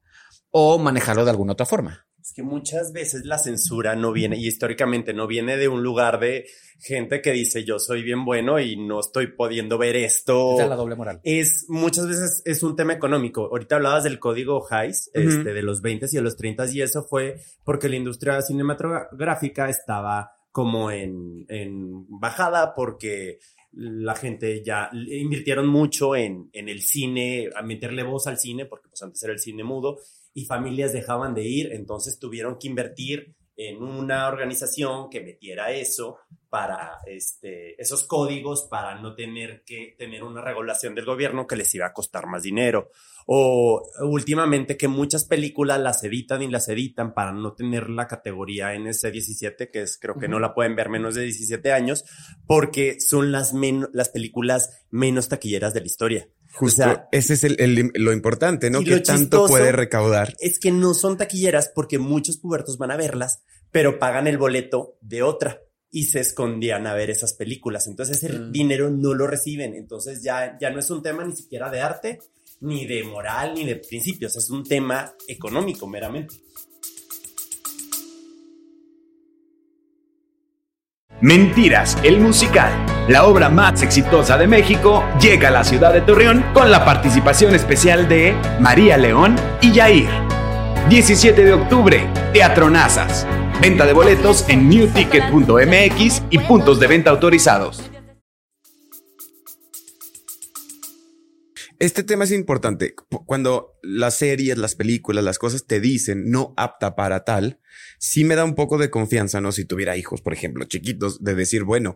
o 0.51 0.79
manejarlo 0.79 1.25
de 1.25 1.31
alguna 1.31 1.53
otra 1.53 1.67
forma. 1.67 2.08
Que 2.39 2.45
muchas 2.45 2.93
veces 2.93 3.25
la 3.25 3.37
censura 3.37 3.97
no 3.97 4.13
viene, 4.13 4.37
y 4.37 4.47
históricamente 4.47 5.13
no 5.13 5.27
viene 5.27 5.57
de 5.57 5.67
un 5.67 5.83
lugar 5.83 6.21
de 6.21 6.47
gente 6.79 7.21
que 7.21 7.33
dice 7.33 7.65
yo 7.65 7.81
soy 7.81 8.05
bien 8.05 8.25
bueno 8.25 8.61
y 8.61 8.77
no 8.77 9.01
estoy 9.01 9.33
pudiendo 9.33 9.77
ver 9.77 9.97
esto. 9.97 10.55
Esa 10.55 10.63
es 10.63 10.69
la 10.69 10.77
doble 10.77 10.95
moral. 10.95 11.21
es 11.25 11.65
muchas 11.67 12.07
veces 12.07 12.43
es 12.45 12.63
un 12.63 12.77
tema 12.77 12.93
económico. 12.93 13.47
Ahorita 13.51 13.75
hablabas 13.75 14.05
del 14.05 14.21
código 14.21 14.65
Hayes, 14.71 15.11
Ujú. 15.17 15.29
este, 15.29 15.53
de 15.53 15.63
los 15.63 15.83
20 15.83 16.07
y 16.13 16.15
de 16.15 16.23
los 16.23 16.37
30 16.37 16.71
y 16.71 16.83
eso 16.83 17.03
fue 17.03 17.41
porque 17.65 17.89
la 17.89 17.97
industria 17.97 18.41
cinematográfica 18.41 19.69
estaba 19.69 20.31
como 20.53 20.93
en, 20.93 21.45
en 21.49 22.07
bajada 22.21 22.73
porque 22.73 23.41
la 23.73 24.15
gente 24.15 24.63
ya 24.65 24.91
invirtieron 24.93 25.67
mucho 25.67 26.15
en, 26.15 26.51
en 26.53 26.69
el 26.69 26.83
cine, 26.83 27.51
a 27.57 27.63
meterle 27.63 28.05
voz 28.05 28.29
al 28.29 28.39
cine, 28.39 28.65
porque 28.65 28.89
pues 28.89 29.03
antes 29.03 29.21
era 29.25 29.33
el 29.33 29.41
cine 29.41 29.65
mudo, 29.65 29.99
y 30.39 30.45
familias 30.45 30.93
dejaban 30.93 31.35
de 31.35 31.43
ir, 31.43 31.73
entonces 31.73 32.19
tuvieron 32.21 32.59
que 32.59 32.69
invertir 32.69 33.35
en 33.57 33.83
una 33.83 34.29
organización 34.29 35.11
que 35.11 35.21
metiera 35.21 35.73
eso 35.73 36.19
para 36.49 36.99
este, 37.07 37.81
esos 37.83 38.05
códigos 38.05 38.69
para 38.71 39.01
no 39.01 39.17
tener 39.17 39.65
que 39.67 39.97
tener 39.99 40.23
una 40.23 40.41
regulación 40.41 40.95
del 40.95 41.05
gobierno 41.05 41.49
que 41.49 41.57
les 41.57 41.75
iba 41.75 41.87
a 41.87 41.93
costar 41.93 42.29
más 42.29 42.45
dinero. 42.45 42.91
O 43.27 43.83
últimamente 44.03 44.77
que 44.77 44.87
muchas 44.87 45.25
películas 45.25 45.81
las 45.81 46.05
editan 46.05 46.41
y 46.41 46.49
las 46.49 46.69
editan 46.69 47.15
para 47.15 47.33
no 47.33 47.53
tener 47.55 47.91
la 47.91 48.07
categoría 48.07 48.75
NC17, 48.75 49.71
que 49.73 49.83
es 49.83 49.99
creo 49.99 50.15
que 50.19 50.29
no 50.29 50.39
la 50.39 50.55
pueden 50.55 50.77
ver 50.77 50.89
menos 50.89 51.17
de 51.17 51.25
17 51.25 51.73
años, 51.73 52.05
porque 52.47 53.01
son 53.01 53.33
las, 53.33 53.53
las 53.93 54.09
películas 54.09 54.87
menos 54.91 55.29
taquilleras 55.29 55.75
de 55.75 55.81
la 55.81 55.87
historia. 55.87 56.29
Justo, 56.53 56.83
O 56.83 56.85
sea, 56.85 57.09
ese 57.13 57.35
es 57.35 57.45
el, 57.45 57.57
el- 57.61 57.91
lo 57.95 58.13
importante, 58.13 58.71
¿no? 58.71 58.83
Que 58.83 58.99
tanto 59.01 59.47
puede 59.47 59.71
recaudar. 59.73 60.35
es 60.41 60.59
que 60.59 60.73
no 60.73 60.95
son 60.95 61.17
taquilleras 61.17 61.71
porque 61.75 61.99
muchos 61.99 62.37
pubertos 62.39 62.79
van 62.79 62.91
a 62.91 62.97
verlas, 62.97 63.43
pero 63.71 63.99
pagan 63.99 64.27
el 64.27 64.39
boleto 64.39 64.97
de 65.01 65.23
otra 65.23 65.61
y 65.91 66.05
se 66.05 66.21
escondían 66.21 66.87
a 66.87 66.95
ver 66.95 67.11
esas 67.11 67.35
películas. 67.35 67.87
Entonces 67.87 68.23
el 68.25 68.49
Mm. 68.49 68.53
dinero 68.53 68.91
no 68.91 69.15
lo 69.15 69.27
reciben. 69.27 69.75
Entonces 69.75 70.23
ya, 70.23 70.57
ya 70.61 70.71
no 70.71 70.81
es 70.81 70.91
un 70.91 71.03
tema 71.03 71.25
ni 71.25 71.35
siquiera 71.37 71.71
de 71.71 71.81
arte, 71.81 72.19
ni 72.61 72.87
de 72.87 73.05
moral, 73.05 73.55
ni 73.55 73.65
de 73.65 73.77
principios. 73.77 74.37
Es 74.37 74.51
un 74.51 74.65
tema 74.65 75.15
económico 75.29 75.87
meramente. 75.87 76.35
Mentiras, 81.21 81.99
el 82.05 82.21
musical, 82.21 82.71
la 83.09 83.27
obra 83.27 83.49
más 83.49 83.83
exitosa 83.83 84.39
de 84.39 84.47
México, 84.47 85.03
llega 85.21 85.49
a 85.49 85.51
la 85.51 85.65
ciudad 85.65 85.93
de 85.93 86.01
Torreón 86.01 86.45
con 86.55 86.71
la 86.71 86.85
participación 86.85 87.57
especial 87.57 88.09
de 88.09 88.37
María 88.61 88.97
León 88.97 89.35
y 89.61 89.73
Yair. 89.73 90.09
17 90.89 91.45
de 91.45 91.53
octubre, 91.55 92.07
Teatro 92.33 92.71
Nazas. 92.71 93.27
Venta 93.61 93.85
de 93.85 93.95
boletos 93.95 94.49
en 94.49 94.69
newticket.mx 94.69 96.23
y 96.31 96.39
puntos 96.39 96.79
de 96.79 96.87
venta 96.87 97.11
autorizados. 97.11 97.88
Este 101.79 102.03
tema 102.03 102.25
es 102.25 102.33
importante. 102.33 102.95
Cuando 103.27 103.79
las 103.83 104.17
series, 104.17 104.59
las 104.59 104.75
películas, 104.75 105.23
las 105.23 105.39
cosas 105.39 105.67
te 105.67 105.79
dicen 105.81 106.29
no 106.29 106.53
apta 106.57 106.97
para 106.97 107.23
tal, 107.23 107.61
sí 107.99 108.25
me 108.25 108.35
da 108.35 108.45
un 108.45 108.57
poco 108.57 108.79
de 108.79 108.91
confianza, 108.91 109.41
¿no? 109.41 109.53
Si 109.53 109.65
tuviera 109.65 109.97
hijos, 109.97 110.21
por 110.21 110.33
ejemplo, 110.33 110.65
chiquitos, 110.65 111.23
de 111.23 111.37
decir, 111.37 111.63
bueno, 111.63 111.95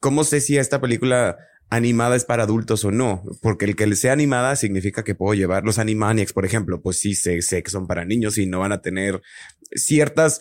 ¿cómo 0.00 0.24
sé 0.24 0.40
si 0.40 0.58
esta 0.58 0.80
película 0.80 1.38
animada 1.68 2.16
es 2.16 2.24
para 2.24 2.42
adultos 2.42 2.84
o 2.84 2.90
no? 2.90 3.22
Porque 3.40 3.66
el 3.66 3.76
que 3.76 3.94
sea 3.94 4.14
animada 4.14 4.56
significa 4.56 5.04
que 5.04 5.14
puedo 5.14 5.34
llevar 5.34 5.64
los 5.64 5.78
Animaniacs, 5.78 6.32
por 6.32 6.44
ejemplo, 6.44 6.82
pues 6.82 6.98
sí 6.98 7.14
sé, 7.14 7.40
sé 7.40 7.62
que 7.62 7.70
son 7.70 7.86
para 7.86 8.04
niños 8.04 8.36
y 8.36 8.46
no 8.46 8.58
van 8.58 8.72
a 8.72 8.82
tener 8.82 9.22
ciertas 9.70 10.40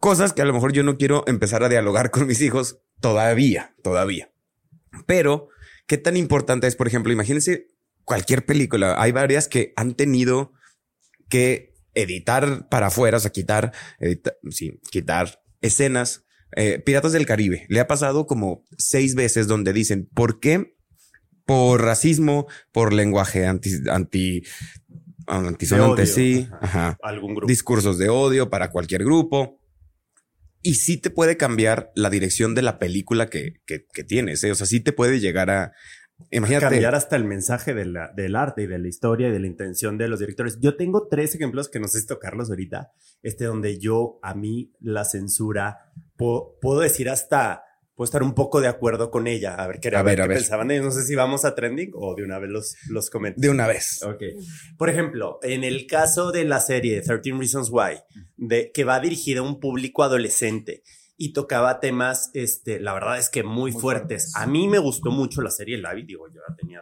cosas 0.00 0.34
que 0.34 0.42
a 0.42 0.44
lo 0.44 0.52
mejor 0.52 0.72
yo 0.72 0.82
no 0.82 0.98
quiero 0.98 1.24
empezar 1.26 1.64
a 1.64 1.70
dialogar 1.70 2.10
con 2.10 2.26
mis 2.26 2.42
hijos 2.42 2.78
todavía, 3.00 3.74
todavía. 3.82 4.30
Pero, 5.06 5.48
¿qué 5.86 5.96
tan 5.96 6.18
importante 6.18 6.66
es, 6.66 6.76
por 6.76 6.86
ejemplo, 6.86 7.10
imagínense 7.10 7.71
cualquier 8.04 8.44
película. 8.44 9.00
Hay 9.00 9.12
varias 9.12 9.48
que 9.48 9.72
han 9.76 9.94
tenido 9.94 10.52
que 11.28 11.74
editar 11.94 12.68
para 12.68 12.86
afuera, 12.88 13.16
o 13.16 13.20
sea, 13.20 13.30
quitar, 13.32 13.72
edita- 14.00 14.34
sí, 14.50 14.80
quitar 14.90 15.42
escenas. 15.60 16.24
Eh, 16.54 16.78
Piratas 16.84 17.12
del 17.12 17.24
Caribe 17.26 17.64
le 17.68 17.80
ha 17.80 17.86
pasado 17.86 18.26
como 18.26 18.62
seis 18.76 19.14
veces 19.14 19.46
donde 19.46 19.72
dicen 19.72 20.08
por 20.14 20.38
qué 20.40 20.76
por 21.46 21.82
racismo, 21.82 22.46
por 22.72 22.92
lenguaje 22.92 23.46
anti, 23.46 23.70
anti, 23.90 24.42
antisonante, 25.26 26.02
odio. 26.02 26.06
sí, 26.14 26.48
ajá, 26.60 26.96
Algún 27.02 27.34
grupo. 27.34 27.46
discursos 27.48 27.98
de 27.98 28.08
odio 28.08 28.50
para 28.50 28.70
cualquier 28.70 29.04
grupo. 29.04 29.58
Y 30.64 30.74
sí 30.74 30.96
te 30.96 31.10
puede 31.10 31.36
cambiar 31.36 31.90
la 31.96 32.08
dirección 32.10 32.54
de 32.54 32.62
la 32.62 32.78
película 32.78 33.26
que, 33.28 33.60
que, 33.66 33.84
que 33.92 34.04
tienes. 34.04 34.44
¿eh? 34.44 34.52
O 34.52 34.54
sea, 34.54 34.66
sí 34.66 34.78
te 34.78 34.92
puede 34.92 35.18
llegar 35.18 35.50
a. 35.50 35.72
Imagínate. 36.30 36.66
cambiar 36.66 36.94
hasta 36.94 37.16
el 37.16 37.24
mensaje 37.24 37.74
de 37.74 37.84
la- 37.86 38.12
del 38.14 38.36
arte 38.36 38.62
y 38.62 38.66
de 38.66 38.78
la 38.78 38.88
historia 38.88 39.28
y 39.28 39.32
de 39.32 39.40
la 39.40 39.46
intención 39.46 39.98
de 39.98 40.08
los 40.08 40.20
directores. 40.20 40.58
Yo 40.60 40.76
tengo 40.76 41.08
tres 41.08 41.34
ejemplos 41.34 41.68
que 41.68 41.80
no 41.80 41.88
sé 41.88 42.00
si 42.00 42.06
tocarlos 42.06 42.50
ahorita, 42.50 42.92
este 43.22 43.44
donde 43.44 43.78
yo, 43.78 44.18
a 44.22 44.34
mí, 44.34 44.72
la 44.80 45.04
censura, 45.04 45.78
po- 46.16 46.58
puedo 46.60 46.80
decir 46.80 47.08
hasta, 47.10 47.64
puedo 47.94 48.04
estar 48.06 48.22
un 48.22 48.34
poco 48.34 48.60
de 48.60 48.68
acuerdo 48.68 49.10
con 49.10 49.26
ella. 49.26 49.54
A 49.54 49.66
ver 49.66 49.78
qué, 49.80 49.94
A 49.94 50.02
ver, 50.02 50.16
qué 50.16 50.22
a 50.22 50.26
ver. 50.26 50.38
pensaban 50.38 50.70
ellos. 50.70 50.84
No 50.86 50.90
sé 50.92 51.04
si 51.04 51.14
vamos 51.14 51.44
a 51.44 51.54
trending 51.54 51.90
o 51.94 52.14
de 52.14 52.24
una 52.24 52.38
vez 52.38 52.50
los, 52.50 52.76
los 52.88 53.10
comento. 53.10 53.40
De 53.40 53.50
una 53.50 53.66
vez. 53.66 54.02
Ok. 54.02 54.22
Por 54.78 54.88
ejemplo, 54.88 55.38
en 55.42 55.62
el 55.64 55.86
caso 55.86 56.32
de 56.32 56.44
la 56.44 56.60
serie 56.60 57.02
13 57.02 57.32
Reasons 57.38 57.68
Why, 57.70 57.98
de, 58.36 58.70
que 58.72 58.84
va 58.84 58.98
dirigida 59.00 59.40
a 59.40 59.42
un 59.42 59.60
público 59.60 60.02
adolescente 60.02 60.82
y 61.22 61.32
tocaba 61.32 61.78
temas, 61.78 62.32
este, 62.34 62.80
la 62.80 62.92
verdad 62.94 63.16
es 63.16 63.30
que 63.30 63.44
muy, 63.44 63.70
fuertes. 63.70 64.34
A 64.34 64.44
mí 64.44 64.66
me 64.66 64.80
gustó 64.80 65.12
mucho 65.12 65.40
la 65.40 65.52
serie 65.52 65.78
La 65.78 65.94
vi, 65.94 66.02
digo, 66.02 66.26
yo 66.26 66.40
ya 66.48 66.56
tenía 66.56 66.80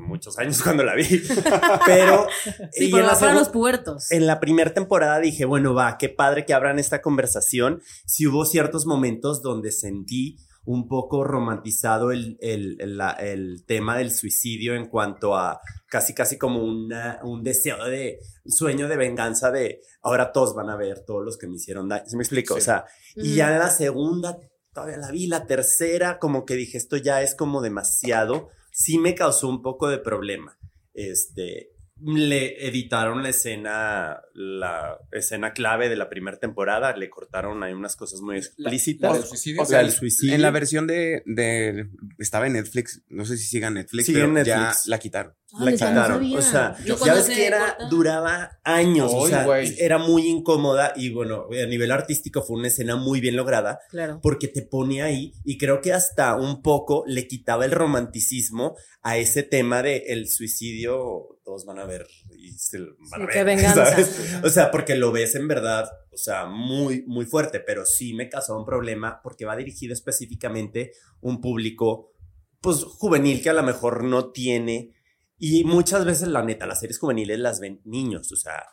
muchos 0.00 0.38
años 0.38 0.62
cuando 0.64 0.84
la 0.84 0.94
vi, 0.94 1.04
pero, 1.86 2.26
Sí, 2.72 2.86
y 2.86 2.90
pero 2.90 3.10
en 3.12 3.20
la 3.20 3.34
los 3.34 3.50
pubertos. 3.50 4.10
en 4.10 4.26
la 4.26 4.40
primera 4.40 4.72
temporada 4.72 5.20
dije, 5.20 5.44
bueno, 5.44 5.74
va, 5.74 5.98
qué 5.98 6.08
padre 6.08 6.46
que 6.46 6.54
abran 6.54 6.78
esta 6.78 7.02
conversación. 7.02 7.82
Si 8.06 8.26
hubo 8.26 8.46
ciertos 8.46 8.86
momentos 8.86 9.42
donde 9.42 9.70
sentí 9.70 10.38
un 10.70 10.86
poco 10.86 11.24
romantizado 11.24 12.12
el, 12.12 12.36
el, 12.42 12.76
la- 12.98 13.12
el 13.12 13.64
tema 13.66 13.96
del 13.96 14.10
suicidio 14.10 14.74
en 14.74 14.86
cuanto 14.90 15.34
a 15.34 15.60
casi, 15.86 16.12
casi 16.12 16.36
como 16.36 16.62
una- 16.62 17.20
un 17.22 17.42
deseo 17.42 17.82
de 17.86 18.18
sueño 18.44 18.86
de 18.86 18.98
venganza 18.98 19.50
de 19.50 19.80
ahora 20.02 20.30
todos 20.30 20.54
van 20.54 20.68
a 20.68 20.76
ver 20.76 21.06
todos 21.06 21.24
los 21.24 21.38
que 21.38 21.46
me 21.46 21.56
hicieron 21.56 21.88
daño. 21.88 22.04
¿Se 22.06 22.16
me 22.18 22.22
explico? 22.22 22.54
O 22.54 22.60
sea, 22.60 22.84
y 23.16 23.34
ya 23.36 23.50
en 23.54 23.60
la 23.60 23.70
segunda, 23.70 24.36
todavía 24.74 24.98
la 24.98 25.10
vi, 25.10 25.26
la 25.26 25.46
tercera, 25.46 26.18
como 26.18 26.44
que 26.44 26.54
dije, 26.54 26.76
esto 26.76 26.98
ya 26.98 27.22
es 27.22 27.34
como 27.34 27.62
demasiado. 27.62 28.50
Sí 28.70 28.98
me 28.98 29.14
causó 29.14 29.48
un 29.48 29.62
poco 29.62 29.88
de 29.88 29.96
problema. 29.98 30.58
Este, 30.92 31.70
le 32.04 32.66
editaron 32.66 33.22
la 33.22 33.30
escena, 33.30 34.20
la 34.34 34.98
escena 35.12 35.52
clave 35.52 35.88
de 35.88 35.96
la 35.96 36.08
primera 36.08 36.38
temporada, 36.38 36.96
le 36.96 37.10
cortaron 37.10 37.62
ahí 37.62 37.72
unas 37.72 37.96
cosas 37.96 38.20
muy 38.20 38.36
explícitas. 38.36 39.10
¿La 39.12 39.18
del 39.18 39.26
suicidio? 39.26 39.62
O 39.62 39.66
sea, 39.66 39.80
el 39.80 39.90
suicidio. 39.92 40.34
En 40.34 40.42
la 40.42 40.50
versión 40.50 40.86
de, 40.86 41.22
de 41.26 41.88
estaba 42.18 42.46
en 42.46 42.54
Netflix, 42.54 43.02
no 43.08 43.24
sé 43.24 43.36
si 43.36 43.46
siga 43.46 43.70
Netflix, 43.70 44.06
Sigue 44.06 44.18
pero 44.20 44.38
en 44.38 44.44
ya 44.44 44.58
Netflix. 44.58 44.86
la 44.86 44.98
quitaron. 44.98 45.34
Ah, 45.54 45.64
la 45.64 45.70
no 45.70 45.76
quitaron. 45.76 46.36
o 46.36 46.42
sea, 46.42 46.76
ya 46.84 47.14
ves 47.14 47.24
se 47.24 47.34
que 47.34 47.46
era, 47.46 47.58
corta- 47.78 47.88
duraba 47.88 48.60
años, 48.64 49.10
o 49.14 49.26
sea, 49.26 49.46
era 49.78 49.96
muy 49.96 50.26
incómoda 50.26 50.92
y 50.94 51.08
bueno, 51.10 51.46
a 51.50 51.66
nivel 51.66 51.90
artístico 51.90 52.42
fue 52.42 52.58
una 52.58 52.68
escena 52.68 52.96
muy 52.96 53.20
bien 53.20 53.34
lograda 53.34 53.80
Claro. 53.88 54.20
porque 54.22 54.48
te 54.48 54.60
pone 54.60 55.00
ahí 55.02 55.32
y 55.46 55.56
creo 55.56 55.80
que 55.80 55.94
hasta 55.94 56.36
un 56.36 56.60
poco 56.60 57.02
le 57.06 57.26
quitaba 57.26 57.64
el 57.64 57.70
romanticismo 57.70 58.76
a 59.00 59.16
ese 59.16 59.42
tema 59.42 59.82
de 59.82 60.04
el 60.08 60.28
suicidio, 60.28 61.38
todos 61.44 61.64
van 61.64 61.78
a 61.78 61.86
ver 61.86 62.06
y 62.36 62.52
se 62.52 62.78
van 63.10 63.22
a 63.22 63.26
ver, 63.26 63.34
qué 63.34 63.44
venganza. 63.44 63.86
¿sabes? 63.86 64.40
O 64.44 64.50
sea, 64.50 64.70
porque 64.70 64.96
lo 64.96 65.12
ves 65.12 65.34
en 65.34 65.48
verdad, 65.48 65.88
o 66.12 66.16
sea, 66.18 66.44
muy, 66.44 67.04
muy 67.06 67.24
fuerte, 67.24 67.60
pero 67.60 67.86
sí 67.86 68.12
me 68.12 68.28
causó 68.28 68.58
un 68.58 68.66
problema 68.66 69.20
porque 69.22 69.46
va 69.46 69.56
dirigido 69.56 69.94
específicamente 69.94 70.92
un 71.22 71.40
público, 71.40 72.12
pues, 72.60 72.84
juvenil 72.84 73.40
que 73.42 73.48
a 73.50 73.54
lo 73.54 73.62
mejor 73.62 74.04
no 74.04 74.30
tiene 74.30 74.92
y 75.38 75.64
muchas 75.64 76.04
veces, 76.04 76.28
la 76.28 76.42
neta, 76.42 76.66
las 76.66 76.80
series 76.80 76.98
juveniles 76.98 77.38
las 77.38 77.60
ven 77.60 77.80
niños, 77.84 78.32
o 78.32 78.36
sea, 78.36 78.64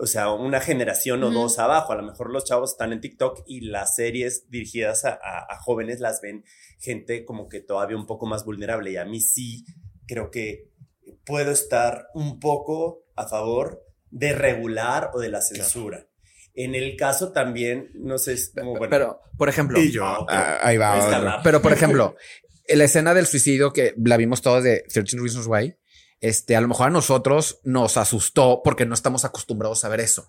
o 0.00 0.06
sea, 0.06 0.30
una 0.32 0.60
generación 0.60 1.22
o 1.24 1.30
dos 1.30 1.58
abajo. 1.58 1.92
A 1.92 1.96
lo 1.96 2.04
mejor 2.04 2.30
los 2.32 2.44
chavos 2.44 2.70
están 2.72 2.92
en 2.92 3.00
TikTok 3.00 3.42
y 3.46 3.62
las 3.62 3.96
series 3.96 4.48
dirigidas 4.48 5.04
a, 5.04 5.10
a- 5.10 5.46
a 5.50 5.58
jóvenes 5.60 5.98
las 5.98 6.20
ven 6.20 6.44
gente 6.78 7.24
como 7.24 7.48
que 7.48 7.60
todavía 7.60 7.96
un 7.96 8.06
poco 8.06 8.26
más 8.26 8.44
vulnerable. 8.44 8.92
Y 8.92 8.96
a 8.96 9.04
mí 9.04 9.20
sí 9.20 9.64
creo 10.06 10.30
que 10.30 10.70
puedo 11.24 11.50
estar 11.50 12.06
un 12.14 12.38
poco 12.38 13.04
a 13.16 13.26
favor 13.26 13.82
de 14.10 14.32
regular 14.34 15.10
o 15.14 15.18
de 15.20 15.30
la 15.30 15.40
censura. 15.42 16.06
En 16.54 16.74
el 16.76 16.96
caso 16.96 17.32
también, 17.32 17.90
no 17.94 18.18
sé, 18.18 18.34
es 18.34 18.52
como, 18.56 18.72
bueno, 18.76 18.90
Pero, 18.90 19.20
por 19.36 19.48
ejemplo, 19.48 19.80
y 19.80 19.90
yo, 19.90 20.04
Ah, 20.28 20.58
ahí 20.62 20.76
va. 20.76 21.40
pero 21.42 21.60
por 21.60 21.72
ejemplo, 21.74 22.14
la 22.68 22.84
escena 22.84 23.14
del 23.14 23.26
suicidio 23.26 23.72
que 23.72 23.94
la 24.04 24.16
vimos 24.16 24.42
todos 24.42 24.62
de 24.62 24.84
13 24.92 25.16
Reasons 25.18 25.46
Why, 25.48 25.74
este, 26.20 26.56
a 26.56 26.60
lo 26.60 26.68
mejor 26.68 26.88
a 26.88 26.90
nosotros 26.90 27.60
nos 27.64 27.96
asustó 27.96 28.60
porque 28.64 28.86
no 28.86 28.94
estamos 28.94 29.24
acostumbrados 29.24 29.84
a 29.84 29.88
ver 29.88 30.00
eso. 30.00 30.28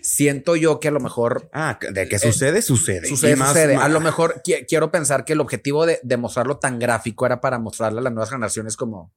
Siento 0.00 0.56
yo 0.56 0.80
que 0.80 0.88
a 0.88 0.90
lo 0.90 1.00
mejor 1.00 1.50
Ah, 1.52 1.78
de 1.92 2.08
que 2.08 2.18
sucede, 2.18 2.62
sucede. 2.62 3.06
sucede, 3.08 3.32
Y 3.32 3.36
más- 3.36 3.48
sucede. 3.48 3.76
más- 3.76 3.84
A 3.84 3.88
lo 3.88 4.00
mejor 4.00 4.42
qui- 4.42 4.64
quiero 4.66 4.90
pensar 4.90 5.24
que 5.24 5.34
el 5.34 5.40
objetivo 5.40 5.84
de, 5.86 6.00
de 6.02 6.16
mostrarlo 6.16 6.58
tan 6.58 6.78
gráfico 6.78 7.26
era 7.26 7.40
para 7.40 7.58
mostrarle 7.58 7.98
a 8.00 8.02
las 8.02 8.12
nuevas 8.12 8.30
generaciones 8.30 8.76
como 8.76 9.12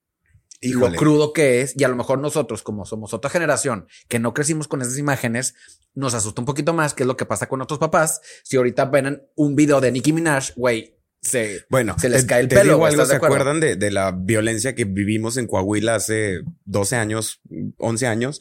Híjole. 0.60 0.92
lo 0.92 0.98
crudo 0.98 1.34
que 1.34 1.62
es. 1.62 1.74
Y 1.78 1.84
a 1.84 1.88
lo 1.88 1.96
mejor 1.96 2.20
nosotros, 2.20 2.64
como 2.64 2.86
somos 2.86 3.14
otra 3.14 3.30
generación 3.30 3.88
que 4.10 4.20
no 4.20 4.34
crecimos 4.34 4.68
con 4.68 4.82
esas 4.82 4.98
imágenes, 4.98 5.56
nos 5.94 6.14
asusta 6.14 6.42
un 6.42 6.46
poquito 6.46 6.74
más, 6.74 6.94
que 6.94 7.04
es 7.04 7.08
lo 7.08 7.16
que 7.16 7.26
pasa 7.26 7.48
con 7.48 7.60
nuestros 7.60 7.80
papás. 7.80 8.22
Si 8.44 8.58
ahorita 8.58 8.86
ven 8.86 9.24
un 9.36 9.56
video 9.56 9.80
de 9.80 9.92
Nicki 9.92 10.12
Minaj, 10.14 10.52
güey, 10.58 10.97
se, 11.28 11.62
Bueno, 11.70 11.96
se 12.00 12.10
les 12.10 12.22
te- 12.22 12.28
cae 12.28 12.42
el 12.42 12.48
te 12.48 12.56
pelo. 12.56 12.64
digo 12.66 12.78
güey, 12.80 12.92
algo, 12.92 13.04
¿estás 13.04 13.16
de 13.16 13.20
¿se 13.20 13.26
acuerdan 13.26 13.60
de, 13.60 13.76
de 13.76 13.92
la 13.92 14.12
violencia 14.12 14.74
que 14.76 14.86
vivimos 14.86 15.38
en 15.38 15.48
Coahuila 15.48 15.96
hace 15.96 16.40
12 16.66 16.96
años, 16.96 17.42
11 17.78 18.08
años? 18.08 18.40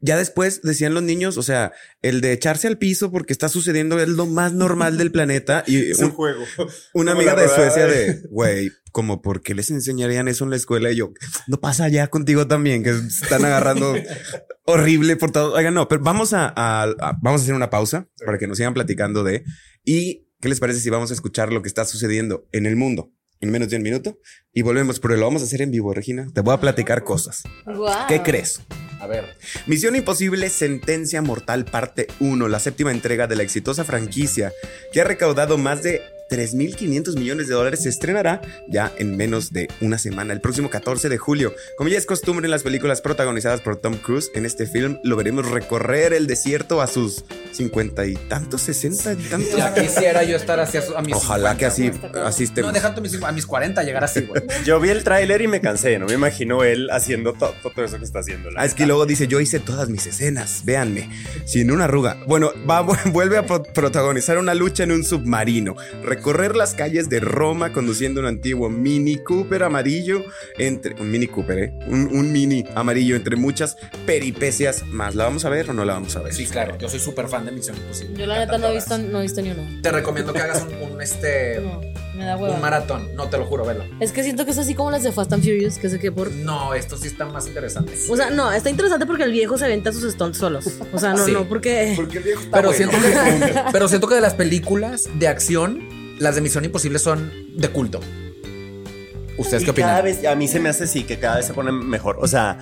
Ya 0.00 0.18
después 0.18 0.60
decían 0.60 0.92
los 0.92 1.02
niños, 1.02 1.38
o 1.38 1.42
sea, 1.42 1.72
el 2.02 2.20
de 2.20 2.32
echarse 2.32 2.66
al 2.66 2.76
piso 2.76 3.10
porque 3.10 3.32
está 3.32 3.48
sucediendo 3.48 3.98
es 3.98 4.08
lo 4.08 4.26
más 4.26 4.52
normal 4.52 4.98
del 4.98 5.10
planeta. 5.12 5.64
Y 5.66 5.92
es 5.92 5.98
un 6.00 6.06
un- 6.06 6.10
juego. 6.12 6.44
una 6.92 7.12
Como 7.12 7.22
amiga 7.22 7.34
de 7.40 7.48
Suecia 7.48 7.86
de- 7.86 8.14
de, 8.14 8.22
güey, 8.28 8.70
como 8.92 9.22
por 9.22 9.40
qué 9.40 9.54
les 9.54 9.70
enseñarían 9.70 10.28
eso 10.28 10.44
en 10.44 10.50
la 10.50 10.56
escuela 10.56 10.90
y 10.92 10.96
yo, 10.96 11.12
no 11.46 11.58
pasa 11.58 11.88
ya 11.88 12.08
contigo 12.08 12.46
también, 12.46 12.82
que 12.84 12.90
están 12.90 13.44
agarrando 13.46 13.94
horrible 14.66 15.16
por 15.16 15.30
todo. 15.30 15.54
Oigan, 15.54 15.74
no, 15.74 15.88
pero 15.88 16.02
vamos 16.02 16.32
a, 16.32 16.46
a- 16.54 16.82
a- 16.84 17.18
vamos 17.22 17.40
a 17.40 17.44
hacer 17.44 17.54
una 17.54 17.70
pausa 17.70 18.06
para 18.24 18.36
que 18.38 18.46
nos 18.46 18.58
sigan 18.58 18.74
platicando 18.74 19.24
de 19.24 19.44
y 19.84 20.28
qué 20.40 20.48
les 20.48 20.60
parece 20.60 20.80
si 20.80 20.90
vamos 20.90 21.10
a 21.10 21.14
escuchar 21.14 21.52
lo 21.52 21.62
que 21.62 21.68
está 21.68 21.84
sucediendo 21.84 22.46
en 22.52 22.66
el 22.66 22.76
mundo 22.76 23.12
en 23.40 23.50
menos 23.50 23.68
de 23.68 23.76
un 23.76 23.82
minuto 23.82 24.18
y 24.52 24.62
volvemos, 24.62 25.00
pero 25.00 25.16
lo 25.16 25.24
vamos 25.26 25.42
a 25.42 25.44
hacer 25.44 25.62
en 25.62 25.70
vivo, 25.70 25.92
Regina. 25.92 26.26
Te 26.32 26.40
voy 26.40 26.54
a 26.54 26.60
platicar 26.60 27.04
cosas. 27.04 27.42
¿Qué 28.08 28.22
crees? 28.22 28.60
A 29.00 29.06
ver. 29.06 29.36
Misión 29.66 29.96
Imposible 29.96 30.48
Sentencia 30.48 31.20
Mortal 31.20 31.64
Parte 31.66 32.06
1, 32.20 32.48
la 32.48 32.58
séptima 32.58 32.90
entrega 32.90 33.26
de 33.26 33.36
la 33.36 33.42
exitosa 33.42 33.84
franquicia 33.84 34.52
que 34.92 35.00
ha 35.00 35.04
recaudado 35.04 35.58
más 35.58 35.82
de 35.82 36.00
3.500 36.38 37.16
millones 37.18 37.48
de 37.48 37.54
dólares, 37.54 37.82
se 37.82 37.88
estrenará 37.88 38.40
ya 38.68 38.92
en 38.98 39.16
menos 39.16 39.52
de 39.52 39.68
una 39.80 39.98
semana, 39.98 40.32
el 40.32 40.40
próximo 40.40 40.68
14 40.70 41.08
de 41.08 41.18
julio. 41.18 41.54
Como 41.76 41.88
ya 41.88 41.98
es 41.98 42.06
costumbre 42.06 42.46
en 42.46 42.50
las 42.50 42.62
películas 42.62 43.00
protagonizadas 43.00 43.60
por 43.60 43.76
Tom 43.76 43.96
Cruise, 43.96 44.30
en 44.34 44.44
este 44.46 44.66
film 44.66 44.98
lo 45.04 45.16
veremos 45.16 45.48
recorrer 45.50 46.12
el 46.12 46.26
desierto 46.26 46.80
a 46.82 46.86
sus 46.86 47.24
50 47.52 48.06
y 48.06 48.14
tantos, 48.14 48.62
60 48.62 49.12
y 49.12 49.16
tantos. 49.16 49.56
Ya 49.56 49.72
quisiera 49.74 50.22
yo 50.24 50.36
estar 50.36 50.58
así 50.60 50.78
a, 50.78 50.82
su- 50.82 50.96
a 50.96 51.02
mis 51.02 51.14
Ojalá 51.14 51.52
50, 51.52 51.58
que 51.58 51.66
así, 51.66 51.90
así 52.24 52.44
estemos. 52.44 52.68
No, 52.70 52.74
deja 52.74 52.94
tú 52.94 53.00
mis- 53.00 53.22
a 53.22 53.32
mis 53.32 53.46
40 53.46 53.82
llegar 53.84 54.04
así, 54.04 54.22
güey. 54.22 54.42
Yo 54.64 54.80
vi 54.80 54.88
el 54.90 55.04
tráiler 55.04 55.40
y 55.42 55.48
me 55.48 55.60
cansé, 55.60 55.98
no 55.98 56.06
me 56.06 56.14
imagino 56.14 56.64
él 56.64 56.88
haciendo 56.90 57.32
to- 57.34 57.54
todo 57.62 57.84
eso 57.84 57.98
que 57.98 58.04
está 58.04 58.20
haciendo. 58.20 58.50
la 58.50 58.62
Ah, 58.62 58.64
es 58.64 58.74
que 58.74 58.86
luego 58.86 59.06
dice, 59.06 59.26
yo 59.28 59.40
hice 59.40 59.60
todas 59.60 59.88
mis 59.88 60.06
escenas, 60.06 60.62
véanme, 60.64 61.10
sin 61.44 61.70
una 61.70 61.84
arruga. 61.84 62.16
Bueno, 62.26 62.52
va, 62.68 62.80
vuelve 63.06 63.36
a 63.38 63.46
pro- 63.46 63.62
protagonizar 63.62 64.38
una 64.38 64.54
lucha 64.54 64.82
en 64.84 64.92
un 64.92 65.04
submarino, 65.04 65.76
recorrer 66.24 66.56
las 66.56 66.72
calles 66.72 67.10
de 67.10 67.20
Roma 67.20 67.74
conduciendo 67.74 68.18
un 68.22 68.26
antiguo 68.26 68.70
Mini 68.70 69.18
Cooper 69.18 69.62
amarillo, 69.62 70.24
entre 70.56 70.94
un 70.98 71.10
Mini 71.10 71.26
Cooper, 71.26 71.58
¿eh? 71.58 71.74
un, 71.86 72.08
un 72.16 72.32
Mini 72.32 72.64
amarillo 72.74 73.14
entre 73.14 73.36
muchas 73.36 73.76
peripecias 74.06 74.86
más. 74.86 75.14
¿La 75.14 75.24
vamos 75.24 75.44
a 75.44 75.50
ver 75.50 75.68
o 75.68 75.74
no 75.74 75.84
la 75.84 75.92
vamos 75.92 76.16
a 76.16 76.22
ver? 76.22 76.32
Sí, 76.32 76.46
claro. 76.46 76.78
Yo 76.78 76.88
soy 76.88 76.98
súper 76.98 77.28
fan 77.28 77.44
de 77.44 77.52
Misión 77.52 77.76
Imposible. 77.76 78.18
Yo 78.18 78.24
la 78.26 78.38
neta 78.38 78.56
no 78.56 78.68
he 78.68 78.74
visto, 78.74 78.96
no 78.96 79.18
he 79.18 79.22
visto 79.22 79.42
ni 79.42 79.50
una. 79.50 79.82
Te 79.82 79.92
recomiendo 79.92 80.32
que 80.32 80.40
hagas 80.40 80.62
un, 80.62 80.92
un, 80.92 81.02
este, 81.02 81.60
No, 81.60 81.82
me 82.16 82.24
da 82.24 82.38
hueva. 82.38 82.54
un 82.54 82.62
maratón. 82.62 83.14
No, 83.14 83.28
te 83.28 83.36
lo 83.36 83.44
juro, 83.44 83.66
velo. 83.66 83.84
Es 84.00 84.10
que 84.10 84.22
siento 84.22 84.46
que 84.46 84.52
es 84.52 84.58
así 84.58 84.74
como 84.74 84.90
las 84.90 85.02
de 85.02 85.12
Fast 85.12 85.30
and 85.34 85.42
Furious, 85.42 85.76
que 85.76 85.90
sé 85.90 85.98
que 85.98 86.10
por. 86.10 86.32
No, 86.32 86.72
estos 86.72 87.00
sí 87.00 87.08
están 87.08 87.32
más 87.34 87.46
interesantes. 87.46 88.06
O 88.08 88.16
sea, 88.16 88.30
no, 88.30 88.50
está 88.50 88.70
interesante 88.70 89.04
porque 89.04 89.24
el 89.24 89.32
viejo 89.32 89.58
se 89.58 89.66
aventa 89.66 89.92
sus 89.92 90.10
stunts 90.10 90.38
solos. 90.38 90.64
O 90.90 90.98
sea, 90.98 91.12
no, 91.12 91.22
Sí. 91.26 91.32
no, 91.32 91.46
porque. 91.46 91.92
Porque 91.96 92.16
el 92.16 92.24
viejo 92.24 92.40
está 92.40 92.56
pero, 92.56 92.70
bueno. 92.72 92.90
siento 92.90 93.06
que, 93.46 93.60
pero 93.72 93.88
siento 93.88 94.08
que 94.08 94.14
de 94.14 94.20
las 94.22 94.32
películas 94.32 95.06
de 95.18 95.28
acción, 95.28 95.86
las 96.18 96.34
de 96.34 96.40
Misión 96.40 96.64
Imposible 96.64 96.98
son 96.98 97.30
de 97.56 97.68
culto. 97.68 98.00
¿Ustedes 99.36 99.62
Y 99.62 99.64
qué 99.64 99.70
opinan? 99.72 99.90
Cada 99.90 100.02
vez, 100.02 100.24
a 100.24 100.34
mí 100.34 100.48
se 100.48 100.60
me 100.60 100.68
hace 100.68 100.86
sí, 100.86 101.04
que 101.04 101.18
cada 101.18 101.36
vez 101.36 101.46
se 101.46 101.54
pone 101.54 101.72
mejor. 101.72 102.18
O 102.20 102.28
sea, 102.28 102.58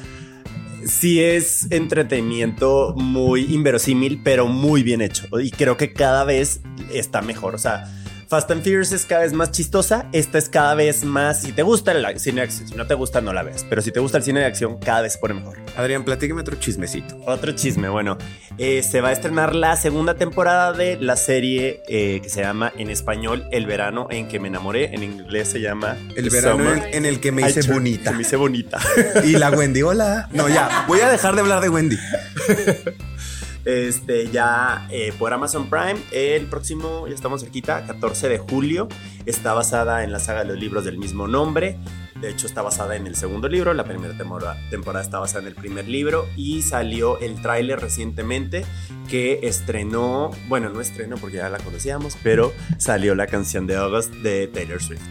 sí 0.86 1.22
es 1.22 1.70
entretenimiento 1.70 2.94
muy 2.96 3.52
inverosímil, 3.54 4.20
pero 4.22 4.48
muy 4.48 4.82
bien 4.82 5.00
hecho. 5.00 5.26
Y 5.40 5.50
creo 5.50 5.76
que 5.76 5.92
cada 5.92 6.24
vez 6.24 6.60
está 6.92 7.22
mejor. 7.22 7.54
O 7.54 7.58
sea, 7.58 7.92
Fast 8.33 8.51
and 8.51 8.62
Furious 8.62 8.92
es 8.92 9.05
cada 9.05 9.25
vez 9.25 9.35
más 9.35 9.51
chistosa. 9.51 10.09
Esta 10.11 10.38
es 10.38 10.49
cada 10.49 10.75
vez 10.75 11.05
más. 11.05 11.42
Si 11.42 11.53
te 11.53 11.62
gusta 11.62 11.92
el 11.92 12.18
cine 12.18 12.37
de 12.37 12.47
acción, 12.47 12.66
si 12.66 12.75
no 12.75 12.87
te 12.87 12.95
gusta, 12.95 13.21
no 13.21 13.35
la 13.35 13.42
ves. 13.42 13.66
Pero 13.68 13.83
si 13.83 13.92
te 13.92 14.01
gusta 14.01 14.16
el 14.16 14.25
cine 14.25 14.40
de 14.40 14.47
acción, 14.47 14.79
cada 14.79 15.03
vez 15.03 15.12
se 15.12 15.18
pone 15.18 15.35
mejor. 15.35 15.59
Adrián, 15.77 16.03
platíqueme 16.03 16.40
otro 16.40 16.57
chismecito. 16.57 17.14
Otro 17.27 17.53
chisme, 17.53 17.90
bueno, 17.90 18.16
eh, 18.57 18.83
se 18.83 19.03
va 19.03 19.11
a 19.11 19.12
estrenar 19.12 19.55
la 19.55 19.77
segunda 19.77 20.14
temporada 20.14 20.73
de 20.73 20.97
la 20.97 21.16
serie 21.16 21.83
eh, 21.87 22.21
que 22.23 22.31
se 22.31 22.40
llama 22.40 22.73
en 22.79 22.88
español 22.88 23.47
El 23.51 23.66
verano 23.66 24.07
en 24.09 24.29
que 24.29 24.40
me 24.40 24.49
enamoré, 24.49 24.95
en 24.95 25.03
inglés 25.03 25.49
se 25.49 25.61
llama 25.61 25.99
El 26.16 26.31
verano 26.31 26.73
en, 26.73 26.85
en 26.90 27.05
el 27.05 27.21
que 27.21 27.33
me 27.33 27.47
hice 27.47 27.71
bonita. 27.71 28.12
Se 28.12 28.16
me 28.16 28.23
hice 28.23 28.37
bonita. 28.37 28.81
Y 29.27 29.33
la 29.33 29.51
Wendy, 29.51 29.83
hola. 29.83 30.31
No, 30.33 30.49
ya, 30.49 30.87
voy 30.88 31.01
a 31.01 31.11
dejar 31.11 31.35
de 31.35 31.42
hablar 31.42 31.61
de 31.61 31.68
Wendy. 31.68 31.99
Este, 33.64 34.29
ya 34.31 34.88
eh, 34.90 35.12
por 35.18 35.33
Amazon 35.33 35.68
Prime, 35.70 36.01
el 36.11 36.46
próximo, 36.46 37.07
ya 37.07 37.14
estamos 37.14 37.42
cerquita, 37.42 37.87
14 37.87 38.29
de 38.29 38.38
julio. 38.38 38.88
Está 39.27 39.55
basada 39.55 40.05
en 40.05 40.12
la 40.12 40.18
saga 40.18 40.40
de 40.40 40.46
los 40.46 40.59
libros 40.59 40.85
del 40.85 40.98
mismo 40.98 41.29
nombre. 41.29 41.79
De 42.20 42.31
hecho, 42.31 42.46
está 42.46 42.62
basada 42.62 42.94
en 42.96 43.07
el 43.07 43.16
segundo 43.16 43.48
libro. 43.48 43.75
La 43.75 43.85
primera 43.85 44.16
temporada, 44.16 45.03
está 45.03 45.18
basada 45.18 45.42
en 45.42 45.48
el 45.48 45.55
primer 45.55 45.88
libro. 45.88 46.27
Y 46.37 46.62
salió 46.62 47.18
el 47.18 47.40
tráiler 47.42 47.81
recientemente 47.81 48.64
que 49.09 49.40
estrenó, 49.42 50.31
bueno, 50.48 50.70
no 50.70 50.81
estrenó 50.81 51.16
porque 51.16 51.38
ya 51.38 51.48
la 51.48 51.59
conocíamos, 51.59 52.16
pero 52.22 52.53
salió 52.79 53.14
la 53.14 53.27
canción 53.27 53.66
de 53.66 53.77
August 53.77 54.12
de 54.14 54.46
Taylor 54.46 54.81
Swift. 54.81 55.03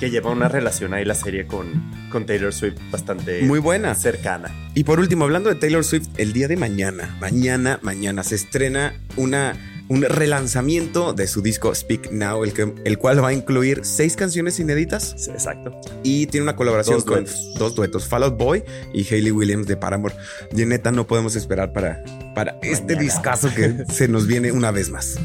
Que 0.00 0.10
lleva 0.10 0.30
una 0.30 0.48
relación 0.48 0.92
ahí 0.92 1.04
la 1.04 1.14
serie 1.14 1.46
con, 1.46 1.90
con 2.10 2.26
Taylor 2.26 2.52
Swift 2.52 2.74
bastante 2.90 3.42
Muy 3.42 3.58
buena. 3.60 3.94
cercana. 3.94 4.50
Y 4.74 4.84
por 4.84 4.98
último, 5.00 5.24
hablando 5.24 5.48
de 5.50 5.54
Taylor 5.56 5.84
Swift, 5.84 6.08
el 6.16 6.32
día 6.32 6.48
de 6.48 6.56
mañana, 6.56 7.16
mañana, 7.20 7.78
mañana 7.82 8.22
se 8.24 8.34
estrena 8.34 8.92
una, 9.16 9.56
un 9.88 10.02
relanzamiento 10.02 11.12
de 11.12 11.26
su 11.28 11.42
disco 11.42 11.72
Speak 11.74 12.10
Now, 12.10 12.42
el, 12.44 12.52
que, 12.52 12.74
el 12.84 12.98
cual 12.98 13.22
va 13.22 13.28
a 13.28 13.32
incluir 13.32 13.80
seis 13.84 14.16
canciones 14.16 14.58
inéditas 14.58 15.14
Sí, 15.16 15.30
Exacto. 15.30 15.80
y 16.02 16.26
tiene 16.26 16.42
una 16.42 16.56
colaboración 16.56 16.96
Dos 16.96 17.04
con 17.04 17.14
duetos. 17.24 17.54
dos 17.56 17.74
duetos, 17.76 18.08
Fall 18.08 18.24
Out 18.24 18.36
Boy 18.36 18.64
y 18.92 19.04
Hayley 19.06 19.30
Williams 19.30 19.66
de 19.68 19.76
Paramore. 19.76 20.14
Y 20.54 20.64
neta, 20.66 20.90
no 20.90 21.06
podemos 21.06 21.36
esperar 21.36 21.72
para, 21.72 22.02
para 22.34 22.58
este 22.62 22.96
discazo 22.96 23.54
que 23.54 23.84
se 23.92 24.08
nos 24.08 24.26
viene 24.26 24.50
una 24.50 24.70
vez 24.72 24.90
más. 24.90 25.16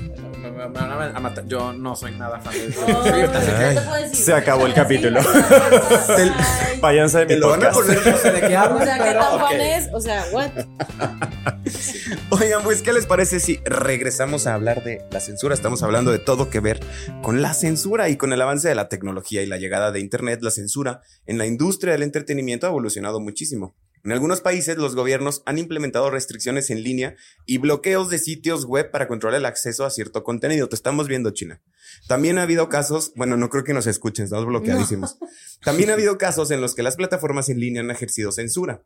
Me- 0.70 0.80
van 0.80 1.16
a 1.16 1.20
matar. 1.20 1.46
Yo 1.48 1.74
no 1.74 1.96
soy 1.96 2.12
nada 2.14 2.40
fan 2.40 2.54
de 2.54 2.68
No, 2.70 3.04
Swift, 3.04 3.36
así 3.36 3.52
que- 3.52 3.58
¿qué 3.58 3.76
te 3.76 3.82
puedo 3.82 3.96
decir? 4.02 4.16
Se 4.26 4.34
acabó 4.34 4.66
el 4.66 4.74
capítulo. 4.74 5.20
Ay. 5.20 6.80
Váyanse 6.82 7.26
de 7.26 7.36
mi 7.36 7.36
lo 7.42 7.50
van 7.50 7.64
a 7.66 7.72
podcast. 7.72 8.04
poner- 8.24 8.34
de 8.34 8.48
qué 8.48 8.58
O 8.58 8.80
sea, 8.80 8.98
¿qué 8.98 9.14
tan 9.14 9.40
fan 9.40 9.62
es? 9.62 9.90
O 9.94 10.00
sea, 10.02 10.26
what? 10.32 10.50
Oigan, 12.32 12.64
pues, 12.64 12.82
¿qué 12.82 12.94
les 12.94 13.06
parece 13.06 13.40
si 13.40 13.58
regresamos 13.66 14.48
a 14.48 14.54
hablar 14.54 14.84
de 14.84 15.04
la 15.12 15.20
censura? 15.20 15.54
Estamos 15.54 15.84
hablando 15.84 16.12
de 16.12 16.20
todo 16.20 16.50
que 16.50 16.60
ver 16.60 16.80
con 17.22 17.42
la 17.42 17.54
censura 17.54 18.10
y 18.10 18.18
con 18.18 18.34
el 18.34 18.42
avance 18.42 18.68
de 18.68 18.76
la 18.76 18.88
tecnología 18.90 19.42
y 19.42 19.46
la 19.46 19.58
llegada 19.58 19.92
de 19.92 20.00
Internet. 20.00 20.40
La 20.42 20.52
censura 20.52 21.02
en 21.26 21.38
la 21.38 21.46
industria 21.46 21.94
del 21.94 22.04
entretenimiento 22.04 22.68
ha 22.68 22.70
evolucionado 22.70 23.20
muchísimo. 23.20 23.76
En 24.04 24.12
algunos 24.12 24.42
países 24.42 24.78
los 24.78 24.96
gobiernos 24.96 25.44
han 25.46 25.58
implementado 25.58 26.10
restricciones 26.10 26.70
en 26.70 26.84
línea 26.84 27.16
y 27.46 27.58
bloqueos 27.58 28.10
de 28.10 28.20
sitios 28.20 28.66
web 28.66 28.92
para 28.92 29.08
controlar 29.08 29.40
el 29.40 29.46
acceso 29.46 29.86
a 29.86 29.90
cierto 29.90 30.24
contenido. 30.24 30.70
Te 30.70 30.76
estamos 30.76 31.08
viendo, 31.08 31.32
China. 31.32 31.62
También 32.08 32.38
ha 32.38 32.44
habido 32.44 32.70
casos, 32.70 33.12
bueno, 33.16 33.36
no 33.38 33.50
creo 33.50 33.64
que 33.64 33.74
nos 33.74 33.88
escuchen, 33.88 34.26
estamos 34.26 34.46
bloqueadísimos. 34.46 35.18
También 35.64 35.90
ha 35.90 35.94
habido 35.96 36.18
casos 36.18 36.52
en 36.52 36.62
los 36.62 36.76
que 36.76 36.84
las 36.84 36.96
plataformas 36.96 37.50
en 37.50 37.60
línea 37.60 37.82
han 37.82 37.92
ejercido 37.92 38.32
censura 38.32 38.84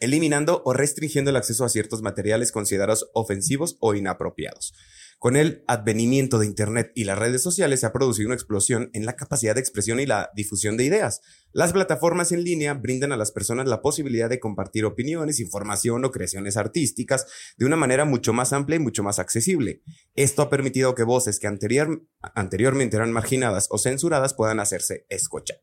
eliminando 0.00 0.62
o 0.64 0.72
restringiendo 0.72 1.30
el 1.30 1.36
acceso 1.36 1.64
a 1.64 1.68
ciertos 1.68 2.02
materiales 2.02 2.52
considerados 2.52 3.10
ofensivos 3.14 3.76
o 3.80 3.94
inapropiados. 3.94 4.74
Con 5.18 5.36
el 5.36 5.64
advenimiento 5.66 6.38
de 6.38 6.46
Internet 6.46 6.92
y 6.94 7.04
las 7.04 7.18
redes 7.18 7.42
sociales 7.42 7.80
se 7.80 7.86
ha 7.86 7.92
producido 7.92 8.26
una 8.28 8.34
explosión 8.34 8.90
en 8.92 9.06
la 9.06 9.16
capacidad 9.16 9.54
de 9.54 9.60
expresión 9.60 10.00
y 10.00 10.06
la 10.06 10.30
difusión 10.34 10.76
de 10.76 10.84
ideas. 10.84 11.20
Las 11.52 11.72
plataformas 11.72 12.32
en 12.32 12.44
línea 12.44 12.74
brindan 12.74 13.12
a 13.12 13.16
las 13.16 13.30
personas 13.32 13.66
la 13.68 13.80
posibilidad 13.80 14.28
de 14.28 14.40
compartir 14.40 14.84
opiniones, 14.84 15.40
información 15.40 16.04
o 16.04 16.10
creaciones 16.10 16.56
artísticas 16.56 17.26
de 17.56 17.64
una 17.64 17.76
manera 17.76 18.04
mucho 18.04 18.32
más 18.32 18.52
amplia 18.52 18.76
y 18.76 18.80
mucho 18.80 19.02
más 19.02 19.18
accesible. 19.18 19.82
Esto 20.14 20.42
ha 20.42 20.50
permitido 20.50 20.94
que 20.94 21.04
voces 21.04 21.38
que 21.38 21.46
anterior- 21.46 22.02
anteriormente 22.34 22.96
eran 22.96 23.12
marginadas 23.12 23.68
o 23.70 23.78
censuradas 23.78 24.34
puedan 24.34 24.60
hacerse 24.60 25.06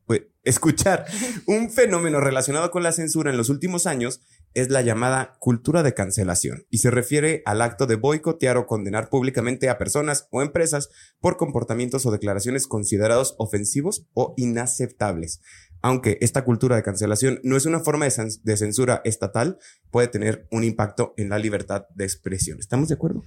pues, 0.05 0.21
escuchar. 0.43 1.05
Un 1.45 1.69
fenómeno 1.69 2.19
relacionado 2.19 2.71
con 2.71 2.83
la 2.83 2.91
censura 2.91 3.29
en 3.31 3.37
los 3.37 3.49
últimos 3.49 3.85
años 3.85 4.21
es 4.53 4.69
la 4.69 4.81
llamada 4.81 5.33
cultura 5.39 5.83
de 5.83 5.93
cancelación 5.93 6.65
y 6.69 6.79
se 6.79 6.91
refiere 6.91 7.41
al 7.45 7.61
acto 7.61 7.87
de 7.87 7.95
boicotear 7.95 8.57
o 8.57 8.67
condenar 8.67 9.09
públicamente 9.09 9.69
a 9.69 9.77
personas 9.77 10.27
o 10.31 10.41
empresas 10.41 10.89
por 11.19 11.37
comportamientos 11.37 12.05
o 12.05 12.11
declaraciones 12.11 12.67
considerados 12.67 13.35
ofensivos 13.37 14.07
o 14.13 14.33
inaceptables. 14.37 15.41
Aunque 15.81 16.17
esta 16.21 16.43
cultura 16.43 16.75
de 16.75 16.83
cancelación 16.83 17.39
no 17.43 17.57
es 17.57 17.65
una 17.65 17.79
forma 17.79 18.05
de, 18.05 18.11
cens- 18.11 18.41
de 18.43 18.55
censura 18.57 19.01
estatal, 19.03 19.57
puede 19.89 20.07
tener 20.07 20.47
un 20.51 20.63
impacto 20.63 21.13
en 21.17 21.29
la 21.29 21.39
libertad 21.39 21.85
de 21.95 22.03
expresión. 22.03 22.59
¿Estamos 22.59 22.87
de 22.89 22.95
acuerdo? 22.95 23.23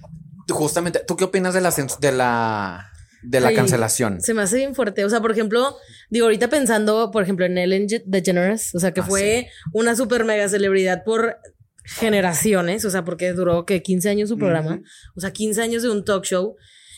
Justamente, 0.49 1.01
¿tú 1.05 1.17
qué 1.17 1.25
opinas 1.25 1.53
de 1.53 1.61
la 1.61 1.73
de 1.99 2.11
la 2.13 2.91
de 3.27 3.39
la 3.39 3.49
Ay, 3.49 3.55
cancelación? 3.55 4.21
Se 4.21 4.33
me 4.33 4.41
hace 4.41 4.57
bien 4.57 4.75
fuerte. 4.75 5.03
O 5.05 5.09
sea, 5.09 5.21
por 5.21 5.31
ejemplo, 5.31 5.75
digo, 6.09 6.25
ahorita 6.25 6.49
pensando, 6.49 7.11
por 7.11 7.23
ejemplo, 7.23 7.45
en 7.45 7.57
Ellen 7.57 7.87
DeGeneres, 8.05 8.73
o 8.75 8.79
sea, 8.79 8.93
que 8.93 9.01
Ah, 9.01 9.05
fue 9.05 9.47
una 9.73 9.95
super 9.95 10.25
mega 10.25 10.47
celebridad 10.49 11.03
por 11.03 11.37
generaciones, 11.83 12.83
o 12.85 12.89
sea, 12.89 13.03
porque 13.05 13.33
duró 13.33 13.65
que 13.65 13.81
15 13.81 14.09
años 14.09 14.29
su 14.29 14.37
programa, 14.37 14.81
o 15.15 15.21
sea, 15.21 15.31
15 15.31 15.61
años 15.61 15.83
de 15.83 15.89
un 15.91 16.03
talk 16.03 16.23
show. 16.25 16.55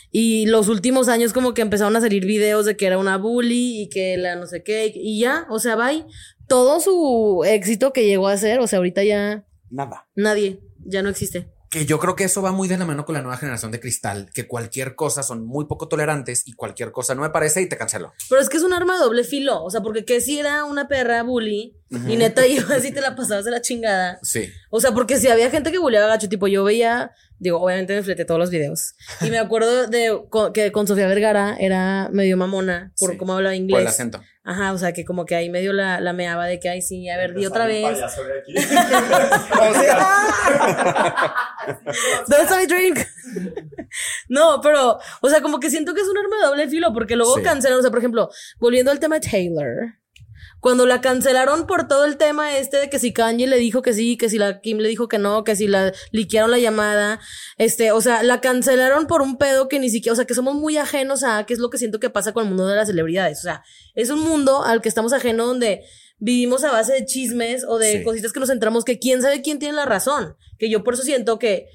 Y 0.10 0.46
los 0.46 0.70
últimos 0.70 1.10
años 1.10 1.34
como 1.34 1.54
que 1.54 1.62
empezaron 1.62 1.96
a 1.98 2.02
salir 2.02 2.26
videos 2.26 2.66
de 2.66 2.78
que 2.78 2.86
era 2.88 2.98
una 2.98 3.18
bully 3.18 3.82
y 3.82 3.90
que 3.90 4.16
la 4.16 4.36
no 4.38 4.48
sé 4.48 4.64
qué, 4.64 4.92
y 4.96 5.20
ya, 5.20 5.46
o 5.50 5.60
sea, 5.60 5.76
bye. 5.76 6.06
Todo 6.48 6.80
su 6.80 7.44
éxito 7.46 7.92
que 7.92 8.06
llegó 8.06 8.30
a 8.30 8.32
hacer, 8.34 8.60
o 8.60 8.68
sea, 8.68 8.78
ahorita 8.78 9.04
ya 9.04 9.46
Nada. 9.70 10.08
nadie, 10.16 10.62
ya 10.86 11.02
no 11.04 11.10
existe. 11.10 11.50
Que 11.70 11.86
yo 11.86 12.00
creo 12.00 12.16
que 12.16 12.24
eso 12.24 12.42
va 12.42 12.52
muy 12.52 12.68
de 12.68 12.78
la 12.78 12.86
mano 12.86 13.06
con 13.06 13.16
la 13.16 13.22
nueva 13.22 13.38
generación 13.38 13.72
de 13.72 13.80
cristal, 13.80 14.30
que 14.34 14.48
cualquier 14.48 14.96
cosa 14.96 15.24
son 15.24 15.46
muy 15.46 15.66
poco 15.66 15.88
tolerantes 15.88 16.44
y 16.48 16.54
cualquier 16.54 16.92
cosa 16.92 17.14
no 17.16 17.22
me 17.22 17.30
parece 17.30 17.62
y 17.62 17.70
te 17.70 17.78
cancelo. 17.78 18.14
Pero 18.30 18.42
es 18.42 18.50
que 18.50 18.58
es 18.58 18.64
un 18.64 18.74
arma 18.74 18.96
de 18.96 19.04
doble 19.04 19.24
filo, 19.24 19.64
o 19.64 19.70
sea, 19.70 19.82
porque 19.82 20.06
que 20.06 20.22
si 20.22 20.40
era 20.40 20.64
una 20.66 20.88
perra 20.88 21.24
bully 21.24 21.77
y 21.90 22.16
neta 22.18 22.46
iba 22.48 22.76
así 22.76 22.92
te 22.92 23.02
la 23.02 23.16
pasabas 23.16 23.46
de 23.46 23.52
la 23.52 23.62
chingada. 23.62 24.20
Sí. 24.24 24.50
O 24.70 24.80
sea, 24.82 24.92
porque 24.92 25.18
si 25.18 25.28
había 25.30 25.50
gente 25.50 25.72
que 25.72 25.78
bulleaba 25.78 26.08
gacho, 26.08 26.28
tipo 26.30 26.48
yo 26.48 26.64
veía, 26.64 27.12
digo, 27.40 27.60
obviamente 27.62 27.96
me 27.96 28.04
fleté 28.04 28.26
todos 28.26 28.40
los 28.40 28.50
videos. 28.50 28.96
Y 29.22 29.30
me 29.30 29.38
acuerdo 29.40 29.88
de 29.88 30.20
que 30.54 30.72
con 30.72 30.88
Sofía 30.88 31.08
Vergara 31.08 31.56
era 31.60 32.10
medio 32.12 32.36
mamona 32.38 32.92
por 33.00 33.12
Sí, 33.12 33.18
cómo 33.18 33.34
hablaba 33.34 33.52
Por 33.52 33.56
el 33.56 33.62
inglés. 33.62 33.88
acento. 33.88 34.22
Ajá, 34.44 34.72
o 34.72 34.78
sea, 34.78 34.94
que 34.94 35.04
como 35.04 35.26
que 35.26 35.36
ahí 35.36 35.50
medio 35.50 35.74
la, 35.74 36.00
la 36.00 36.14
meaba 36.14 36.46
de 36.46 36.58
que, 36.62 36.70
ay, 36.70 36.82
sí, 36.82 37.10
a 37.10 37.18
ver, 37.18 37.34
di 37.34 37.46
otra 37.46 37.66
vez. 37.68 38.00
¿Dónde 42.28 42.44
está 42.44 42.58
mi 42.58 42.66
drink? 42.66 43.00
no, 44.30 44.60
pero, 44.62 44.98
o 45.22 45.30
sea, 45.30 45.42
como 45.42 45.60
que 45.60 45.70
siento 45.70 45.94
que 45.94 46.02
es 46.02 46.08
un 46.08 46.18
arma 46.18 46.38
de 46.38 46.48
doble 46.48 46.70
filo, 46.70 46.94
porque 46.94 47.16
luego 47.16 47.36
Sí. 47.36 47.44
cancelan, 47.44 47.80
o 47.80 47.82
sea, 47.82 47.90
por 47.92 48.00
ejemplo, 48.00 48.30
volviendo 48.60 48.92
al 48.92 49.00
tema 49.00 49.20
de 49.20 49.30
Taylor. 49.30 49.94
Cuando 50.60 50.86
la 50.88 51.02
cancelaron 51.02 51.68
por 51.68 51.88
todo 51.88 52.06
el 52.06 52.18
tema 52.18 52.58
este 52.58 52.78
de 52.78 52.90
que 52.90 52.98
si 53.00 53.14
Kanye 53.14 53.46
le 53.48 53.58
dijo 53.58 53.82
que 53.82 53.94
sí, 53.94 54.18
que 54.18 54.28
si 54.28 54.38
la 54.40 54.60
Kim 54.60 54.80
le 54.80 54.90
dijo 54.90 55.08
que 55.08 55.20
no, 55.20 55.44
que 55.44 55.56
si 55.56 55.68
la 55.68 55.94
liquearon 56.12 56.50
la 56.52 56.58
llamada, 56.58 57.20
este, 57.58 57.92
o 57.92 58.02
sea, 58.02 58.24
la 58.24 58.42
cancelaron 58.42 59.06
por 59.08 59.22
un 59.22 59.38
pedo 59.38 59.68
que 59.70 59.80
ni 59.80 59.90
siquiera, 59.90 60.14
o 60.14 60.16
sea, 60.16 60.26
que 60.26 60.34
somos 60.34 60.56
muy 60.56 60.78
ajenos 60.78 61.24
a 61.24 61.46
qué 61.46 61.54
es 61.54 61.60
lo 61.60 61.70
que 61.70 61.78
siento 61.78 62.00
que 62.00 62.10
pasa 62.10 62.34
con 62.34 62.44
el 62.44 62.50
mundo 62.50 62.68
de 62.68 62.76
las 62.76 62.88
celebridades. 62.88 63.40
O 63.40 63.44
sea, 63.44 63.64
es 63.94 64.10
un 64.10 64.20
mundo 64.20 64.64
al 64.64 64.82
que 64.82 64.90
estamos 64.90 65.14
ajenos 65.14 65.46
donde 65.48 65.84
vivimos 66.20 66.64
a 66.64 66.72
base 66.72 66.94
de 66.94 67.06
chismes 67.06 67.64
o 67.64 67.78
de 67.78 68.00
Sí. 68.00 68.04
cositas 68.04 68.34
que 68.34 68.40
nos 68.40 68.50
entramos 68.50 68.84
que 68.84 68.98
quién 68.98 69.22
sabe 69.22 69.44
quién 69.44 69.60
tiene 69.60 69.76
la 69.76 69.86
razón. 69.86 70.36
Que 70.58 70.70
yo 70.72 70.84
por 70.84 70.96
eso 70.96 71.04
siento 71.04 71.38
que, 71.38 71.68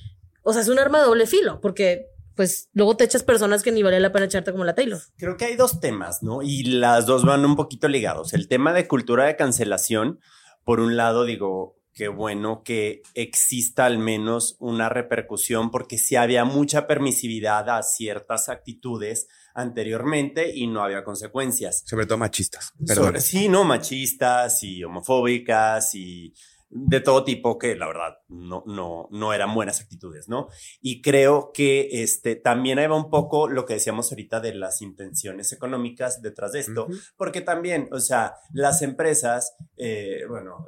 o 0.43 0.53
sea, 0.53 0.63
es 0.63 0.69
un 0.69 0.81
arma 0.81 0.99
de 0.99 1.05
doble 1.07 1.27
filo, 1.27 1.61
porque 1.61 2.09
pues 2.35 2.69
luego 2.73 2.97
te 2.97 3.05
echas 3.05 3.23
personas 3.23 3.63
que 3.63 3.73
ni 3.73 3.83
vale 3.83 4.01
la 4.01 4.13
pena 4.13 4.27
echarte 4.27 4.53
como 4.53 4.65
la 4.65 4.75
Taylor. 4.75 5.01
Creo 5.17 5.37
que 5.37 5.45
hay 5.47 5.57
dos 5.57 5.81
temas, 5.81 6.23
¿no? 6.23 6.43
Y 6.43 6.65
las 6.65 7.07
dos 7.07 7.25
van 7.25 7.45
un 7.45 7.57
poquito 7.57 7.89
ligados. 7.89 8.33
El 8.33 8.49
tema 8.49 8.73
de 8.73 8.89
cultura 8.89 9.25
de 9.27 9.37
cancelación, 9.37 10.21
por 10.65 10.81
un 10.81 10.97
lado, 10.97 11.25
digo, 11.25 11.79
qué 11.95 12.09
bueno 12.09 12.63
que 12.65 13.03
exista 13.15 13.85
al 13.85 13.99
menos 13.99 14.57
una 14.59 14.89
repercusión, 14.89 15.71
porque 15.71 15.99
sí 15.99 16.17
había 16.17 16.45
mucha 16.45 16.87
permisividad 16.87 17.69
a 17.69 17.83
ciertas 17.83 18.49
actitudes 18.49 19.29
anteriormente 19.55 20.53
y 20.55 20.67
no 20.67 20.83
había 20.83 21.05
consecuencias. 21.05 21.83
Sobre 21.87 22.07
todo 22.07 22.19
machistas. 22.19 22.73
Perdón. 22.87 23.07
Sobre- 23.07 23.21
sí, 23.21 23.49
no, 23.49 23.65
machistas 23.65 24.63
y 24.63 24.83
homofóbicas 24.85 25.95
y 25.95 26.33
de 26.75 27.01
todo 27.01 27.23
tipo 27.23 27.59
que 27.59 27.77
la 27.77 27.87
verdad 27.87 28.19
no, 28.29 28.65
no, 28.67 29.09
no 29.11 29.33
eran 29.35 29.55
buenas 29.55 29.81
actitudes, 29.81 30.29
¿no? 30.29 30.49
Y 30.81 31.03
creo 31.03 31.53
que 31.53 32.03
este, 32.03 32.35
también 32.35 32.79
ahí 32.79 32.87
va 32.87 32.97
un 32.97 33.11
poco 33.11 33.49
lo 33.49 33.67
que 33.67 33.75
decíamos 33.75 34.11
ahorita 34.11 34.41
de 34.41 34.55
las 34.55 34.81
intenciones 34.81 35.53
económicas 35.53 36.23
detrás 36.23 36.53
de 36.53 36.61
esto, 36.61 36.87
porque 37.17 37.43
también, 37.43 37.89
o 37.93 38.01
sea, 38.01 38.37
las 38.53 38.81
empresas, 38.81 39.55
eh, 39.77 40.23
bueno, 40.29 40.67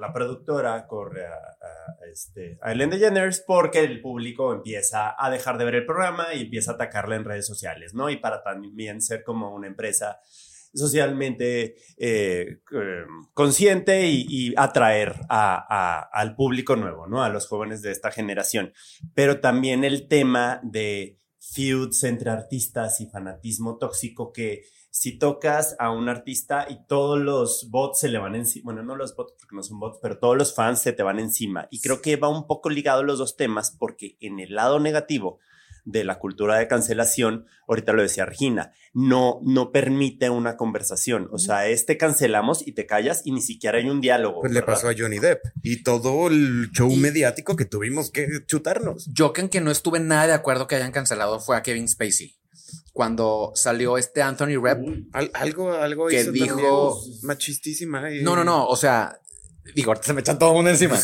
la 0.00 0.12
productora 0.12 0.86
corre 0.88 1.26
a, 1.26 1.34
a, 1.34 2.06
este, 2.12 2.58
a 2.60 2.72
Ellen 2.72 2.90
DeGeneres 2.90 3.44
porque 3.46 3.80
el 3.80 4.00
público 4.00 4.52
empieza 4.52 5.14
a 5.16 5.30
dejar 5.30 5.56
de 5.56 5.64
ver 5.66 5.76
el 5.76 5.86
programa 5.86 6.34
y 6.34 6.42
empieza 6.42 6.72
a 6.72 6.74
atacarla 6.74 7.14
en 7.14 7.24
redes 7.24 7.46
sociales, 7.46 7.94
¿no? 7.94 8.10
Y 8.10 8.16
para 8.16 8.42
también 8.42 9.00
ser 9.00 9.22
como 9.22 9.54
una 9.54 9.68
empresa 9.68 10.18
socialmente 10.74 11.76
eh, 11.96 12.58
consciente 13.32 14.06
y, 14.08 14.54
atraer 14.56 15.14
a- 15.28 16.08
al 16.12 16.34
público 16.36 16.76
nuevo, 16.76 17.06
¿no? 17.06 17.22
A 17.22 17.28
los 17.28 17.46
jóvenes 17.46 17.82
de 17.82 17.90
esta 17.92 18.10
generación. 18.10 18.72
Pero 19.14 19.40
también 19.40 19.84
el 19.84 20.08
tema 20.08 20.60
de 20.62 21.20
feuds 21.40 22.04
entre 22.04 22.30
artistas 22.30 23.00
y 23.00 23.06
fanatismo 23.06 23.78
tóxico 23.78 24.32
que 24.32 24.62
si 24.90 25.18
tocas 25.18 25.74
a 25.80 25.90
un 25.90 26.08
artista 26.08 26.66
y 26.70 26.86
todos 26.86 27.18
los 27.18 27.68
bots 27.70 27.98
se 28.00 28.08
le 28.08 28.18
van 28.18 28.36
encima, 28.36 28.64
bueno, 28.66 28.82
no 28.84 28.94
los 28.96 29.14
bots 29.16 29.34
porque 29.38 29.56
no 29.56 29.62
son 29.62 29.80
bots, 29.80 29.98
pero 30.00 30.18
todos 30.18 30.36
los 30.36 30.54
fans 30.54 30.80
se 30.80 30.92
te 30.92 31.02
van 31.02 31.18
encima. 31.18 31.66
Y 31.70 31.80
creo 31.80 32.00
que 32.00 32.16
va 32.16 32.28
un 32.28 32.46
poco 32.46 32.70
ligado 32.70 33.02
los 33.02 33.18
dos 33.18 33.36
temas 33.36 33.74
porque 33.76 34.16
en 34.20 34.38
el 34.38 34.54
lado 34.54 34.78
negativo 34.78 35.40
de 35.84 36.04
la 36.04 36.18
cultura 36.18 36.56
de 36.58 36.66
cancelación, 36.68 37.46
ahorita 37.68 37.92
lo 37.92 38.02
decía 38.02 38.24
Regina, 38.26 38.72
no, 38.94 39.40
no 39.42 39.70
permite 39.72 40.30
una 40.30 40.56
conversación. 40.56 41.28
O 41.32 41.38
sea, 41.38 41.66
este 41.68 41.96
cancelamos 41.98 42.66
y 42.66 42.72
te 42.72 42.86
callas 42.86 43.22
y 43.24 43.32
ni 43.32 43.42
siquiera 43.42 43.78
hay 43.78 43.88
un 43.90 44.00
diálogo. 44.00 44.40
Pues 44.40 44.52
le 44.52 44.62
pasó 44.62 44.88
a 44.88 44.94
Johnny 44.96 45.18
Depp 45.18 45.42
y 45.62 45.82
todo 45.82 46.28
el 46.28 46.70
show 46.72 46.90
mediático 46.96 47.56
que 47.56 47.64
tuvimos 47.66 48.10
que 48.10 48.26
chutarnos. 48.46 49.06
Yo 49.12 49.32
que 49.32 49.42
en 49.42 49.48
que 49.48 49.60
no 49.60 49.70
estuve 49.70 50.00
nada 50.00 50.26
de 50.26 50.32
acuerdo 50.32 50.66
que 50.66 50.76
hayan 50.76 50.92
cancelado 50.92 51.38
fue 51.40 51.56
a 51.56 51.62
Kevin 51.62 51.88
Spacey. 51.88 52.34
Cuando 52.92 53.52
salió 53.56 53.98
este 53.98 54.22
Anthony 54.22 54.56
Rep. 54.62 54.78
Al- 55.12 55.30
algo, 55.34 55.72
algo 55.72 56.06
Que 56.06 56.20
hizo 56.22 56.30
dijo- 56.32 57.00
machistísima. 57.22 58.10
y- 58.12 58.22
No, 58.22 58.36
no, 58.36 58.44
no. 58.44 58.66
O 58.68 58.76
sea, 58.76 59.18
digo, 59.74 59.90
ahorita 59.90 60.06
se 60.06 60.12
me 60.12 60.20
echa 60.20 60.38
todo 60.38 60.50
el 60.50 60.54
mundo 60.56 60.70
encima. 60.70 60.98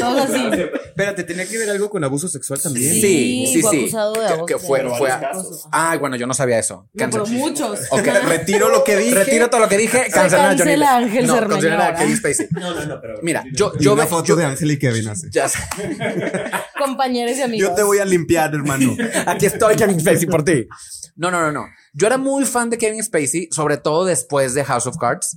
Todo 0.00 0.22
así. 0.22 0.44
Espérate, 0.92 1.24
tenía 1.24 1.46
que 1.46 1.56
ver 1.56 1.70
algo 1.70 1.88
con 1.88 2.04
abuso 2.04 2.28
sexual 2.28 2.60
también. 2.60 2.92
Sí, 2.92 3.46
sí, 3.52 3.62
fue 3.62 3.70
sí. 3.70 3.80
acusado 3.82 4.12
de 4.12 4.20
Que- 4.20 4.26
abuso 4.26 4.46
que 4.46 4.58
fue- 4.58 4.82
de- 4.82 4.90
fue- 4.90 5.10
acoso. 5.10 5.68
Ah, 5.72 5.96
bueno, 5.98 6.16
yo 6.16 6.26
no 6.26 6.34
sabía 6.34 6.58
eso. 6.58 6.86
No, 6.92 7.10
pero 7.10 7.26
muchos. 7.26 7.80
Ok, 7.90 8.06
Retiro 8.28 8.68
lo 8.68 8.84
que 8.84 8.96
dije. 8.96 9.14
Retiro 9.14 9.48
todo 9.48 9.62
lo 9.62 9.68
que 9.68 9.78
dije. 9.78 10.04
Se 10.04 10.10
Cancela 10.10 10.50
a 10.50 10.56
Johnny 10.58 10.72
Ángel 10.84 11.26
No, 11.26 11.40
cancela 11.48 11.86
a. 11.88 11.94
Kevin 11.94 12.16
Spacey. 12.16 12.46
No, 12.50 12.74
no, 12.74 12.84
no, 12.84 13.00
pero. 13.00 13.18
Mira, 13.22 13.44
yo, 13.52 13.72
yo, 13.78 13.94
una 13.94 14.02
ve- 14.04 14.08
foto 14.10 14.24
yo- 14.26 14.36
de 14.36 14.44
Ángel 14.44 14.70
y 14.72 14.78
Kevin 14.78 15.08
hace. 15.08 15.28
ya 15.30 15.48
sé. 15.48 15.58
Compañeros 16.78 17.36
y 17.38 17.42
amigos. 17.42 17.68
Yo 17.70 17.74
te 17.74 17.82
voy 17.82 17.98
a 17.98 18.04
limpiar, 18.04 18.54
hermano. 18.54 18.94
Aquí 19.26 19.46
estoy, 19.46 19.76
Kevin 19.76 20.00
Spacey, 20.00 20.26
por 20.26 20.44
ti. 20.44 20.66
No, 21.16 21.30
no, 21.30 21.40
no, 21.40 21.52
no. 21.52 21.66
Yo 21.94 22.06
era 22.06 22.18
muy 22.18 22.44
fan 22.44 22.70
de 22.70 22.78
Kevin 22.78 23.02
Spacey, 23.02 23.48
sobre 23.52 23.76
todo 23.76 24.04
después 24.04 24.54
de 24.54 24.64
House 24.64 24.86
of 24.86 24.96
Cards, 24.98 25.36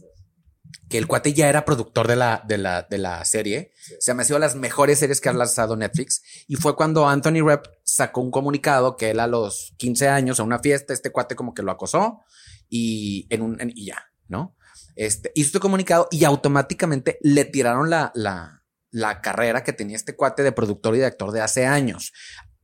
que 0.90 0.98
el 0.98 1.08
cuate 1.08 1.34
ya 1.34 1.50
era 1.50 1.66
productor 1.66 2.08
de 2.08 2.16
la, 2.16 2.44
de 2.48 2.58
la, 2.58 2.84
de 2.84 2.98
la 2.98 3.24
serie. 3.26 3.72
Se 4.00 4.14
me 4.14 4.22
ha 4.22 4.26
sido 4.26 4.40
las 4.40 4.56
mejores 4.56 5.00
series 5.00 5.20
que 5.22 5.30
ha 5.30 5.34
lanzado 5.34 5.76
Netflix. 5.76 6.22
Y 6.48 6.56
fue 6.56 6.76
cuando 6.76 7.08
Anthony 7.08 7.46
Rep 7.46 7.66
sacó 7.84 8.22
un 8.22 8.32
comunicado 8.32 8.96
que 8.98 9.10
él 9.12 9.20
a 9.20 9.28
los 9.28 9.74
15 9.78 10.08
años, 10.10 10.40
a 10.40 10.44
una 10.44 10.60
fiesta, 10.60 10.94
este 10.94 11.12
cuate 11.12 11.36
como 11.36 11.54
que 11.54 11.64
lo 11.64 11.72
acosó 11.72 12.22
y 12.70 13.28
en 13.30 13.42
un, 13.42 13.60
en- 13.62 13.72
y 13.76 13.88
ya, 13.88 14.06
¿no? 14.28 14.56
Este, 14.96 15.32
hizo 15.36 15.48
este 15.48 15.60
comunicado 15.60 16.08
y 16.12 16.24
automáticamente 16.24 17.18
le 17.22 17.46
tiraron 17.46 17.90
la, 17.90 18.12
la, 18.16 18.64
la 18.92 19.22
carrera 19.22 19.64
que 19.64 19.74
tenía 19.74 19.96
este 19.96 20.16
cuate 20.16 20.42
de 20.44 20.52
productor 20.52 20.96
y 20.96 21.00
de 21.00 21.06
actor 21.06 21.32
de 21.32 21.42
hace 21.42 21.66
años. 21.66 22.14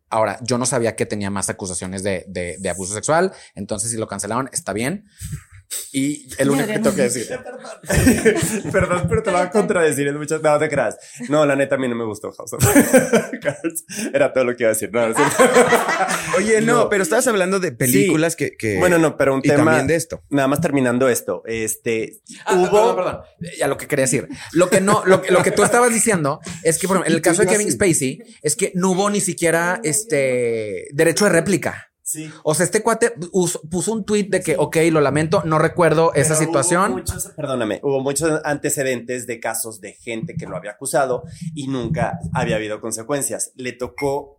Ahora, 0.09 0.37
yo 0.41 0.57
no 0.57 0.65
sabía 0.65 0.95
que 0.95 1.05
tenía 1.05 1.29
más 1.29 1.49
acusaciones 1.49 2.03
de, 2.03 2.25
de, 2.27 2.57
de 2.59 2.69
abuso 2.69 2.93
sexual, 2.93 3.31
entonces 3.55 3.91
si 3.91 3.97
lo 3.97 4.07
cancelaron, 4.07 4.49
está 4.51 4.73
bien. 4.73 5.05
Y 5.93 6.27
el 6.37 6.49
único 6.49 6.67
que 6.67 6.73
tengo 6.73 6.95
que 6.95 7.01
decir. 7.03 7.27
Perdón, 8.71 9.05
pero 9.09 9.23
te 9.23 9.31
lo 9.31 9.37
voy 9.37 9.47
a 9.47 9.49
contradecir 9.49 10.07
en 10.07 10.17
muchas. 10.17 10.41
No, 10.41 10.57
te 10.59 10.69
creas. 10.69 10.97
No, 11.29 11.45
la 11.45 11.55
neta, 11.55 11.75
a 11.75 11.77
mí 11.77 11.87
no 11.87 11.95
me 11.95 12.05
gustó 12.05 12.31
House 12.31 12.53
of 12.53 12.63
Cards. 13.41 13.85
Era 14.13 14.33
todo 14.33 14.43
lo 14.45 14.55
que 14.55 14.63
iba 14.63 14.71
a 14.71 14.73
decir. 14.73 14.89
No, 14.91 15.07
no. 15.09 15.15
Oye, 16.37 16.61
no, 16.61 16.89
pero 16.89 17.03
estabas 17.03 17.27
hablando 17.27 17.59
de 17.59 17.71
películas 17.71 18.35
que, 18.35 18.51
que- 18.57 18.77
Bueno, 18.79 18.97
no, 18.97 19.17
pero 19.17 19.33
un 19.33 19.39
y 19.39 19.49
tema. 19.49 19.65
también 19.65 19.87
de 19.87 19.95
esto. 19.95 20.23
Nada 20.29 20.47
más 20.47 20.61
terminando 20.61 21.09
esto. 21.09 21.41
Este. 21.45 22.21
Ah, 22.45 22.55
hubo. 22.55 22.69
perdón, 22.71 22.95
perdón. 22.95 23.21
Ya 23.57 23.67
lo 23.67 23.77
que 23.77 23.87
quería 23.87 24.03
decir. 24.05 24.27
Lo 24.53 24.69
que 24.69 24.81
no, 24.81 25.03
lo, 25.05 25.21
que- 25.21 25.31
lo 25.31 25.43
que 25.43 25.51
tú 25.51 25.63
estabas 25.63 25.93
diciendo 25.93 26.39
es 26.63 26.77
que, 26.77 26.87
por 26.87 26.97
ejemplo, 26.97 27.09
en 27.11 27.15
el 27.15 27.21
caso 27.21 27.41
de 27.41 27.47
Kevin 27.47 27.71
Spacey, 27.71 28.19
es 28.41 28.55
que 28.55 28.71
no 28.75 28.91
hubo 28.91 29.09
ni 29.09 29.21
siquiera 29.21 29.79
este 29.83 30.87
derecho 30.93 31.25
de 31.25 31.31
réplica. 31.31 31.90
Sí. 32.11 32.29
O 32.43 32.53
sea, 32.53 32.65
este 32.65 32.83
cuate 32.83 33.13
us- 33.31 33.59
puso 33.69 33.93
un 33.93 34.03
tweet 34.05 34.27
de 34.29 34.41
que, 34.41 34.55
ok, 34.57 34.77
lo 34.91 34.99
lamento, 35.01 35.43
no 35.45 35.59
recuerdo 35.59 36.13
esa 36.13 36.35
situación. 36.35 36.91
Hubo 36.91 36.97
muchos, 36.99 37.27
perdóname, 37.37 37.79
hubo 37.83 38.01
muchos 38.01 38.41
antecedentes 38.43 39.27
de 39.27 39.39
casos 39.39 39.79
de 39.79 39.93
gente 39.93 40.35
que 40.35 40.45
lo 40.45 40.57
había 40.57 40.71
acusado 40.71 41.23
y 41.55 41.67
nunca 41.67 42.19
había 42.33 42.57
habido 42.57 42.81
consecuencias. 42.81 43.51
Le 43.55 43.71
tocó 43.71 44.37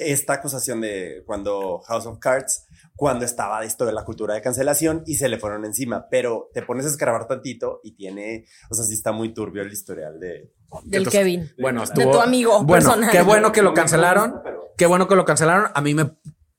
esta 0.00 0.34
acusación 0.34 0.80
de 0.82 1.22
cuando 1.24 1.78
House 1.86 2.04
of 2.06 2.18
Cards, 2.18 2.66
cuando 2.94 3.24
estaba 3.24 3.64
esto 3.64 3.86
de 3.86 3.92
la 3.92 4.04
cultura 4.04 4.34
de 4.34 4.42
cancelación 4.42 5.02
y 5.06 5.14
se 5.14 5.28
le 5.30 5.38
fueron 5.38 5.64
encima. 5.64 6.08
Pero 6.10 6.50
te 6.52 6.60
pones 6.62 6.84
a 6.84 6.88
escarbar 6.88 7.26
tantito 7.26 7.80
y 7.82 7.92
tiene, 7.94 8.44
o 8.68 8.74
sea, 8.74 8.84
sí 8.84 8.92
está 8.94 9.12
muy 9.12 9.32
turbio 9.32 9.62
el 9.62 9.72
historial 9.72 10.20
de. 10.20 10.52
Del 10.84 11.08
Kevin. 11.08 11.50
Bueno, 11.58 11.80
De 11.80 11.84
estuvo. 11.84 12.10
tu 12.10 12.20
amigo 12.20 12.62
Bueno, 12.64 12.88
personal. 12.90 13.10
qué 13.10 13.22
bueno 13.22 13.52
que 13.52 13.62
lo 13.62 13.72
cancelaron. 13.74 14.42
Qué 14.76 14.86
bueno 14.86 15.06
que 15.08 15.14
lo 15.16 15.24
cancelaron. 15.24 15.70
A 15.74 15.80
mí 15.80 15.94
me, 15.94 16.10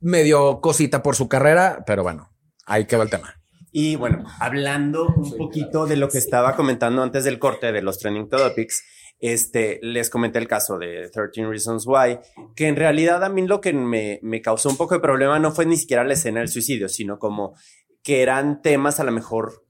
me 0.03 0.23
dio 0.23 0.59
cosita 0.61 1.01
por 1.01 1.15
su 1.15 1.27
carrera, 1.27 1.83
pero 1.87 2.03
bueno, 2.03 2.29
ahí 2.65 2.85
quedó 2.85 3.01
el 3.01 3.09
tema. 3.09 3.35
Y 3.71 3.95
bueno, 3.95 4.23
hablando 4.39 5.07
un 5.07 5.35
poquito 5.35 5.87
de 5.87 5.95
lo 5.95 6.09
que 6.09 6.19
estaba 6.19 6.55
comentando 6.55 7.01
antes 7.01 7.23
del 7.23 7.39
corte 7.39 7.71
de 7.71 7.81
los 7.81 7.97
trending 7.97 8.29
topics, 8.29 8.83
este, 9.19 9.79
les 9.81 10.09
comenté 10.09 10.37
el 10.37 10.47
caso 10.47 10.77
de 10.77 11.09
13 11.09 11.47
Reasons 11.47 11.87
Why, 11.87 12.19
que 12.55 12.67
en 12.67 12.75
realidad 12.75 13.23
a 13.23 13.29
mí 13.29 13.47
lo 13.47 13.61
que 13.61 13.73
me, 13.73 14.19
me 14.21 14.41
causó 14.41 14.69
un 14.69 14.77
poco 14.77 14.93
de 14.93 14.99
problema 14.99 15.39
no 15.39 15.53
fue 15.53 15.65
ni 15.65 15.77
siquiera 15.77 16.03
la 16.03 16.13
escena 16.13 16.41
del 16.41 16.49
suicidio, 16.49 16.89
sino 16.89 17.17
como 17.17 17.55
que 18.03 18.21
eran 18.21 18.61
temas 18.61 18.99
a 18.99 19.05
lo 19.05 19.11
mejor 19.11 19.63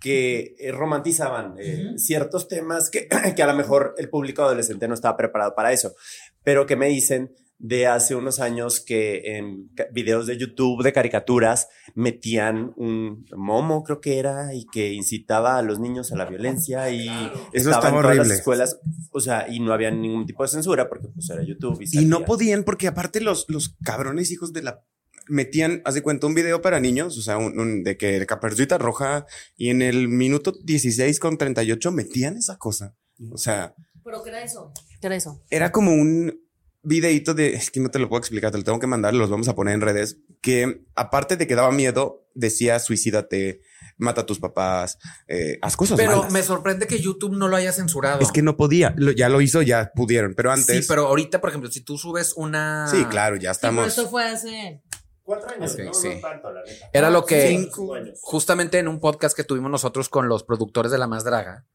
que 0.00 0.54
eh, 0.58 0.72
romantizaban 0.72 1.54
eh, 1.58 1.94
ciertos 1.96 2.48
temas 2.48 2.90
que, 2.90 3.08
que 3.36 3.42
a 3.42 3.46
lo 3.46 3.54
mejor 3.54 3.94
el 3.96 4.10
público 4.10 4.42
adolescente 4.42 4.88
no 4.88 4.94
estaba 4.94 5.16
preparado 5.16 5.54
para 5.54 5.72
eso, 5.72 5.94
pero 6.42 6.66
que 6.66 6.76
me 6.76 6.88
dicen 6.88 7.32
de 7.58 7.86
hace 7.86 8.14
unos 8.14 8.38
años 8.40 8.80
que 8.80 9.36
en 9.38 9.70
videos 9.92 10.26
de 10.26 10.36
YouTube 10.36 10.82
de 10.84 10.92
caricaturas 10.92 11.68
metían 11.94 12.72
un 12.76 13.24
momo, 13.34 13.82
creo 13.82 14.00
que 14.00 14.18
era, 14.18 14.54
y 14.54 14.66
que 14.66 14.92
incitaba 14.92 15.56
a 15.58 15.62
los 15.62 15.80
niños 15.80 16.12
a 16.12 16.16
la 16.16 16.26
violencia 16.26 16.90
y 16.90 17.08
Eso 17.08 17.70
estaba 17.70 17.76
estaba 17.76 17.88
en 17.96 18.02
todas 18.02 18.16
las 18.18 18.30
escuelas, 18.30 18.78
o 19.10 19.20
sea, 19.20 19.46
y 19.48 19.60
no 19.60 19.72
había 19.72 19.90
ningún 19.90 20.26
tipo 20.26 20.42
de 20.42 20.48
censura 20.50 20.88
porque 20.88 21.08
pues 21.08 21.30
era 21.30 21.42
YouTube. 21.42 21.80
Y, 21.80 22.00
Y 22.00 22.04
no 22.04 22.24
podían 22.26 22.62
porque 22.62 22.88
aparte 22.88 23.20
los, 23.22 23.46
los 23.48 23.74
cabrones 23.84 24.30
hijos 24.30 24.52
de 24.52 24.62
la 24.62 24.84
metían, 25.28 25.82
haz 25.84 25.94
de 25.94 26.02
cuenta, 26.02 26.26
un 26.26 26.34
video 26.34 26.60
para 26.62 26.78
niños, 26.78 27.16
o 27.18 27.22
sea, 27.22 27.38
un, 27.38 27.58
un- 27.58 27.82
de 27.82 27.96
que 27.96 28.24
caperucita 28.26 28.78
roja 28.78 29.26
y 29.56 29.70
en 29.70 29.82
el 29.82 30.08
minuto 30.08 30.52
16 30.62 31.18
con 31.18 31.36
38 31.38 31.90
metían 31.90 32.36
esa 32.36 32.58
cosa. 32.58 32.94
O 33.32 33.38
sea, 33.38 33.74
¿Pero 34.04 34.22
qué 34.22 34.28
era 34.28 34.44
eso? 34.44 34.72
¿Qué 35.00 35.06
era 35.08 35.16
eso? 35.16 35.42
era 35.50 35.72
como 35.72 35.92
un 35.92 36.45
videito 36.86 37.34
de, 37.34 37.54
es 37.54 37.70
que 37.70 37.80
no 37.80 37.90
te 37.90 37.98
lo 37.98 38.08
puedo 38.08 38.20
explicar, 38.20 38.50
te 38.52 38.58
lo 38.58 38.64
tengo 38.64 38.78
que 38.78 38.86
mandar, 38.86 39.12
los 39.14 39.28
vamos 39.28 39.48
a 39.48 39.54
poner 39.54 39.74
en 39.74 39.80
redes, 39.80 40.18
que 40.40 40.82
aparte 40.94 41.36
de 41.36 41.46
que 41.46 41.54
daba 41.54 41.72
miedo, 41.72 42.26
decía 42.34 42.78
suicídate, 42.78 43.60
mata 43.98 44.20
a 44.22 44.26
tus 44.26 44.38
papás, 44.38 44.98
eh, 45.26 45.58
haz 45.62 45.76
cosas 45.76 45.96
Pero 45.98 46.16
malas. 46.18 46.32
me 46.32 46.42
sorprende 46.42 46.86
que 46.86 46.98
YouTube 47.00 47.36
no 47.36 47.48
lo 47.48 47.56
haya 47.56 47.72
censurado. 47.72 48.20
Es 48.20 48.30
que 48.32 48.42
no 48.42 48.56
podía, 48.56 48.94
Lo- 48.96 49.12
ya 49.12 49.28
lo 49.28 49.40
hizo, 49.40 49.62
ya 49.62 49.90
pudieron, 49.94 50.34
pero 50.34 50.52
antes. 50.52 50.82
Sí, 50.82 50.84
pero 50.88 51.06
ahorita, 51.08 51.40
por 51.40 51.50
ejemplo, 51.50 51.70
si 51.70 51.80
tú 51.82 51.98
subes 51.98 52.32
una. 52.36 52.86
Sí, 52.88 53.04
claro, 53.06 53.36
ya 53.36 53.52
Sí, 53.54 53.58
pero 53.62 53.72
estamos. 53.72 53.88
esto 53.88 54.08
fue 54.08 54.24
hace... 54.24 54.82
Cuatro 55.22 55.50
años, 55.50 55.76
¿no? 55.76 55.92
sí. 55.92 56.08
No 56.14 56.20
tanto, 56.20 56.52
la 56.52 56.62
neta. 56.62 56.88
Era 56.92 57.10
lo 57.10 57.24
que 57.26 57.48
Cinco 57.48 57.96
justamente 58.20 58.78
en 58.78 58.86
un 58.86 59.00
podcast 59.00 59.36
que 59.36 59.42
tuvimos 59.42 59.68
nosotros 59.72 60.08
con 60.08 60.28
los 60.28 60.44
productores 60.44 60.92
de 60.92 60.98
La 60.98 61.08
Más 61.08 61.24
Draga, 61.24 61.66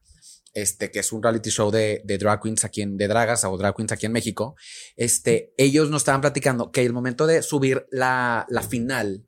este, 0.54 0.90
que 0.90 0.98
es 1.00 1.12
un 1.12 1.22
reality 1.22 1.50
show 1.50 1.70
de, 1.70 2.02
de 2.04 2.18
drag 2.18 2.40
queens 2.42 2.64
aquí 2.64 2.82
en, 2.82 2.96
de 2.96 3.08
dragas 3.08 3.44
o 3.44 3.56
drag 3.56 3.74
queens 3.74 3.92
aquí 3.92 4.06
en 4.06 4.12
México, 4.12 4.54
este, 4.96 5.52
ellos 5.56 5.88
nos 5.90 6.02
estaban 6.02 6.20
platicando 6.20 6.70
que 6.70 6.82
el 6.84 6.92
momento 6.92 7.26
de 7.26 7.42
subir 7.42 7.86
la, 7.90 8.46
la 8.48 8.62
final, 8.62 9.26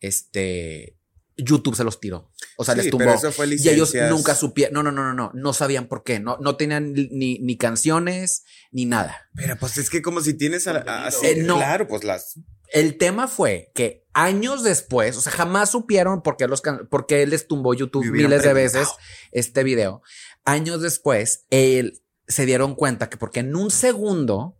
este, 0.00 0.96
YouTube 1.36 1.74
se 1.74 1.84
los 1.84 1.98
tiró. 2.00 2.30
O 2.56 2.64
sea, 2.64 2.74
Sí, 2.74 2.82
les 2.82 2.90
tumbó. 2.90 3.04
pero 3.06 3.14
eso 3.16 3.32
fue 3.32 3.46
Y 3.48 3.68
ellos 3.68 3.92
nunca 4.10 4.34
supieron, 4.34 4.74
no, 4.74 4.82
no, 4.82 4.92
no, 4.92 5.02
no, 5.02 5.14
no, 5.14 5.30
no 5.34 5.52
sabían 5.52 5.88
por 5.88 6.04
qué, 6.04 6.20
no, 6.20 6.36
no 6.40 6.56
tenían 6.56 6.92
ni, 6.92 7.38
ni 7.38 7.56
canciones 7.56 8.44
ni 8.70 8.84
nada. 8.84 9.28
Pero 9.34 9.56
pues 9.58 9.76
es 9.78 9.90
que 9.90 10.02
como 10.02 10.20
si 10.20 10.34
tienes 10.34 10.66
a, 10.68 11.08
Eh, 11.22 11.36
no. 11.42 11.56
claro, 11.56 11.88
pues 11.88 12.04
las 12.04 12.38
El 12.72 12.96
tema 12.98 13.26
fue 13.28 13.72
que 13.74 14.04
años 14.12 14.62
después, 14.62 15.16
o 15.16 15.20
sea, 15.20 15.32
jamás 15.32 15.70
supieron 15.70 16.22
por 16.22 16.36
qué 16.36 16.46
los 16.46 16.60
can- 16.60 16.86
por 16.88 17.06
qué 17.06 17.26
les 17.26 17.48
tumbó 17.48 17.74
YouTube 17.74 18.04
miles 18.12 18.42
de 18.42 18.52
veces 18.52 18.88
este 19.32 19.64
video. 19.64 20.02
Años 20.44 20.80
después, 20.82 21.46
el 21.50 22.00
se 22.26 22.46
dieron 22.46 22.74
cuenta 22.74 23.08
que 23.10 23.16
porque 23.18 23.40
en 23.40 23.54
un 23.54 23.70
segundo 23.70 24.56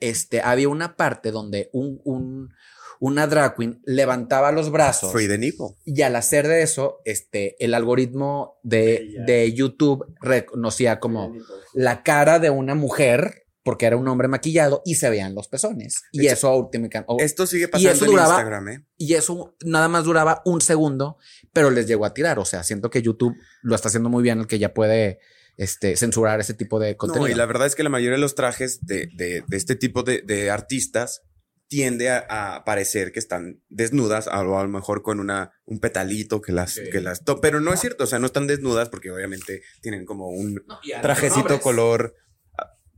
este, 0.00 0.40
había 0.42 0.68
una 0.68 0.96
parte 0.96 1.30
donde 1.30 1.70
un, 1.72 2.00
un- 2.04 2.48
una 3.00 3.26
drag 3.26 3.56
queen 3.56 3.80
levantaba 3.84 4.50
los 4.52 4.70
brazos 4.70 5.12
Free 5.12 5.28
the 5.28 5.36
nipple. 5.38 5.68
y 5.84 6.02
al 6.02 6.16
hacer 6.16 6.46
de 6.48 6.62
eso, 6.62 7.00
este, 7.04 7.62
el 7.64 7.74
algoritmo 7.74 8.58
de, 8.62 9.14
de 9.26 9.52
YouTube 9.52 10.04
reconocía 10.20 11.00
como 11.00 11.32
la 11.74 12.02
cara 12.02 12.38
de 12.38 12.50
una 12.50 12.74
mujer 12.74 13.42
porque 13.62 13.86
era 13.86 13.96
un 13.96 14.06
hombre 14.08 14.28
maquillado 14.28 14.82
y 14.84 14.96
se 14.96 15.08
veían 15.08 15.34
los 15.34 15.48
pezones. 15.48 16.02
Y 16.12 16.26
Esto- 16.26 16.32
eso 16.50 16.56
últimamente- 16.56 17.04
o- 17.06 17.16
Esto 17.18 17.46
sigue 17.46 17.68
pasando 17.68 17.90
eso 17.92 18.04
en 18.04 18.10
duraba- 18.10 18.28
Instagram, 18.34 18.68
¿eh? 18.68 18.86
y 18.98 19.14
eso 19.14 19.56
nada 19.64 19.88
más 19.88 20.04
duraba 20.04 20.42
un 20.44 20.60
segundo, 20.60 21.16
pero 21.54 21.70
les 21.70 21.86
llegó 21.86 22.04
a 22.04 22.12
tirar. 22.12 22.38
O 22.38 22.44
sea, 22.44 22.62
siento 22.62 22.90
que 22.90 23.00
YouTube 23.00 23.34
lo 23.62 23.74
está 23.74 23.88
haciendo 23.88 24.10
muy 24.10 24.22
bien, 24.22 24.40
el 24.40 24.46
que 24.46 24.58
ya 24.58 24.74
puede 24.74 25.18
este, 25.56 25.96
censurar 25.96 26.40
ese 26.40 26.52
tipo 26.52 26.78
de 26.78 26.96
contenido. 26.96 27.26
No, 27.28 27.32
y 27.32 27.36
la 27.36 27.46
verdad 27.46 27.66
es 27.66 27.74
que 27.74 27.82
la 27.84 27.88
mayoría 27.88 28.16
de 28.16 28.20
los 28.20 28.34
trajes 28.34 28.84
de, 28.84 29.08
de- 29.16 29.42
de 29.46 29.56
este 29.56 29.76
tipo 29.76 30.02
de, 30.02 30.20
de 30.20 30.50
artistas 30.50 31.22
tiende 31.66 32.10
a, 32.10 32.18
a 32.56 32.64
parecer 32.64 33.10
que 33.10 33.18
están 33.18 33.62
desnudas, 33.68 34.28
a, 34.28 34.42
o 34.42 34.58
a 34.58 34.62
lo 34.64 34.68
mejor 34.68 35.02
con 35.02 35.18
una, 35.18 35.52
un 35.64 35.80
petalito 35.80 36.40
que 36.42 36.52
las, 36.52 36.78
que 36.92 37.00
las, 37.00 37.22
pero 37.40 37.58
no 37.60 37.72
es 37.72 37.80
cierto, 37.80 38.04
o 38.04 38.06
sea, 38.06 38.18
no 38.18 38.26
están 38.26 38.46
desnudas 38.46 38.90
porque 38.90 39.10
obviamente 39.10 39.62
tienen 39.80 40.04
como 40.04 40.28
un 40.28 40.62
trajecito 41.02 41.60
color. 41.60 42.14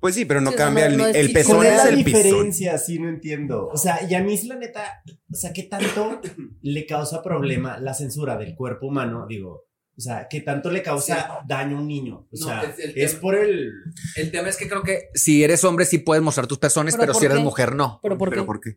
Pues 0.01 0.14
sí, 0.14 0.24
pero 0.24 0.40
no 0.40 0.51
Sí, 0.51 0.57
cambia 0.57 0.86
no- 0.88 0.92
el, 0.92 0.99
no 0.99 1.07
es 1.07 1.16
el 1.16 1.26
chico. 1.28 1.38
pezón 1.38 1.57
¿Cuál 1.57 1.66
es 1.68 1.72
es 1.74 1.84
la 1.84 1.88
el 1.90 2.05
diferencia? 2.05 2.78
Sí, 2.78 2.99
no 2.99 3.09
entiendo. 3.09 3.68
O 3.68 3.76
sea, 3.76 4.01
y 4.09 4.14
a 4.14 4.22
mí, 4.22 4.38
la 4.47 4.57
neta, 4.57 5.03
o 5.32 5.34
sea, 5.36 5.53
¿qué 5.53 5.62
tanto 5.64 6.20
le 6.62 6.86
causa 6.86 7.22
problema 7.22 7.78
la 7.78 7.94
censura 7.94 8.36
del 8.36 8.55
cuerpo 8.55 8.86
humano? 8.88 9.26
Digo, 9.28 9.64
o 9.97 10.01
sea, 10.01 10.26
¿qué 10.28 10.42
tanto 10.42 10.70
le 10.70 10.82
causa 10.82 11.38
daño 11.49 11.78
a 11.78 11.80
un 11.80 11.88
niño? 11.88 12.16
O 12.16 12.28
No, 12.32 12.47
sea, 12.47 12.62
es 12.64 12.78
el 12.78 12.92
es, 12.99 13.11
tema. 13.12 13.20
por 13.22 13.34
el... 13.36 13.70
El 14.16 14.30
tema 14.30 14.49
es 14.51 14.57
que 14.59 14.68
creo 14.68 14.82
que 14.82 15.09
si 15.14 15.42
eres 15.42 15.64
hombre 15.64 15.86
sí 15.86 15.99
puedes 15.99 16.22
mostrar 16.22 16.47
tus 16.47 16.59
pezones, 16.59 16.94
¿Pero 16.94 17.07
pero, 17.12 17.18
si 17.18 17.24
eres 17.24 17.38
qué? 17.38 17.44
mujer 17.44 17.74
no. 17.74 17.99
¿Pero 18.03 18.18
por 18.18 18.28
¿Pero 18.30 18.42
qué? 18.42 18.47
por 18.47 18.61
qué? 18.61 18.70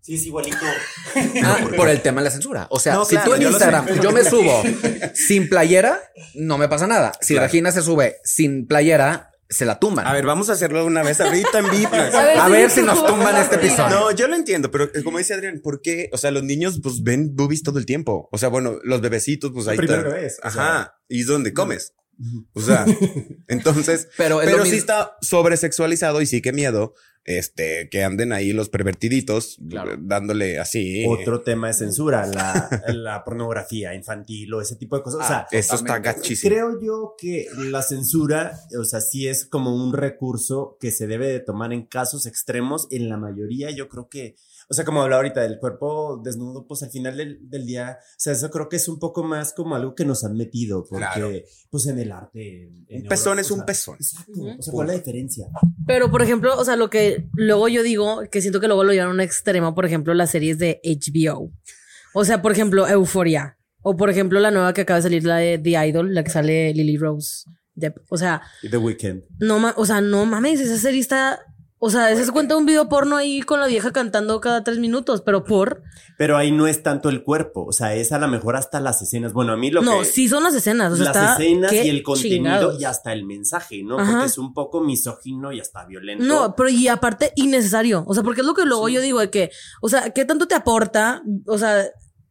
Sí, 0.00 0.16
es 0.16 0.26
igualito. 0.26 0.58
Ah, 1.44 1.58
por 1.76 1.88
el 1.88 2.02
tema 2.02 2.20
de 2.20 2.24
la 2.26 2.30
censura. 2.30 2.66
O 2.70 2.78
sea, 2.78 2.94
No, 2.94 3.04
si 3.06 3.14
claro, 3.14 3.30
tú 3.30 3.36
en 3.36 3.42
yo. 3.42 3.48
Instagram 3.50 3.86
yo 4.02 4.12
me 4.12 4.22
subo 4.28 4.62
sin 5.14 5.48
playera, 5.48 5.98
no 6.34 6.58
me 6.58 6.68
pasa 6.68 6.86
nada. 6.86 7.12
Si 7.22 7.32
Claro. 7.34 7.46
Regina 7.46 7.72
se 7.72 7.80
sube 7.80 8.16
sin 8.24 8.66
playera, 8.66 9.30
se 9.48 9.64
la 9.64 9.78
tumban. 9.78 10.06
A 10.06 10.12
ver, 10.12 10.24
vamos 10.24 10.50
a 10.50 10.54
hacerlo 10.54 10.84
una 10.84 11.02
vez 11.02 11.20
ahorita 11.20 11.58
en 11.58 11.70
vivo. 11.70 11.90
ver, 11.92 12.38
A 12.38 12.48
ver 12.48 12.70
si 12.70 12.82
nos 12.82 13.04
tumban 13.06 13.36
este 13.36 13.56
episodio. 13.56 13.88
No, 13.88 14.10
yo 14.10 14.28
lo 14.28 14.36
entiendo, 14.36 14.70
pero 14.70 14.84
eh, 14.84 15.02
como 15.02 15.18
dice 15.18 15.34
Adrián, 15.34 15.60
¿por 15.62 15.80
qué? 15.80 16.08
O 16.12 16.18
sea, 16.18 16.30
los 16.30 16.42
niños 16.42 16.80
pues 16.82 17.02
ven 17.02 17.34
boobies 17.34 17.62
todo 17.62 17.78
el 17.78 17.86
tiempo. 17.86 18.28
O 18.32 18.38
sea, 18.38 18.48
bueno, 18.48 18.78
los 18.82 19.00
bebecitos 19.00 19.52
pues 19.52 19.68
ahí 19.68 19.76
primera 19.76 20.02
vez, 20.02 20.38
o 20.42 20.46
Ajá. 20.46 20.98
¿Y 21.08 21.22
dónde 21.24 21.52
comes? 21.52 21.94
O 22.52 22.60
sea, 22.60 22.84
entonces, 23.48 24.08
Pero 24.16 24.38
pero 24.44 24.58
sí 24.64 24.72
mismo. 24.72 24.76
está 24.78 25.16
sobresexualizado 25.20 26.20
y 26.20 26.26
sí 26.26 26.40
que 26.42 26.52
miedo, 26.52 26.94
este, 27.26 27.88
que 27.90 28.04
anden 28.04 28.32
ahí 28.32 28.52
los 28.52 28.68
pervertiditos 28.68 29.58
Claro. 29.70 29.92
eh, 29.94 29.96
dándole 29.98 30.58
así. 30.58 31.06
Otro 31.08 31.42
tema 31.42 31.68
de 31.68 31.72
censura, 31.74 32.26
la, 32.34 32.68
la 32.88 33.24
pornografía 33.24 33.94
infantil 33.94 34.52
o 34.54 34.60
ese 34.60 34.76
tipo 34.76 34.96
de 34.96 35.02
cosas. 35.02 35.24
o 35.24 35.26
sea, 35.26 35.46
Eso 35.50 35.74
está 35.76 35.98
gachísimo. 36.00 36.50
Creo 36.54 36.80
yo 36.82 37.14
que 37.18 37.46
la 37.56 37.82
censura, 37.82 38.58
o 38.78 38.84
sea, 38.84 39.00
sí 39.00 39.26
es 39.26 39.46
como 39.46 39.74
un 39.74 39.92
recurso 39.94 40.76
que 40.80 40.90
se 40.90 41.06
debe 41.06 41.28
de 41.28 41.40
tomar 41.40 41.72
en 41.72 41.86
casos 41.86 42.26
extremos. 42.26 42.86
En 42.90 43.08
la 43.08 43.16
mayoría, 43.16 43.70
yo 43.70 43.88
creo 43.88 44.08
que, 44.10 44.36
o 44.68 44.74
sea, 44.74 44.84
como 44.84 45.02
hablaba 45.02 45.20
ahorita 45.22 45.40
del 45.42 45.58
cuerpo 45.58 46.20
desnudo, 46.24 46.66
pues 46.66 46.82
al 46.82 46.90
final 46.90 47.16
del, 47.16 47.38
del 47.48 47.66
día, 47.66 47.98
o 48.00 48.04
sea, 48.16 48.32
eso 48.32 48.50
creo 48.50 48.68
que 48.68 48.76
es 48.76 48.88
un 48.88 48.98
poco 48.98 49.22
más 49.22 49.52
como 49.52 49.74
algo 49.74 49.94
que 49.94 50.04
nos 50.04 50.24
han 50.24 50.36
metido, 50.36 50.84
porque, 50.88 51.04
Claro. 51.04 51.30
pues 51.70 51.86
en 51.86 51.98
el 51.98 52.12
arte. 52.12 52.64
en- 52.64 52.84
en 52.88 53.02
Un 53.02 53.08
pezón 53.08 53.38
Europa, 53.38 53.40
es 53.42 53.50
o 53.50 53.54
un 53.54 53.64
pezón. 53.66 53.96
Exacto. 54.00 54.32
Ujú. 54.32 54.48
O 54.58 54.62
sea, 54.62 54.72
¿cuál 54.72 54.88
es 54.88 54.94
la 54.94 54.98
diferencia? 54.98 55.46
Pero, 55.86 56.10
por 56.10 56.22
ejemplo, 56.22 56.56
o 56.58 56.64
sea, 56.64 56.76
lo 56.76 56.90
que 56.90 57.28
luego 57.34 57.68
yo 57.68 57.82
digo, 57.82 58.22
que 58.30 58.40
siento 58.40 58.60
que 58.60 58.66
luego 58.66 58.84
lo 58.84 58.92
llevan 58.92 59.08
a 59.08 59.12
un 59.14 59.20
extremo, 59.20 59.74
por 59.74 59.84
ejemplo, 59.86 60.14
las 60.14 60.30
series 60.30 60.58
de 60.58 60.80
HBO. 60.84 61.50
O 62.14 62.24
sea, 62.24 62.42
por 62.42 62.52
ejemplo, 62.52 62.86
Euphoria. 62.88 63.58
O, 63.82 63.96
por 63.96 64.08
ejemplo, 64.08 64.40
la 64.40 64.50
nueva 64.50 64.72
que 64.72 64.80
acaba 64.82 64.96
de 64.98 65.02
salir, 65.02 65.24
la 65.24 65.36
de 65.36 65.58
The 65.58 65.86
Idol, 65.88 66.14
la 66.14 66.24
que 66.24 66.30
sale 66.30 66.72
Lily 66.72 66.96
Rose 66.96 67.44
Depp. 67.74 67.98
O 68.08 68.16
sea, 68.16 68.40
The 68.70 68.76
Weeknd. 68.78 69.24
no, 69.40 69.74
o 69.76 69.84
sea, 69.84 70.00
no 70.00 70.24
mames, 70.24 70.60
esa 70.60 70.78
serie 70.78 71.00
está... 71.00 71.40
O 71.78 71.90
sea, 71.90 72.10
ese 72.10 72.24
se 72.24 72.32
cuenta 72.32 72.56
un 72.56 72.64
video 72.64 72.88
porno 72.88 73.16
ahí 73.16 73.42
con 73.42 73.60
la 73.60 73.66
vieja 73.66 73.92
cantando 73.92 74.40
cada 74.40 74.64
tres 74.64 74.78
minutos, 74.78 75.20
pero 75.20 75.44
por... 75.44 75.82
Pero 76.16 76.36
ahí 76.36 76.50
no 76.50 76.66
es 76.66 76.82
tanto 76.82 77.08
el 77.08 77.24
cuerpo, 77.24 77.64
o 77.66 77.72
sea, 77.72 77.94
es 77.94 78.12
a 78.12 78.18
lo 78.18 78.28
mejor 78.28 78.56
hasta 78.56 78.80
las 78.80 79.02
escenas. 79.02 79.32
Bueno, 79.32 79.52
a 79.52 79.56
mí 79.56 79.70
lo 79.70 79.82
no, 79.82 79.98
que... 79.98 80.04
sí 80.06 80.28
son 80.28 80.44
las 80.44 80.54
escenas. 80.54 80.92
O 80.92 80.96
sea, 80.96 81.06
las 81.06 81.16
está... 81.16 81.32
escenas 81.34 81.72
y 81.72 81.88
el 81.88 82.02
contenido 82.02 82.36
chingados. 82.36 82.80
y 82.80 82.84
hasta 82.84 83.12
el 83.12 83.26
mensaje, 83.26 83.82
¿no? 83.82 83.98
Ajá. 83.98 84.12
Porque 84.12 84.26
es 84.26 84.38
un 84.38 84.54
poco 84.54 84.80
misógino 84.80 85.52
y 85.52 85.60
hasta 85.60 85.84
violento. 85.84 86.24
No, 86.24 86.54
pero 86.56 86.68
y 86.68 86.88
aparte 86.88 87.32
innecesario. 87.34 88.04
O 88.06 88.14
sea, 88.14 88.22
porque 88.22 88.40
es 88.40 88.46
lo 88.46 88.54
que 88.54 88.64
luego 88.64 88.88
yo 88.88 89.00
digo 89.00 89.20
de 89.20 89.30
que, 89.30 89.50
o 89.82 89.88
sea, 89.88 90.10
¿qué 90.10 90.24
tanto 90.24 90.46
te 90.46 90.54
aporta, 90.54 91.22
o 91.46 91.58
sea, 91.58 91.84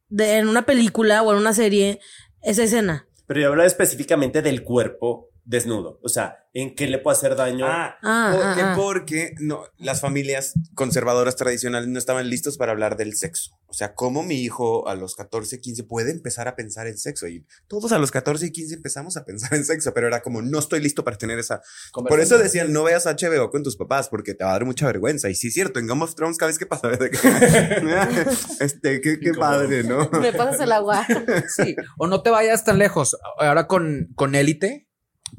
de, 0.10 0.38
en 0.38 0.48
una 0.48 0.66
película 0.66 1.22
o 1.22 1.32
en 1.32 1.38
una 1.38 1.54
serie 1.54 2.00
esa 2.42 2.64
escena? 2.64 3.08
Pero 3.28 3.42
yo 3.42 3.48
hablo 3.50 3.64
específicamente 3.64 4.42
del 4.42 4.64
cuerpo 4.64 5.33
desnudo. 5.46 6.00
O 6.02 6.10
sea, 6.10 6.48
¿en 6.54 6.76
qué 6.76 6.88
le 6.88 7.00
puede 7.00 7.18
hacer 7.18 7.36
daño? 7.36 7.66
Ah, 7.68 7.98
Ah, 8.02 8.32
porque, 8.34 8.62
ah, 8.62 8.72
ah. 8.72 8.76
porque 8.76 9.36
no, 9.40 9.64
las 9.78 10.02
familias 10.02 10.54
conservadoras 10.76 11.36
tradicionales 11.36 11.90
no 11.90 12.00
estaban 12.00 12.30
listos 12.30 12.58
para 12.58 12.72
hablar 12.72 12.98
del 12.98 13.16
sexo. 13.16 13.52
O 13.68 13.74
sea, 13.74 13.96
cómo 13.96 14.24
mi 14.24 14.36
hijo 14.42 14.88
a 14.88 14.96
los 14.96 15.16
14, 15.16 15.60
15 15.60 15.84
puede 15.86 16.12
empezar 16.12 16.48
a 16.48 16.56
pensar 16.56 16.88
en 16.88 16.98
sexo. 16.98 17.28
Y 17.28 17.46
todos 17.68 17.92
a 17.92 17.98
los 17.98 18.12
14 18.12 18.46
y 18.46 18.52
15 18.52 18.76
empezamos 18.76 19.18
a 19.18 19.26
pensar 19.26 19.54
en 19.56 19.66
sexo, 19.66 19.94
pero 19.94 20.08
era 20.08 20.22
como, 20.22 20.42
no 20.42 20.60
estoy 20.60 20.80
listo 20.80 21.04
para 21.04 21.18
tener 21.18 21.40
esa. 21.40 21.62
Por 21.92 22.20
eso 22.20 22.38
decían, 22.38 22.72
no 22.72 22.84
veas 22.84 23.06
HBO 23.06 23.50
con 23.50 23.64
tus 23.64 23.76
papás 23.76 24.10
porque 24.10 24.34
te 24.34 24.44
va 24.44 24.52
a 24.52 24.54
dar 24.54 24.66
mucha 24.66 24.86
vergüenza. 24.86 25.30
Y 25.30 25.36
sí, 25.36 25.48
es 25.48 25.54
cierto, 25.54 25.80
en 25.80 25.88
Game 25.88 26.04
of 26.04 26.16
Thrones 26.16 26.38
cada 26.38 26.48
vez 26.52 26.60
que 26.60 26.66
pasa, 26.66 26.90
este, 28.60 29.02
qué, 29.02 29.20
qué 29.20 29.34
padre, 29.34 29.84
¿no? 29.84 30.10
Me 30.22 30.34
pasas 30.34 30.62
el 30.62 30.72
agua. 30.72 31.06
Sí, 31.48 31.76
o 31.98 32.08
no 32.08 32.22
te 32.22 32.30
vayas 32.30 32.64
tan 32.64 32.78
lejos. 32.78 33.18
Ahora 33.38 33.68
con, 33.68 34.10
con 34.16 34.36
Élite, 34.36 34.88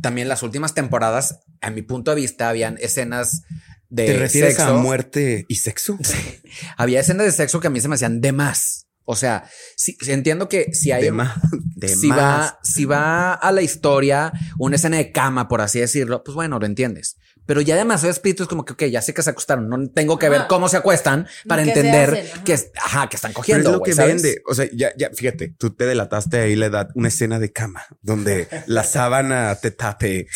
también 0.01 0.29
las 0.29 0.43
últimas 0.43 0.75
temporadas, 0.75 1.41
a 1.61 1.71
mi 1.71 1.83
punto 1.83 2.11
de 2.11 2.21
vista, 2.21 2.49
habían 2.49 2.77
escenas 2.81 3.43
de 3.89 4.07
¿Te 4.07 4.17
refieres 4.19 4.57
sexo. 4.57 4.75
a 4.75 4.79
muerte 4.79 5.47
y 5.49 5.57
sexo? 5.57 5.99
Había 6.77 7.01
escenas 7.01 7.27
de 7.27 7.33
sexo 7.33 7.61
que 7.61 7.69
a 7.69 7.71
mí 7.71 7.81
se 7.81 7.89
me 7.89 7.95
hacían 7.95 8.21
de 8.21 8.33
más. 8.33 8.87
O 9.05 9.17
sea, 9.17 9.49
sí, 9.77 9.97
entiendo 10.07 10.49
que 10.49 10.73
si 10.73 10.91
hay 10.91 11.05
De 11.05 11.13
más. 11.13 11.37
De 11.77 11.89
si 11.89 12.09
más. 12.09 12.19
va, 12.19 12.61
si 12.63 12.85
va 12.87 13.35
a 13.35 13.53
la 13.53 13.61
historia, 13.63 14.33
una 14.59 14.77
escena 14.77 14.97
de 14.97 15.13
cama, 15.13 15.47
por 15.47 15.61
así 15.61 15.79
decirlo, 15.79 16.25
pues 16.25 16.35
bueno, 16.35 16.59
lo 16.59 16.67
entiendes. 16.67 17.17
Pero 17.47 17.61
ya 17.61 17.77
demasiado 17.77 18.11
espíritu 18.11 18.43
es 18.45 18.49
como 18.49 18.65
que, 18.65 18.73
ok, 18.73 18.85
ya 18.85 19.03
sé 19.03 19.13
que 19.15 19.23
se 19.23 19.31
acostaron, 19.31 19.69
no 19.69 19.89
tengo 19.91 20.19
que 20.19 20.29
ver 20.29 20.41
Ajá. 20.41 20.49
cómo 20.49 20.69
se 20.69 20.77
acuestan 20.79 21.27
para 21.47 21.63
entender 21.63 22.11
hacen, 22.11 22.27
ajá. 22.33 22.45
que, 22.45 22.53
es- 22.55 22.71
ajá, 22.77 23.09
que 23.09 23.17
están 23.17 23.33
Pero 23.33 23.37
cogiendo. 23.41 23.69
es 23.69 23.73
lo 23.75 23.79
güey, 23.81 23.91
que 23.91 23.97
¿sabes? 23.97 24.23
vende. 24.23 24.43
O 24.47 24.55
sea, 24.55 24.69
ya, 24.73 24.93
ya, 24.97 25.11
fíjate, 25.11 25.55
tú 25.59 25.71
te 25.75 25.85
delataste 25.87 26.39
ahí 26.39 26.57
la 26.57 26.67
edad, 26.67 26.89
una 26.95 27.09
escena 27.09 27.39
de 27.39 27.53
cama 27.53 27.83
donde 28.03 28.49
la 28.67 28.83
sábana 28.85 29.55
te 29.61 29.71
tape 29.71 30.27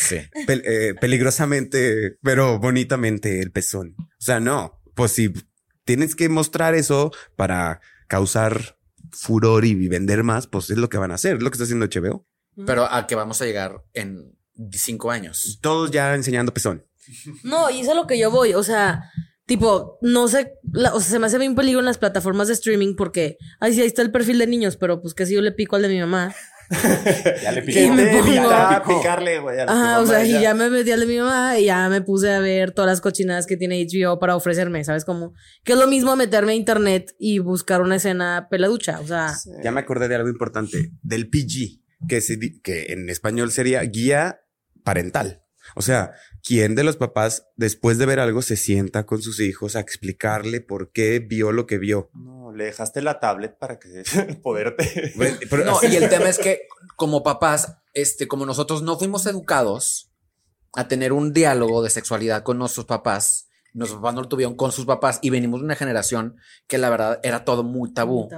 pel- 0.47 0.61
eh, 0.65 0.93
peligrosamente, 0.99 2.17
pero 2.21 2.59
bonitamente 2.59 3.39
el 3.41 3.51
pezón. 3.51 3.95
O 3.99 4.05
sea, 4.19 4.39
no, 4.39 4.81
pues 4.95 5.11
si 5.13 5.33
tienes 5.85 6.15
que 6.15 6.29
mostrar 6.29 6.75
eso 6.75 7.11
para 7.35 7.81
causar 8.07 8.77
furor 9.11 9.65
y 9.65 9.87
vender 9.87 10.23
más, 10.23 10.47
pues 10.47 10.69
es 10.69 10.77
lo 10.77 10.89
que 10.89 10.97
van 10.97 11.11
a 11.11 11.15
hacer, 11.15 11.37
es 11.37 11.41
lo 11.43 11.49
que 11.49 11.55
está 11.55 11.63
haciendo 11.63 11.87
HBO. 11.87 12.27
Pero 12.65 12.85
a 12.91 13.07
que 13.07 13.15
vamos 13.15 13.41
a 13.41 13.45
llegar 13.45 13.83
en 13.93 14.37
cinco 14.73 15.11
años. 15.11 15.59
Todos 15.61 15.91
ya 15.91 16.13
enseñando 16.13 16.53
pezón. 16.53 16.85
No, 17.43 17.69
y 17.69 17.81
eso 17.81 17.91
es 17.91 17.97
a 17.97 17.99
lo 18.01 18.07
que 18.07 18.17
yo 18.19 18.31
voy. 18.31 18.53
O 18.53 18.63
sea, 18.63 19.03
tipo, 19.45 19.97
no 20.01 20.27
sé, 20.27 20.53
la- 20.71 20.93
o 20.93 20.99
sea, 20.99 21.11
se 21.11 21.19
me 21.19 21.25
hace 21.27 21.37
bien 21.37 21.55
peligro 21.55 21.79
en 21.79 21.85
las 21.85 21.97
plataformas 21.97 22.47
de 22.47 22.53
streaming 22.53 22.95
porque, 22.95 23.37
ay, 23.59 23.73
sí, 23.73 23.81
ahí 23.81 23.87
está 23.87 24.01
el 24.01 24.11
perfil 24.11 24.37
de 24.39 24.47
niños, 24.47 24.77
pero 24.77 25.01
pues 25.01 25.13
que 25.13 25.25
si 25.25 25.33
yo 25.35 25.41
le 25.41 25.51
pico 25.51 25.75
al 25.75 25.81
de 25.83 25.89
mi 25.89 25.99
mamá. 25.99 26.33
Ya 27.43 27.51
le 27.51 27.63
piqué. 27.63 27.89
me 27.89 28.05
pongo- 28.11 28.27
evita 28.27 28.83
picarle, 28.87 29.39
güey. 29.39 29.59
Ajá, 29.59 29.99
o 29.99 30.01
mamá, 30.03 30.07
sea, 30.07 30.23
y 30.25 30.39
ya 30.39 30.53
me 30.53 30.69
metí 30.69 30.91
al 30.91 30.99
de 30.99 31.05
mi 31.07 31.17
mamá 31.17 31.57
y 31.57 31.65
ya 31.65 31.89
me 31.89 32.01
puse 32.01 32.31
a 32.31 32.39
ver 32.39 32.71
todas 32.73 32.87
las 32.91 33.01
cochinadas 33.01 33.47
que 33.47 33.57
tiene 33.57 33.81
HBO 33.87 34.19
para 34.19 34.35
ofrecerme, 34.35 34.83
¿sabes 34.83 35.03
cómo? 35.03 35.33
Que 35.63 35.73
es 35.73 35.79
lo 35.79 35.87
mismo 35.87 36.15
meterme 36.15 36.51
a 36.51 36.55
internet 36.55 37.15
y 37.17 37.39
buscar 37.39 37.81
una 37.81 37.95
escena 37.95 38.47
peladucha, 38.51 38.99
o 38.99 39.07
sea, 39.07 39.33
Ya 39.63 39.71
me 39.71 39.79
acordé 39.79 40.07
de 40.09 40.15
algo 40.15 40.29
importante, 40.29 40.91
del 41.01 41.27
PG, 41.27 41.81
que, 42.07 42.21
se 42.21 42.37
que 42.61 42.93
en 42.93 43.09
español 43.09 43.51
sería 43.51 43.81
guía 43.81 44.41
parental. 44.83 45.41
O 45.75 45.81
sea, 45.81 46.13
¿quién 46.43 46.75
de 46.75 46.83
los 46.83 46.97
papás 46.97 47.47
después 47.55 47.97
de 47.97 48.05
ver 48.05 48.19
algo 48.19 48.41
se 48.41 48.57
sienta 48.57 49.05
con 49.05 49.21
sus 49.21 49.39
hijos 49.39 49.75
a 49.75 49.79
explicarle 49.79 50.61
por 50.61 50.91
qué 50.91 51.19
vio 51.19 51.51
lo 51.51 51.65
que 51.65 51.77
vio? 51.77 52.09
No, 52.13 52.51
le 52.51 52.65
dejaste 52.65 53.01
la 53.01 53.19
tablet 53.19 53.57
para 53.57 53.79
que 53.79 54.03
poderte. 54.43 55.13
Bueno, 55.15 55.37
pero- 55.49 55.65
No, 55.65 55.79
y 55.83 55.95
el 55.95 56.09
tema 56.09 56.29
es 56.29 56.37
que 56.39 56.61
como 56.95 57.23
papás, 57.23 57.77
este, 57.93 58.27
como 58.27 58.45
nosotros 58.45 58.81
no 58.81 58.97
fuimos 58.97 59.25
educados 59.25 60.11
a 60.73 60.87
tener 60.87 61.13
un 61.13 61.33
diálogo 61.33 61.81
de 61.83 61.89
sexualidad 61.89 62.43
con 62.43 62.57
nuestros 62.57 62.85
papás, 62.85 63.47
nuestros 63.73 64.01
papás 64.01 64.15
no 64.15 64.21
lo 64.21 64.27
tuvieron 64.27 64.55
con 64.55 64.71
sus 64.71 64.85
papás 64.85 65.19
y 65.21 65.29
venimos 65.29 65.59
de 65.61 65.65
una 65.65 65.75
generación 65.75 66.37
que 66.67 66.77
la 66.77 66.89
verdad 66.89 67.19
era 67.23 67.45
todo 67.45 67.63
muy 67.63 67.93
tabú. 67.93 68.29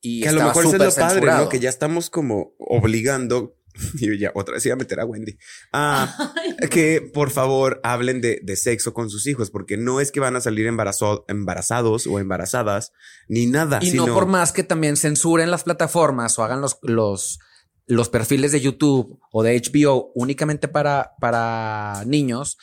Y 0.00 0.20
que 0.22 0.28
a 0.28 0.32
lo 0.32 0.44
mejor 0.44 0.66
es 0.66 0.72
lo 0.72 0.94
padre. 0.94 1.26
¿no? 1.26 1.48
Que 1.48 1.58
ya 1.58 1.68
estamos 1.70 2.10
como 2.10 2.52
obligando 2.58 3.56
y 4.00 4.18
ya 4.18 4.30
otra 4.34 4.54
vez 4.54 4.66
iba 4.66 4.74
a 4.74 4.78
meter 4.78 5.00
a 5.00 5.04
Wendy. 5.04 5.36
Ah, 5.72 6.32
que 6.70 7.00
por 7.12 7.30
favor 7.30 7.80
hablen 7.82 8.20
de, 8.20 8.40
de 8.42 8.56
sexo 8.56 8.94
con 8.94 9.10
sus 9.10 9.26
hijos, 9.26 9.50
porque 9.50 9.76
no 9.76 10.00
es 10.00 10.10
que 10.12 10.20
van 10.20 10.36
a 10.36 10.40
salir 10.40 10.66
embarazo- 10.66 11.24
embarazados 11.28 12.06
o 12.06 12.18
embarazadas, 12.18 12.92
ni 13.28 13.46
nada. 13.46 13.78
Y 13.82 13.90
sino, 13.90 14.06
no 14.06 14.14
por 14.14 14.26
más 14.26 14.52
que 14.52 14.62
también 14.62 14.96
censuren 14.96 15.50
las 15.50 15.64
plataformas 15.64 16.38
o 16.38 16.44
hagan 16.44 16.60
los, 16.60 16.78
los, 16.82 17.38
los 17.86 18.08
perfiles 18.08 18.52
de 18.52 18.60
YouTube 18.60 19.18
o 19.30 19.42
de 19.42 19.60
HBO 19.60 20.12
únicamente 20.14 20.68
para, 20.68 21.12
para 21.20 22.02
niños. 22.06 22.56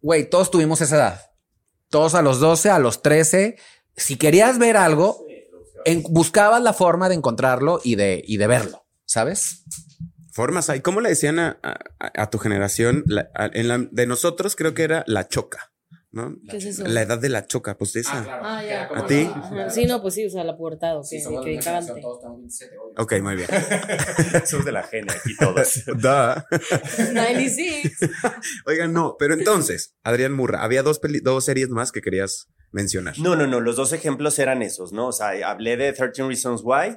Güey, 0.00 0.28
todos 0.28 0.50
tuvimos 0.50 0.80
esa 0.80 0.96
edad. 0.96 1.20
Todos 1.88 2.14
a 2.14 2.22
los 2.22 2.40
12, 2.40 2.70
a 2.70 2.78
los 2.78 3.02
13. 3.02 3.56
Si 3.96 4.16
querías 4.16 4.58
ver 4.58 4.76
algo, 4.76 5.24
en- 5.84 6.02
buscabas 6.08 6.62
la 6.62 6.72
forma 6.72 7.08
de 7.08 7.14
encontrarlo 7.14 7.80
y 7.84 7.94
de, 7.96 8.22
y 8.26 8.38
de 8.38 8.46
verlo, 8.46 8.86
¿sabes? 9.04 9.64
Formas 10.32 10.68
hay. 10.70 10.80
¿Cómo 10.80 11.00
le 11.00 11.10
decían 11.10 11.38
a, 11.38 11.58
a- 11.62 11.78
a 12.22 12.30
tu 12.30 12.38
generación? 12.38 13.04
La- 13.06 13.30
a- 13.34 13.50
en 13.52 13.68
la, 13.68 13.78
de 13.90 14.06
nosotros 14.06 14.56
creo 14.56 14.74
que 14.74 14.82
era 14.82 15.04
la 15.06 15.28
choca, 15.28 15.72
¿no? 16.10 16.36
¿Qué 16.48 16.56
es 16.56 16.64
eso? 16.64 16.86
La 16.86 17.02
edad 17.02 17.18
de 17.18 17.28
la 17.28 17.46
choca, 17.46 17.76
pues 17.76 17.94
esa. 17.96 18.26
Ah, 18.42 18.62
ya. 18.64 18.88
¿A 18.94 19.06
ti? 19.06 19.28
Ajá. 19.34 19.68
Sí, 19.70 19.84
no, 19.86 20.00
pues 20.00 20.14
sí, 20.14 20.24
o 20.26 20.30
sea, 20.30 20.42
la 20.44 20.56
pubertad, 20.56 20.98
ok, 20.98 21.06
que 21.44 21.58
cagante. 21.62 22.02
Ok, 22.96 23.14
muy 23.22 23.36
bien. 23.36 23.48
Somos 24.46 24.64
de 24.64 24.72
la 24.72 24.82
gene 24.84 25.12
aquí 25.12 25.36
todos. 25.36 25.84
Duh. 25.86 26.42
96. 27.14 27.92
Oigan, 28.66 28.92
no, 28.92 29.16
pero 29.18 29.34
entonces, 29.34 29.94
Adrián 30.02 30.32
Murra, 30.32 30.62
había 30.64 30.82
dos, 30.82 30.98
peli- 30.98 31.20
dos 31.20 31.44
series 31.44 31.68
más 31.68 31.92
que 31.92 32.00
querías 32.00 32.48
mencionar. 32.70 33.18
No, 33.18 33.36
no, 33.36 33.46
no, 33.46 33.60
los 33.60 33.76
dos 33.76 33.92
ejemplos 33.92 34.38
eran 34.38 34.62
esos, 34.62 34.92
¿no? 34.92 35.08
O 35.08 35.12
sea, 35.12 35.32
hablé 35.48 35.76
de 35.76 35.92
13 35.92 36.22
Reasons 36.24 36.62
Why, 36.64 36.96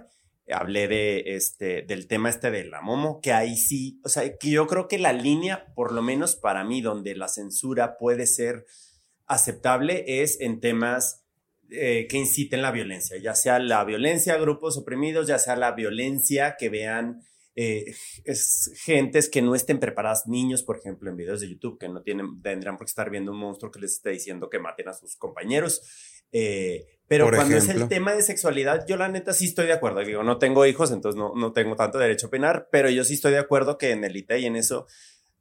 hablé 0.49 0.87
de 0.87 1.35
este, 1.35 1.81
del 1.81 2.07
tema 2.07 2.29
este 2.29 2.51
de 2.51 2.65
la 2.65 2.81
Momo, 2.81 3.19
que 3.21 3.33
ahí 3.33 3.55
sí, 3.57 3.99
o 4.03 4.09
sea, 4.09 4.37
que 4.37 4.49
yo 4.49 4.67
creo 4.67 4.87
que 4.87 4.99
la 4.99 5.13
línea, 5.13 5.73
por 5.73 5.91
lo 5.91 6.01
menos 6.01 6.35
para 6.35 6.63
mí, 6.63 6.81
donde 6.81 7.15
la 7.15 7.27
censura 7.27 7.97
puede 7.97 8.27
ser 8.27 8.65
aceptable 9.25 10.03
es 10.21 10.39
en 10.39 10.59
temas 10.59 11.23
eh, 11.71 12.05
que 12.07 12.17
inciten 12.17 12.61
la 12.61 12.71
violencia, 12.71 13.17
ya 13.17 13.33
sea 13.33 13.57
la 13.57 13.83
violencia 13.83 14.33
a 14.35 14.37
grupos 14.37 14.77
oprimidos, 14.77 15.27
ya 15.27 15.39
sea 15.39 15.55
la 15.55 15.71
violencia 15.71 16.55
que 16.59 16.69
vean 16.69 17.21
eh, 17.55 17.95
es 18.25 18.71
gentes 18.83 19.29
que 19.29 19.41
no 19.41 19.55
estén 19.55 19.79
preparadas, 19.79 20.27
niños, 20.27 20.61
por 20.61 20.77
ejemplo, 20.77 21.09
en 21.09 21.15
videos 21.15 21.39
de 21.39 21.49
YouTube, 21.49 21.79
que 21.79 21.87
no 21.87 22.01
tienen, 22.03 22.41
tendrán 22.41 22.77
por 22.77 22.85
qué 22.85 22.89
estar 22.89 23.09
viendo 23.09 23.31
un 23.31 23.39
monstruo 23.39 23.71
que 23.71 23.79
les 23.79 23.93
esté 23.93 24.09
diciendo 24.09 24.49
que 24.49 24.59
maten 24.59 24.89
a 24.89 24.93
sus 24.93 25.15
compañeros. 25.15 25.81
Eh, 26.31 26.94
pero 27.07 27.25
Por 27.25 27.35
cuando 27.35 27.57
es 27.57 27.69
el 27.69 27.87
tema 27.87 28.13
de 28.13 28.23
sexualidad, 28.23 28.85
yo 28.87 28.97
la 28.97 29.07
neta 29.07 29.31
sí 29.33 29.45
estoy 29.45 29.67
de 29.67 29.73
acuerdo. 29.73 29.99
Digo, 29.99 30.23
no 30.23 30.39
tengo 30.39 30.65
hijos, 30.65 30.91
entonces 30.91 31.17
no, 31.17 31.33
no 31.35 31.53
tengo 31.53 31.75
tanto 31.75 31.99
derecho 31.99 32.25
a 32.25 32.29
opinar, 32.29 32.67
pero 32.71 32.89
yo 32.89 33.03
sí 33.03 33.13
estoy 33.13 33.33
de 33.33 33.39
acuerdo 33.39 33.77
que 33.77 33.91
en 33.91 34.03
el 34.03 34.15
IT 34.15 34.31
y 34.39 34.45
en 34.45 34.55
eso, 34.55 34.87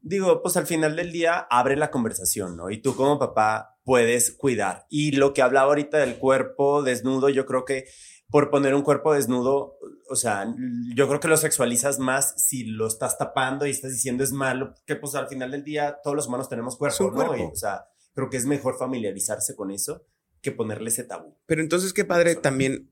digo, 0.03 0.43
pues 0.43 0.59
al 0.59 0.67
final 0.67 0.95
del 0.95 1.11
día 1.11 1.47
abre 1.51 1.77
la 1.77 1.91
conversación, 1.91 2.57
¿no? 2.57 2.71
Y 2.71 2.83
tú 2.83 2.95
como 2.95 3.19
papá 3.19 3.79
puedes 3.83 4.33
cuidar. 4.33 4.85
Y 4.91 5.13
lo 5.13 5.33
que 5.33 5.41
hablaba 5.41 5.69
ahorita 5.69 5.99
del 5.99 6.19
cuerpo 6.19 6.83
desnudo, 6.83 7.31
yo 7.31 7.47
creo 7.47 7.65
que 7.65 7.87
por 8.29 8.51
poner 8.51 8.75
un 8.75 8.83
cuerpo 8.83 9.15
desnudo, 9.15 9.79
o 10.11 10.17
sea, 10.17 10.47
yo 10.95 11.09
creo 11.09 11.21
que 11.21 11.29
lo 11.29 11.37
sexualizas 11.39 11.99
más 11.99 12.35
si 12.37 12.65
lo 12.65 12.87
estás 12.87 13.17
tapando 13.17 13.67
y 13.67 13.71
estás 13.71 13.93
diciendo 13.93 14.23
es 14.23 14.33
malo, 14.33 14.75
que 14.87 14.97
pues 14.97 15.15
al 15.15 15.29
final 15.29 15.51
del 15.51 15.65
día 15.65 15.99
todos 16.03 16.17
los 16.17 16.27
humanos 16.27 16.49
tenemos 16.51 16.77
cuerpo, 16.77 17.05
¿no? 17.05 17.15
cuerpo. 17.15 17.37
Y, 17.37 17.43
o 17.43 17.57
sea, 17.57 17.87
creo 18.13 18.29
que 18.29 18.37
es 18.37 18.45
mejor 18.45 18.77
familiarizarse 18.77 19.55
con 19.55 19.71
eso 19.71 20.05
que 20.45 20.53
ponerle 20.53 20.91
ese 20.91 21.03
tabú. 21.03 21.37
Pero 21.47 21.61
entonces, 21.61 21.93
qué 21.93 22.05
padre 22.05 22.37
también. 22.37 22.91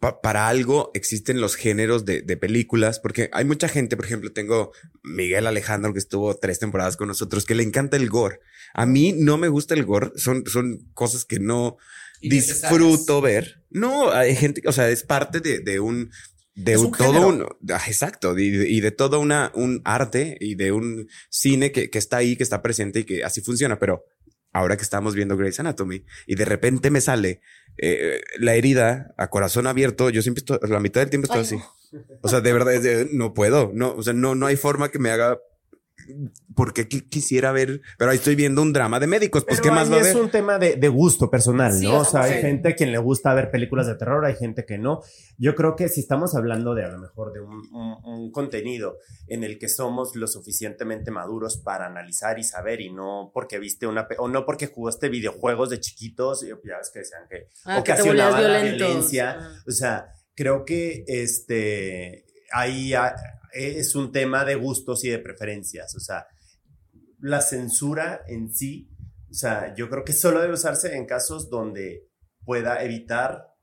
pa- 0.00 0.20
para 0.20 0.48
algo 0.48 0.90
existen 0.94 1.40
los 1.40 1.56
géneros 1.56 2.04
de, 2.04 2.22
de 2.22 2.36
películas, 2.36 3.00
porque 3.00 3.30
hay 3.32 3.44
mucha 3.44 3.68
gente, 3.68 3.96
por 3.96 4.04
ejemplo, 4.04 4.30
tengo 4.32 4.70
Miguel 5.02 5.46
Alejandro 5.46 5.92
que 5.92 5.98
estuvo 5.98 6.36
tres 6.36 6.58
temporadas 6.60 6.96
con 6.96 7.08
nosotros, 7.08 7.44
que 7.44 7.54
le 7.56 7.64
encanta 7.64 7.96
el 7.96 8.08
gore. 8.08 8.38
A 8.74 8.86
mí 8.86 9.12
no 9.16 9.38
me 9.38 9.48
gusta 9.48 9.74
el 9.74 9.84
gore, 9.84 10.10
son, 10.16 10.44
son 10.46 10.88
cosas 10.94 11.24
que 11.24 11.40
no 11.40 11.78
disfruto 12.20 13.20
ver. 13.20 13.62
No, 13.70 14.10
hay 14.12 14.36
gente, 14.36 14.62
o 14.66 14.72
sea, 14.72 14.88
es 14.90 15.02
parte 15.02 15.40
de, 15.40 15.60
de 15.60 15.80
un, 15.80 16.10
de 16.54 16.76
un, 16.76 16.86
un 16.86 16.92
todo 16.92 17.28
un, 17.28 17.42
ah, 17.70 17.82
exacto, 17.88 18.38
y, 18.38 18.50
de- 18.50 18.68
y 18.68 18.80
de 18.80 18.90
todo 18.92 19.18
una, 19.20 19.50
un 19.54 19.80
arte 19.84 20.36
y 20.40 20.54
de 20.54 20.70
un 20.72 21.08
cine 21.30 21.72
que, 21.72 21.90
que 21.90 21.98
está 21.98 22.18
ahí, 22.18 22.36
que 22.36 22.42
está 22.44 22.62
presente 22.62 23.00
y 23.00 23.04
que 23.04 23.24
así 23.24 23.40
funciona, 23.40 23.78
pero 23.78 24.04
ahora 24.58 24.76
que 24.76 24.82
estamos 24.82 25.14
viendo 25.14 25.36
Grey's 25.36 25.60
Anatomy 25.60 26.04
y 26.26 26.34
de 26.34 26.44
repente 26.44 26.90
me 26.90 27.00
sale 27.00 27.40
eh, 27.78 28.20
la 28.38 28.54
herida 28.54 29.14
a 29.16 29.28
corazón 29.28 29.66
abierto, 29.66 30.10
yo 30.10 30.22
siempre 30.22 30.40
estoy, 30.40 30.58
la 30.68 30.80
mitad 30.80 31.00
del 31.00 31.10
tiempo 31.10 31.26
estoy 31.26 31.40
Ay, 31.40 31.44
así. 31.44 31.98
O 32.22 32.28
sea, 32.28 32.40
de 32.40 32.52
verdad, 32.52 32.80
de, 32.80 33.08
no 33.12 33.34
puedo, 33.34 33.70
no, 33.74 33.94
o 33.94 34.02
sea, 34.02 34.12
no, 34.12 34.34
no 34.34 34.46
hay 34.46 34.56
forma 34.56 34.90
que 34.90 34.98
me 34.98 35.10
haga 35.10 35.38
porque 36.54 36.88
qui- 36.88 37.08
quisiera 37.08 37.52
ver, 37.52 37.80
pero 37.98 38.10
ahí 38.10 38.16
estoy 38.16 38.34
viendo 38.34 38.62
un 38.62 38.72
drama 38.72 38.98
de 39.00 39.06
médicos, 39.06 39.44
pues 39.44 39.60
Pero 39.60 39.70
qué 39.70 39.74
más 39.74 39.90
va 39.90 39.96
a 39.96 40.00
es 40.00 40.14
ver. 40.14 40.16
un 40.22 40.30
tema 40.30 40.58
de, 40.58 40.76
de 40.76 40.88
gusto 40.88 41.30
personal, 41.30 41.72
Sí, 41.72 41.84
¿no? 41.84 42.00
o 42.00 42.04
sea, 42.04 42.22
hay 42.22 42.34
sí. 42.34 42.40
gente 42.40 42.68
a 42.70 42.74
quien 42.74 42.92
le 42.92 42.98
gusta 42.98 43.32
ver 43.34 43.50
películas 43.50 43.86
de 43.86 43.94
terror, 43.96 44.24
hay 44.24 44.34
gente 44.36 44.64
que 44.64 44.78
no. 44.78 45.00
Yo 45.36 45.54
creo 45.54 45.76
que 45.76 45.88
si 45.88 46.00
estamos 46.00 46.34
hablando 46.34 46.74
de 46.74 46.84
a 46.84 46.88
lo 46.88 46.98
mejor 46.98 47.32
de 47.32 47.40
un, 47.40 47.62
un- 47.72 47.96
un 48.04 48.32
contenido 48.32 48.98
en 49.26 49.44
el 49.44 49.58
que 49.58 49.68
somos 49.68 50.16
lo 50.16 50.26
suficientemente 50.26 51.10
maduros 51.10 51.56
para 51.58 51.86
analizar 51.86 52.38
y 52.38 52.44
saber 52.44 52.80
y 52.80 52.92
no 52.92 53.30
porque 53.32 53.58
viste 53.58 53.86
una 53.86 54.06
o 54.18 54.28
no 54.28 54.44
porque 54.44 54.66
jugaste 54.66 55.08
videojuegos 55.08 55.70
de 55.70 55.80
chiquitos, 55.80 56.42
y 56.42 56.48
ya 56.48 56.54
ves 56.78 56.90
que 56.92 56.98
decían 57.00 57.22
que 57.28 57.48
Ah, 57.64 57.82
que 57.84 57.92
te 57.92 58.02
volvías 58.02 58.28
ocasionaba 58.32 58.40
la 58.40 58.62
violencia. 58.62 59.30
Ajá. 59.32 59.50
O 59.66 59.70
sea, 59.70 60.06
creo 60.34 60.64
que 60.64 61.04
este 61.06 62.24
ahí 62.52 62.94
ah, 62.94 63.14
es 63.52 63.94
un 63.94 64.12
tema 64.12 64.44
de 64.44 64.54
gustos 64.54 65.04
y 65.04 65.08
de 65.08 65.18
preferencias. 65.18 65.94
O 65.94 66.00
sea, 66.00 66.26
la 67.20 67.40
censura 67.40 68.22
en 68.26 68.54
sí, 68.54 68.90
o 69.30 69.34
sea, 69.34 69.74
yo 69.74 69.88
creo 69.88 70.04
que 70.04 70.12
solo 70.12 70.40
debe 70.40 70.54
usarse 70.54 70.96
en 70.96 71.06
casos 71.06 71.50
donde 71.50 72.08
pueda 72.44 72.82
evitar 72.82 73.54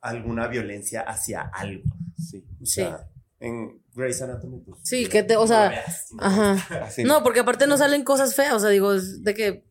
alguna 0.00 0.48
violencia 0.48 1.02
hacia 1.02 1.42
algo. 1.42 1.84
Sí. 2.16 2.44
O 2.62 2.66
sea, 2.66 3.06
en 3.40 3.82
Grey's 3.94 4.22
Anatomy, 4.22 4.60
pues, 4.60 4.80
Sí, 4.82 5.06
que 5.06 5.22
te, 5.22 5.36
o 5.36 5.46
sea, 5.46 5.64
no 5.64 5.70
veas, 5.70 6.06
no. 6.12 6.22
ajá. 6.22 6.84
Así. 6.84 7.04
No, 7.04 7.22
porque 7.22 7.40
aparte 7.40 7.66
no 7.66 7.76
salen 7.76 8.04
cosas 8.04 8.34
feas, 8.34 8.54
o 8.54 8.60
sea, 8.60 8.70
digo, 8.70 8.94
es 8.94 9.22
de 9.22 9.34
que 9.34 9.64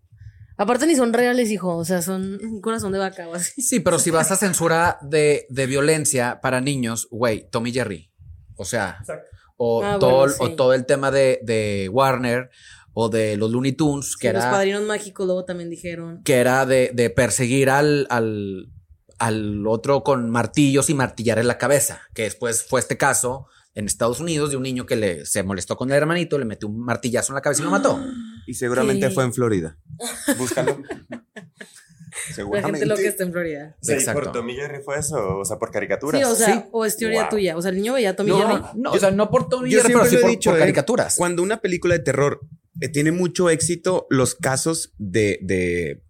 aparte 0.58 0.86
ni 0.86 0.96
son 0.96 1.14
reales, 1.14 1.50
hijo, 1.52 1.76
o 1.76 1.86
sea, 1.86 2.02
son 2.02 2.40
un 2.44 2.62
corazón 2.62 2.92
de 2.92 3.00
vaca 3.00 3.28
o 3.28 3.34
así. 3.34 3.62
Sí, 3.62 3.80
pero 3.80 4.00
si 4.00 4.12
vas 4.12 4.32
a 4.32 4.36
censura 4.36 4.98
de, 5.02 5.48
de 5.50 5.66
violencia 5.66 6.40
para 6.42 6.62
niños, 6.62 7.08
güey, 7.12 7.50
Tommy 7.50 7.72
Jerry. 7.72 8.13
O 8.56 8.66
sea, 8.66 8.98
Exacto. 9.00 9.26
o, 9.58 9.84
Ah, 9.84 9.98
todo, 10.00 10.20
bueno, 10.28 10.34
o 10.40 10.50
todo 10.56 10.74
el 10.74 10.86
tema 10.86 11.12
de, 11.12 11.40
de 11.44 11.90
Warner 11.92 12.50
o 12.94 13.10
de 13.10 13.38
los 13.38 13.50
Looney 13.52 13.72
Tunes, 13.74 14.16
que 14.18 14.28
Que 14.28 14.34
los 14.34 14.44
era, 14.44 14.52
padrinos 14.52 14.84
mágicos 14.84 15.26
luego 15.26 15.46
también 15.46 15.70
dijeron. 15.70 16.22
que 16.24 16.36
era 16.36 16.66
de, 16.66 16.92
de 16.94 17.10
perseguir 17.10 17.70
al, 17.72 18.06
al, 18.10 18.70
al 19.18 19.66
otro 19.68 20.04
con 20.04 20.30
martillos 20.30 20.90
y 20.90 20.94
martillar 20.94 21.40
en 21.40 21.48
la 21.48 21.58
cabeza, 21.58 22.02
que 22.14 22.24
después 22.24 22.64
fue 22.64 22.80
este 22.80 22.98
caso 22.98 23.48
en 23.76 23.88
Estados 23.88 24.20
Unidos 24.20 24.52
de 24.52 24.58
un 24.58 24.64
niño 24.64 24.86
que 24.86 24.96
le, 24.96 25.26
se 25.26 25.42
molestó 25.42 25.76
con 25.76 25.90
el 25.90 25.96
hermanito, 25.98 26.38
le 26.38 26.46
metió 26.46 26.68
un 26.68 26.80
martillazo 26.86 27.32
en 27.32 27.36
la 27.36 27.42
cabeza 27.42 27.62
y 27.64 27.66
lo 27.66 27.72
mató. 27.72 28.00
Y 28.46 28.56
seguramente 28.56 29.10
fue 29.10 29.24
en 29.24 29.34
Florida. 29.34 29.78
Búscalo. 30.38 30.78
La 32.30 32.36
seguramente. 32.36 32.80
gente 32.80 32.86
lo 32.86 32.96
que 32.96 33.08
está 33.08 33.24
en 33.24 33.32
Florida. 33.32 33.76
¿y 33.82 33.92
Exacto. 33.92 34.22
por 34.22 34.32
Tommy 34.32 34.56
Jerry 34.56 34.82
fue 34.84 35.00
eso? 35.00 35.38
O 35.38 35.46
sea, 35.46 35.58
por 35.58 35.72
caricaturas. 35.72 36.22
Sí, 36.22 36.26
o 36.26 36.36
sea, 36.36 36.56
Sí. 36.62 36.70
o 36.72 36.86
es 36.86 36.98
teoría 36.98 37.22
Wow. 37.22 37.30
tuya. 37.30 37.58
O 37.58 37.62
sea, 37.62 37.72
el 37.72 37.78
niño 37.78 37.94
veía 37.94 38.12
a 38.12 38.16
Tommy 38.16 38.30
No, 38.32 38.38
Jerry. 38.40 38.54
no, 38.54 38.72
no, 38.76 38.92
o 38.92 39.00
sea, 39.00 39.12
no 39.12 39.30
por 39.30 39.50
Tommy 39.50 39.70
Jerry, 39.72 39.84
pero 39.88 40.00
siempre 40.06 40.10
sí 40.18 40.22
por, 40.22 40.30
dicho, 40.32 40.50
por 40.52 40.58
¿eh? 40.58 40.62
caricaturas. 40.62 41.16
Cuando 41.16 41.42
una 41.44 41.62
película 41.62 41.94
de 41.96 42.04
terror 42.04 42.42
eh, 42.82 42.90
tiene 42.90 43.12
mucho 43.12 43.50
éxito, 43.50 44.08
los 44.10 44.36
casos 44.36 44.94
de, 44.98 45.40
de 45.42 46.04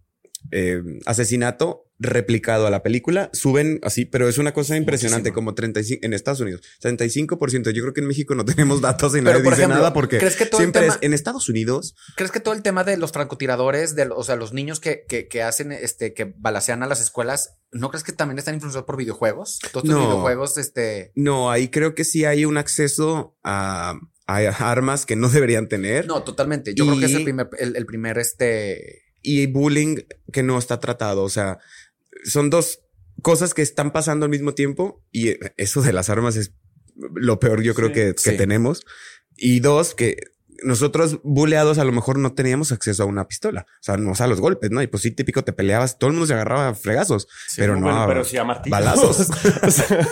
eh, 0.51 0.81
asesinato 1.05 1.82
replicado 1.99 2.67
a 2.67 2.71
la 2.71 2.83
película 2.83 3.29
suben 3.33 3.79
así, 3.83 4.05
pero 4.05 4.27
es 4.27 4.37
una 4.37 4.53
cosa 4.53 4.75
impresionante, 4.75 5.29
Muchísimo. 5.29 5.35
como 5.35 5.53
35 5.55 6.05
en 6.05 6.13
Estados 6.13 6.39
Unidos, 6.41 6.61
35%. 6.81 7.71
Yo 7.71 7.81
creo 7.83 7.93
que 7.93 8.01
en 8.01 8.07
México 8.07 8.35
no 8.35 8.43
tenemos 8.45 8.81
datos 8.81 9.13
y 9.13 9.19
Pero, 9.19 9.31
nadie 9.31 9.43
por 9.43 9.53
dice 9.53 9.61
ejemplo, 9.63 9.77
nada 9.79 9.93
porque 9.93 10.17
¿crees 10.17 10.35
que 10.35 10.45
todo 10.45 10.59
el 10.61 10.65
siempre 10.65 10.81
tema- 10.81 10.93
es 10.95 10.99
en 11.03 11.13
Estados 11.13 11.47
Unidos. 11.49 11.95
¿Crees 12.15 12.31
que 12.31 12.39
todo 12.39 12.53
el 12.53 12.61
tema 12.61 12.83
de 12.83 12.97
los 12.97 13.11
francotiradores, 13.11 13.95
de, 13.95 14.09
o 14.13 14.23
sea, 14.23 14.35
los 14.35 14.53
niños 14.53 14.79
que, 14.79 15.05
que, 15.07 15.27
que 15.27 15.43
hacen, 15.43 15.71
este, 15.71 16.13
que 16.13 16.33
balacean 16.37 16.83
a 16.83 16.87
las 16.87 16.99
escuelas, 17.01 17.57
¿no 17.71 17.89
crees 17.89 18.03
que 18.03 18.11
también 18.11 18.39
están 18.39 18.55
influenciados 18.55 18.85
por 18.85 18.97
videojuegos? 18.97 19.59
Todos 19.71 19.85
No. 19.85 19.99
videojuegos, 19.99 20.57
este... 20.57 21.11
No, 21.15 21.51
ahí 21.51 21.69
creo 21.69 21.95
que 21.95 22.03
sí 22.03 22.25
hay 22.25 22.45
un 22.45 22.57
acceso 22.57 23.37
a, 23.43 23.99
a 24.27 24.37
armas 24.71 25.05
que 25.05 25.15
no 25.15 25.29
deberían 25.29 25.67
tener 25.67 26.05
No, 26.07 26.23
totalmente. 26.23 26.73
Yo 26.73 26.85
creo 26.85 26.99
que 26.99 27.05
es 27.05 27.13
el 27.13 27.23
primer, 27.23 27.49
el, 27.59 27.75
el 27.75 27.85
primer, 27.85 28.17
este... 28.17 29.03
y 29.21 29.45
bullying 29.47 29.97
que 30.31 30.43
no 30.43 30.57
está 30.57 30.79
tratado. 30.79 31.23
O 31.23 31.29
sea, 31.29 31.59
son 32.23 32.49
dos 32.49 32.79
cosas 33.21 33.53
que 33.53 33.61
están 33.61 33.91
pasando 33.93 34.25
al 34.25 34.31
mismo 34.31 34.53
tiempo 34.53 35.03
y 35.11 35.35
eso 35.57 35.81
de 35.81 35.93
las 35.93 36.09
armas 36.09 36.35
es 36.35 36.53
lo 36.95 37.39
peor 37.39 37.61
yo 37.61 37.73
creo 37.75 37.89
Sí. 37.89 37.93
que, 37.93 38.13
que 38.15 38.31
Sí. 38.31 38.37
tenemos. 38.37 38.85
Y 39.35 39.59
dos, 39.61 39.95
que 39.95 40.17
nosotros 40.65 41.19
buleados 41.23 41.77
a 41.77 41.83
lo 41.83 41.91
mejor 41.91 42.17
no 42.19 42.33
teníamos 42.33 42.71
acceso 42.71 43.03
a 43.03 43.05
una 43.05 43.27
pistola, 43.27 43.65
o 43.69 43.83
sea, 43.83 43.97
no 43.97 44.13
a 44.17 44.27
los 44.27 44.39
golpes, 44.39 44.71
¿no? 44.71 44.81
Y 44.81 44.87
pues 44.87 45.03
sí, 45.03 45.11
típico, 45.11 45.43
te 45.43 45.53
peleabas, 45.53 45.97
todo 45.97 46.09
el 46.09 46.13
mundo 46.13 46.27
se 46.27 46.33
agarraba 46.33 46.69
a 46.69 46.73
fregazos, 46.75 47.27
pero 47.57 47.75
no, 47.75 47.81
bueno, 47.81 48.05
pero 48.07 48.23
sí 48.23 48.37
a 48.37 48.43
martillazos. 48.43 49.27
balazos. 49.27 49.29
O 49.63 49.71
sea, 49.71 50.07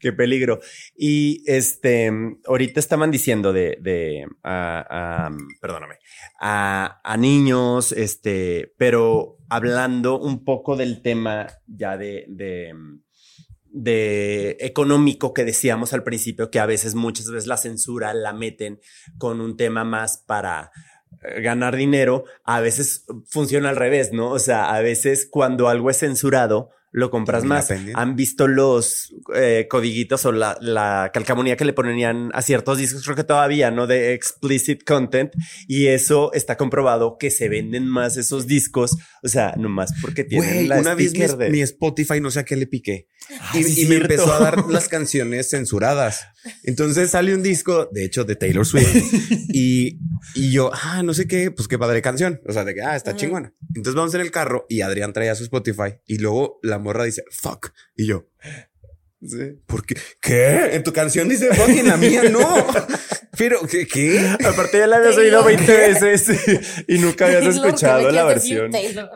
qué 0.00 0.12
peligro. 0.12 0.60
Y 0.96 1.42
este, 1.46 2.10
ahorita 2.46 2.78
estaban 2.80 3.10
diciendo 3.10 3.52
de, 3.52 3.78
de, 3.80 4.26
a- 4.42 5.26
a- 5.28 5.36
perdóname, 5.60 5.96
a, 6.40 7.00
a 7.02 7.16
niños, 7.16 7.92
este, 7.92 8.72
pero 8.76 9.36
hablando 9.48 10.20
un 10.20 10.44
poco 10.44 10.76
del 10.76 11.00
tema 11.02 11.46
ya 11.66 11.96
de, 11.96 12.26
de, 12.28 12.74
de 13.70 14.56
económico 14.60 15.32
que 15.34 15.44
decíamos 15.44 15.92
al 15.92 16.04
principio, 16.04 16.50
que 16.50 16.60
a 16.60 16.66
veces, 16.66 16.94
muchas 16.94 17.30
veces 17.30 17.46
la 17.46 17.56
censura 17.56 18.14
la 18.14 18.32
meten 18.32 18.80
con 19.18 19.40
un 19.40 19.56
tema 19.56 19.84
más 19.84 20.18
para 20.18 20.70
eh, 21.22 21.40
ganar 21.40 21.76
dinero, 21.76 22.24
a 22.44 22.60
veces 22.60 23.04
funciona 23.26 23.70
al 23.70 23.76
revés, 23.76 24.12
¿no? 24.12 24.30
O 24.30 24.38
sea, 24.38 24.74
a 24.74 24.80
veces 24.80 25.28
cuando 25.30 25.68
algo 25.68 25.90
es 25.90 25.98
censurado, 25.98 26.70
lo 26.90 27.10
compras 27.10 27.40
Termina 27.40 27.54
más. 27.56 27.66
pendiente. 27.66 28.00
Han 28.00 28.16
visto 28.16 28.48
los 28.48 29.14
eh, 29.34 29.66
codiguitos 29.68 30.24
o 30.24 30.32
la, 30.32 30.56
la 30.60 31.10
calcamonía 31.12 31.56
que 31.56 31.64
le 31.64 31.72
ponían 31.72 32.30
a 32.32 32.42
ciertos 32.42 32.78
discos, 32.78 33.04
creo 33.04 33.16
que 33.16 33.24
todavía, 33.24 33.70
¿no? 33.70 33.86
De 33.86 34.14
explicit 34.14 34.84
content. 34.84 35.32
Y 35.66 35.88
eso 35.88 36.32
está 36.32 36.56
comprobado 36.56 37.16
que 37.18 37.30
se 37.30 37.48
venden 37.48 37.86
más 37.86 38.16
esos 38.16 38.46
discos. 38.46 38.96
O 39.22 39.28
sea, 39.28 39.54
nomás 39.56 39.92
porque 40.00 40.24
tienen 40.24 40.68
la 40.68 40.78
una 40.78 40.94
vez 40.94 41.12
mi, 41.12 41.26
de... 41.26 41.50
mi 41.50 41.60
Spotify 41.60 42.20
no 42.20 42.30
sé 42.30 42.40
a 42.40 42.44
qué 42.44 42.56
le 42.56 42.66
piqué 42.66 43.08
Ay, 43.52 43.64
y, 43.76 43.86
me 43.86 43.96
empezó 43.96 44.32
a 44.32 44.38
dar 44.38 44.64
las 44.68 44.88
canciones 44.88 45.50
censuradas. 45.50 46.26
Entonces 46.62 47.10
sale 47.10 47.34
un 47.34 47.42
disco, 47.42 47.88
de 47.92 48.04
hecho, 48.04 48.24
de 48.24 48.36
Taylor 48.36 48.66
Swift 48.66 48.94
y, 49.48 49.98
y 50.34 50.52
yo, 50.52 50.70
ah, 50.72 51.02
no 51.02 51.14
sé 51.14 51.26
qué, 51.26 51.50
pues 51.50 51.68
qué 51.68 51.78
padre 51.78 52.02
canción. 52.02 52.40
O 52.46 52.52
sea, 52.52 52.64
de 52.64 52.74
que, 52.74 52.82
ah, 52.82 52.96
está 52.96 53.10
Ajá. 53.10 53.18
chingona. 53.18 53.54
Entonces 53.68 53.94
vamos 53.94 54.14
en 54.14 54.20
el 54.20 54.30
carro 54.30 54.66
y 54.68 54.80
Adrián 54.80 55.12
traía 55.12 55.34
su 55.34 55.44
Spotify 55.44 55.94
y 56.06 56.18
luego 56.18 56.58
la 56.62 56.78
morra 56.78 57.04
dice, 57.04 57.24
fuck. 57.30 57.70
Y 57.96 58.06
yo, 58.06 58.28
sí, 59.26 59.58
¿por 59.66 59.84
qué? 59.84 59.96
¿Qué? 60.20 60.74
En 60.74 60.82
tu 60.82 60.92
canción 60.92 61.28
dice 61.28 61.48
fuck 61.54 61.68
y 61.68 61.78
en 61.80 61.88
la 61.88 61.96
mía 61.96 62.22
no. 62.30 62.66
Pero, 63.38 63.60
¿qué? 63.70 63.86
qué? 63.86 64.18
Aparte 64.44 64.78
ya 64.78 64.88
la 64.88 64.96
habías 64.96 65.16
oído 65.16 65.44
20 65.44 65.64
veces 65.76 66.84
y 66.88 66.98
nunca 66.98 67.26
habías 67.26 67.54
escuchado 67.54 68.10
la 68.10 68.24
versión. 68.24 68.72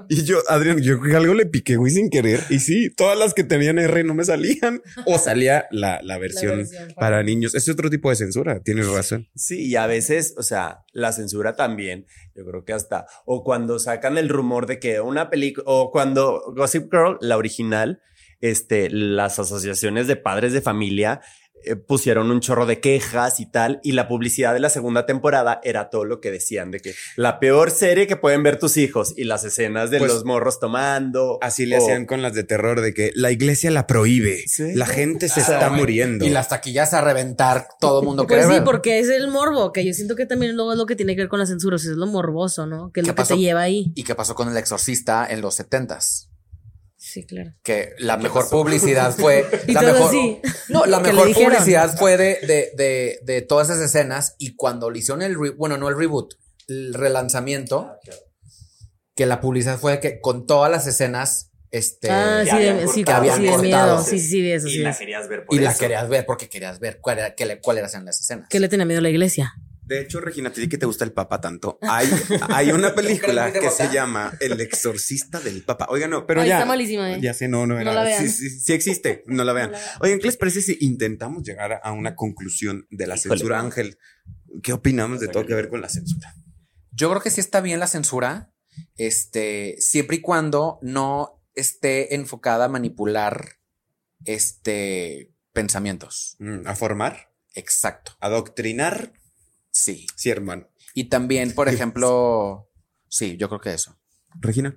Y 0.09 0.23
yo, 0.23 0.39
Adrián, 0.49 0.79
yo 0.81 1.01
creo 1.01 1.11
que 1.11 1.17
algo 1.17 1.35
le 1.35 1.47
piqué, 1.47 1.75
güey, 1.75 1.91
sin 1.93 2.09
querer. 2.09 2.39
Y 2.49 2.61
sí, 2.61 2.89
todas 2.95 3.19
las 3.19 3.35
que 3.35 3.43
tenían 3.43 3.81
R 3.81 4.05
no 4.05 4.15
me 4.15 4.25
salían. 4.25 4.81
O 5.07 5.19
salía 5.19 5.67
la, 5.73 5.99
la 6.05 6.19
versión, 6.19 6.59
versión 6.59 6.89
para- 6.95 6.95
para 6.95 7.23
niños. 7.25 7.57
Es 7.57 7.69
otro 7.69 7.91
tipo 7.91 8.11
de 8.11 8.17
censura. 8.17 8.61
Tienes 8.61 8.87
razón. 8.89 9.29
Sí, 9.35 9.67
y 9.67 9.75
a 9.75 9.89
veces, 9.89 10.35
o 10.37 10.43
sea, 10.45 10.85
la 10.93 11.11
censura 11.13 11.57
también, 11.57 12.07
yo 12.37 12.45
creo 12.45 12.65
que 12.65 12.75
hasta, 12.75 13.07
o 13.25 13.43
cuando 13.43 13.81
sacan 13.81 14.19
el 14.19 14.29
rumor 14.29 14.67
de 14.67 14.79
que 14.79 15.01
una 15.01 15.31
película, 15.31 15.65
o 15.67 15.91
cuando 15.91 16.43
Gossip 16.55 16.93
Girl, 16.93 17.17
la 17.21 17.37
original, 17.37 18.01
este, 18.43 18.91
las 18.91 19.39
asociaciones 19.39 20.07
de 20.07 20.17
padres 20.17 20.53
de 20.53 20.61
familia 20.61 21.21
eh, 21.65 21.77
pusieron 21.77 22.29
un 22.33 22.41
chorro 22.41 22.67
de 22.67 22.81
quejas 22.81 23.39
y 23.39 23.47
tal, 23.49 23.79
y 23.85 23.93
la 23.93 24.09
publicidad 24.09 24.53
de 24.53 24.59
la 24.59 24.69
segunda 24.69 25.07
temporada 25.07 25.61
era 25.63 25.91
todo 25.91 26.05
lo 26.05 26.21
que 26.21 26.33
decían 26.33 26.73
de 26.73 26.81
que 26.81 26.93
la 27.15 27.39
peor 27.39 27.71
serie 27.71 28.09
que 28.09 28.17
pueden 28.17 28.43
ver 28.43 28.59
tus 28.59 28.77
hijos 28.77 29.15
y 29.17 29.23
las 29.23 29.45
escenas 29.45 29.89
de 29.93 29.99
Pues, 29.99 30.13
los 30.13 30.25
morros 30.25 30.59
tomando. 30.59 31.39
Así 31.41 31.65
le 31.67 31.79
o- 31.79 31.79
hacían 31.79 32.05
con 32.07 32.21
las 32.21 32.35
de 32.35 32.43
terror 32.43 32.81
de 32.81 32.93
que 32.93 33.13
la 33.15 33.31
iglesia 33.31 33.71
la 33.71 33.87
prohíbe. 33.87 34.43
Sí. 34.49 34.75
La 34.75 34.87
gente 34.87 35.29
se 35.29 35.39
Ah, 35.41 35.45
está 35.53 35.71
muriendo. 35.71 36.25
Y 36.27 36.31
las 36.31 36.49
taquillas 36.49 36.95
a 36.95 37.01
reventar, 37.01 37.69
todo 37.79 38.01
el 38.01 38.07
mundo 38.07 38.27
Pues 38.27 38.39
quiere 38.41 38.53
sí, 38.55 38.59
ver. 38.59 38.65
porque 38.65 38.99
es 38.99 39.09
el 39.09 39.29
morbo, 39.29 39.73
que 39.73 39.85
yo 39.87 39.93
siento 39.95 40.17
que 40.17 40.27
también 40.27 40.57
luego 40.57 40.73
es 40.73 40.79
lo 40.79 40.87
que 40.87 40.97
tiene 40.97 41.15
que 41.15 41.23
ver 41.23 41.29
con 41.29 41.39
la 41.39 41.47
censura, 41.47 41.77
o 41.77 41.79
sea, 41.79 41.93
es 41.93 41.97
lo 41.97 42.09
morboso, 42.09 42.67
¿no? 42.67 42.91
Que 42.91 43.03
es 43.03 43.05
¿Qué 43.05 43.11
lo 43.11 43.15
que 43.15 43.23
pasó? 43.23 43.35
te 43.37 43.41
lleva 43.41 43.61
ahí. 43.61 43.93
¿Y 43.95 44.03
qué 44.03 44.17
pasó 44.17 44.35
con 44.35 44.49
el 44.49 44.57
exorcista 44.57 45.29
en 45.31 45.41
los 45.41 45.55
setentas? 45.55 46.29
Sí, 47.13 47.25
claro. 47.27 47.53
Que 47.63 47.91
la 47.99 48.17
mejor 48.17 48.49
publicidad 48.49 49.15
fue. 49.15 49.45
Y 49.67 49.73
la 49.73 49.81
todo 49.81 49.93
mejor, 49.93 50.09
así. 50.09 50.41
No, 50.69 50.87
la 50.87 51.01
mejor 51.01 51.33
publicidad 51.35 51.95
fue 51.99 52.17
de, 52.17 52.39
de, 52.47 52.71
de, 52.75 53.19
de 53.23 53.43
todas 53.43 53.69
esas 53.69 53.83
escenas. 53.83 54.35
Y 54.39 54.57
cuando 54.57 54.91
le 54.91 55.01
hicieron 55.01 55.21
el. 55.21 55.39
re- 55.39 55.51
bueno, 55.51 55.77
no 55.77 55.89
el 55.91 55.99
reboot, 55.99 56.35
el 56.69 56.95
relanzamiento, 56.95 57.91
que 59.15 59.27
la 59.27 59.41
publicidad 59.43 59.79
fue 59.79 60.01
que 60.01 60.21
con 60.21 60.47
todas 60.47 60.71
las 60.71 60.87
escenas. 60.87 61.51
Este, 61.71 62.11
ah, 62.11 62.43
sí, 62.45 62.51
habían 62.51 62.77
de, 62.79 62.89
sí, 62.89 63.03
cortado. 63.05 63.23
sí, 63.25 63.29
de 63.29 63.33
Habían 63.33 63.41
miedo. 63.41 63.57
cortado. 63.79 64.05
Sí, 64.05 64.19
sí, 64.19 64.41
de 64.43 64.55
eso, 64.55 64.69
y 64.69 64.71
sí. 64.73 64.79
la 64.81 64.97
querías 64.97 65.29
ver 65.29 65.45
por 65.47 65.55
y 65.55 65.59
la 65.59 65.75
querías 65.75 66.09
ver 66.09 66.27
porque 66.27 66.49
querías 66.49 66.79
ver 66.81 66.99
cuál 67.01 67.19
era, 67.19 67.35
qué 67.35 67.47
le- 67.47 67.61
cuáles 67.61 67.91
eran 67.93 68.05
las 68.07 68.21
escenas. 68.21 68.47
¿Qué 68.51 68.61
le 68.61 68.69
tenía 68.69 68.85
miedo 68.87 68.99
a 68.99 69.03
la 69.03 69.09
iglesia? 69.11 69.53
De 69.93 70.01
hecho, 70.01 70.21
Regina, 70.21 70.51
te 70.53 70.61
di 70.61 70.69
que 70.69 70.79
te 70.79 70.87
gusta 70.87 71.05
el 71.05 71.13
Papa 71.13 71.41
tanto. 71.41 71.79
Hay, 71.83 72.09
hay 72.49 72.71
una 72.73 72.95
película 72.95 73.51
¿Crees 73.53 73.65
que 73.65 73.71
se 73.85 73.93
llama 73.93 74.33
El 74.41 74.61
exorcista 74.61 75.39
del 75.41 75.63
Papa. 75.65 75.87
Oigan, 75.91 76.11
no, 76.11 76.27
pero 76.27 76.41
Ay, 76.41 76.49
ya. 76.49 76.57
está 76.59 76.67
malísima, 76.67 77.13
¿eh? 77.13 77.19
Ya 77.21 77.35
sé, 77.35 77.49
no, 77.49 77.67
no, 77.67 77.75
No 77.75 77.81
era- 77.81 77.95
la 77.95 78.05
vean. 78.05 78.23
Sí, 78.29 78.49
sí, 78.49 78.61
sí 78.61 78.73
existe. 78.73 79.23
No 79.27 79.45
la 79.45 79.53
vean. 79.53 79.73
Oigan, 80.01 80.19
¿qué 80.19 80.27
les 80.27 80.37
parece 80.37 80.63
si 80.63 80.77
intentamos 80.81 81.43
llegar 81.43 81.81
a 81.83 81.93
una 81.93 82.15
conclusión 82.17 82.87
de 82.91 83.07
la 83.07 83.17
Híjole. 83.17 83.37
censura, 83.39 83.61
Ángel? 83.61 83.99
¿Qué 84.63 84.73
opinamos 84.73 85.21
de 85.21 85.29
todo 85.29 85.45
que 85.47 85.55
ver 85.55 85.69
con 85.69 85.81
la 85.81 85.89
censura? 85.89 86.35
Yo 86.91 87.09
creo 87.11 87.23
que 87.23 87.31
sí 87.31 87.41
está 87.41 87.61
bien 87.61 87.81
la 87.81 87.87
censura, 87.87 88.53
este, 88.97 89.77
siempre 89.79 90.17
y 90.17 90.21
cuando 90.21 90.79
no 90.83 91.43
esté 91.55 92.15
enfocada 92.15 92.67
a 92.67 92.69
manipular, 92.69 93.59
este, 94.25 95.33
pensamientos. 95.53 96.37
Mm, 96.39 96.67
¿A 96.67 96.75
formar? 96.75 97.33
Exacto. 97.55 98.13
¿Adoctrinar? 98.21 99.13
Sí. 99.73 100.07
Sí, 100.15 100.31
hermano. 100.31 100.69
Y 100.95 101.05
también, 101.05 101.53
por 101.55 101.69
ejemplo, 101.69 102.69
sí, 103.09 103.37
yo 103.37 103.49
creo 103.49 103.61
que 103.61 103.75
eso. 103.75 103.97
Regina. 104.41 104.77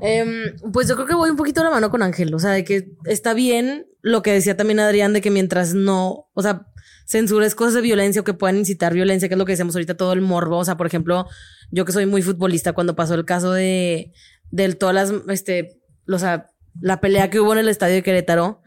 Em, 0.00 0.56
pues 0.72 0.88
yo 0.88 0.94
creo 0.94 1.06
que 1.06 1.14
voy 1.14 1.30
un 1.30 1.36
poquito 1.36 1.60
a 1.60 1.64
la 1.64 1.70
mano 1.70 1.90
con 1.90 2.02
Ángel, 2.02 2.32
o 2.34 2.38
sea, 2.38 2.50
de 2.50 2.64
que 2.64 2.92
está 3.04 3.34
bien 3.34 3.86
lo 4.00 4.22
que 4.22 4.32
decía 4.32 4.56
también 4.56 4.78
Adrián, 4.80 5.12
de 5.12 5.20
que 5.20 5.30
mientras 5.30 5.74
no, 5.74 6.28
o 6.32 6.42
sea, 6.42 6.66
censures 7.06 7.54
cosas 7.54 7.74
de 7.74 7.80
violencia 7.80 8.20
o 8.20 8.24
que 8.24 8.34
puedan 8.34 8.58
incitar 8.58 8.94
violencia, 8.94 9.28
que 9.28 9.34
es 9.34 9.38
lo 9.38 9.44
que 9.44 9.52
decíamos 9.52 9.74
ahorita, 9.74 9.96
todo 9.96 10.12
el 10.12 10.20
morbo, 10.20 10.58
o 10.58 10.64
sea, 10.64 10.76
por 10.76 10.86
ejemplo, 10.86 11.26
yo 11.70 11.84
que 11.84 11.92
soy 11.92 12.06
muy 12.06 12.22
futbolista, 12.22 12.72
cuando 12.72 12.94
pasó 12.94 13.14
el 13.14 13.24
caso 13.24 13.52
de, 13.52 14.12
del 14.50 14.76
todas 14.76 14.94
las, 14.94 15.12
este, 15.28 15.80
o 16.06 16.18
sea, 16.18 16.50
la 16.80 17.00
pelea 17.00 17.28
que 17.28 17.40
hubo 17.40 17.52
en 17.52 17.58
el 17.58 17.68
estadio 17.68 17.96
de 17.96 18.02
Querétaro, 18.04 18.62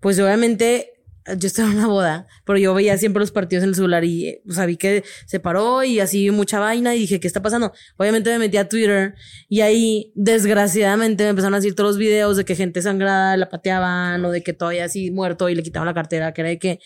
pues 0.00 0.18
obviamente 0.20 0.97
yo 1.36 1.46
estaba 1.46 1.70
en 1.70 1.78
una 1.78 1.86
boda, 1.86 2.26
pero 2.44 2.58
yo 2.58 2.74
veía 2.74 2.96
siempre 2.96 3.20
los 3.20 3.30
partidos 3.30 3.62
en 3.62 3.70
el 3.70 3.74
celular 3.74 4.04
y, 4.04 4.28
eh, 4.28 4.42
o 4.48 4.52
sea, 4.52 4.66
vi 4.66 4.76
que 4.76 5.04
se 5.26 5.40
paró 5.40 5.84
y 5.84 6.00
así 6.00 6.30
mucha 6.30 6.58
vaina 6.58 6.94
y 6.94 7.00
dije, 7.00 7.20
¿qué 7.20 7.26
está 7.26 7.42
pasando? 7.42 7.72
Obviamente 7.96 8.30
me 8.30 8.38
metí 8.38 8.56
a 8.56 8.68
Twitter 8.68 9.14
y 9.48 9.60
ahí, 9.60 10.12
desgraciadamente, 10.14 11.24
me 11.24 11.30
empezaron 11.30 11.54
a 11.54 11.58
decir 11.58 11.74
todos 11.74 11.90
los 11.90 11.98
videos 11.98 12.36
de 12.36 12.44
que 12.44 12.54
gente 12.54 12.80
sangrada 12.82 13.36
la 13.36 13.48
pateaban 13.48 14.24
o 14.24 14.30
de 14.30 14.42
que 14.42 14.52
todavía 14.52 14.84
así 14.84 15.10
muerto 15.10 15.48
y 15.48 15.54
le 15.54 15.62
quitaban 15.62 15.86
la 15.86 15.94
cartera, 15.94 16.32
que 16.32 16.40
era 16.40 16.50
de 16.50 16.58
que, 16.58 16.80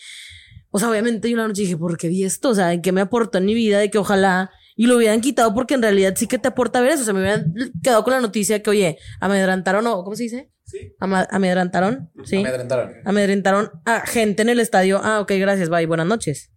o 0.71 0.79
sea, 0.79 0.89
obviamente 0.89 1.29
yo 1.29 1.35
una 1.35 1.47
noche 1.47 1.61
dije, 1.61 1.77
¿por 1.77 1.97
qué 1.97 2.09
vi 2.09 2.23
esto? 2.23 2.49
O 2.49 2.55
sea, 2.55 2.73
¿en 2.73 2.81
qué 2.81 2.91
me 2.91 3.01
aportó 3.01 3.37
en 3.37 3.45
mi 3.45 3.53
vida? 3.53 3.79
De 3.79 3.89
que 3.89 3.97
ojalá 3.97 4.51
y 4.75 4.87
lo 4.87 4.97
hubieran 4.97 5.21
quitado 5.21 5.53
porque 5.53 5.73
en 5.75 5.81
realidad 5.81 6.13
sí 6.15 6.27
que 6.27 6.37
te 6.39 6.47
aporta 6.47 6.81
ver 6.81 6.91
eso. 6.91 7.01
O 7.01 7.05
sea, 7.05 7.13
me 7.13 7.21
hubieran 7.21 7.53
quedado 7.83 8.03
con 8.03 8.13
la 8.13 8.21
noticia 8.21 8.61
que, 8.63 8.69
oye, 8.69 8.97
amedrantaron 9.19 9.85
o, 9.87 10.03
¿cómo 10.03 10.15
se 10.15 10.23
dice? 10.23 10.51
Sí. 10.65 10.93
Ama- 10.99 11.27
amedrantaron, 11.29 12.09
sí. 12.23 12.37
Amedrentaron. 12.37 12.93
Amedrentaron 13.05 13.71
a 13.85 14.05
gente 14.05 14.41
en 14.41 14.49
el 14.49 14.59
estadio. 14.59 14.99
Ah, 15.03 15.19
ok, 15.19 15.31
gracias, 15.37 15.69
bye, 15.69 15.85
buenas 15.85 16.07
noches. 16.07 16.51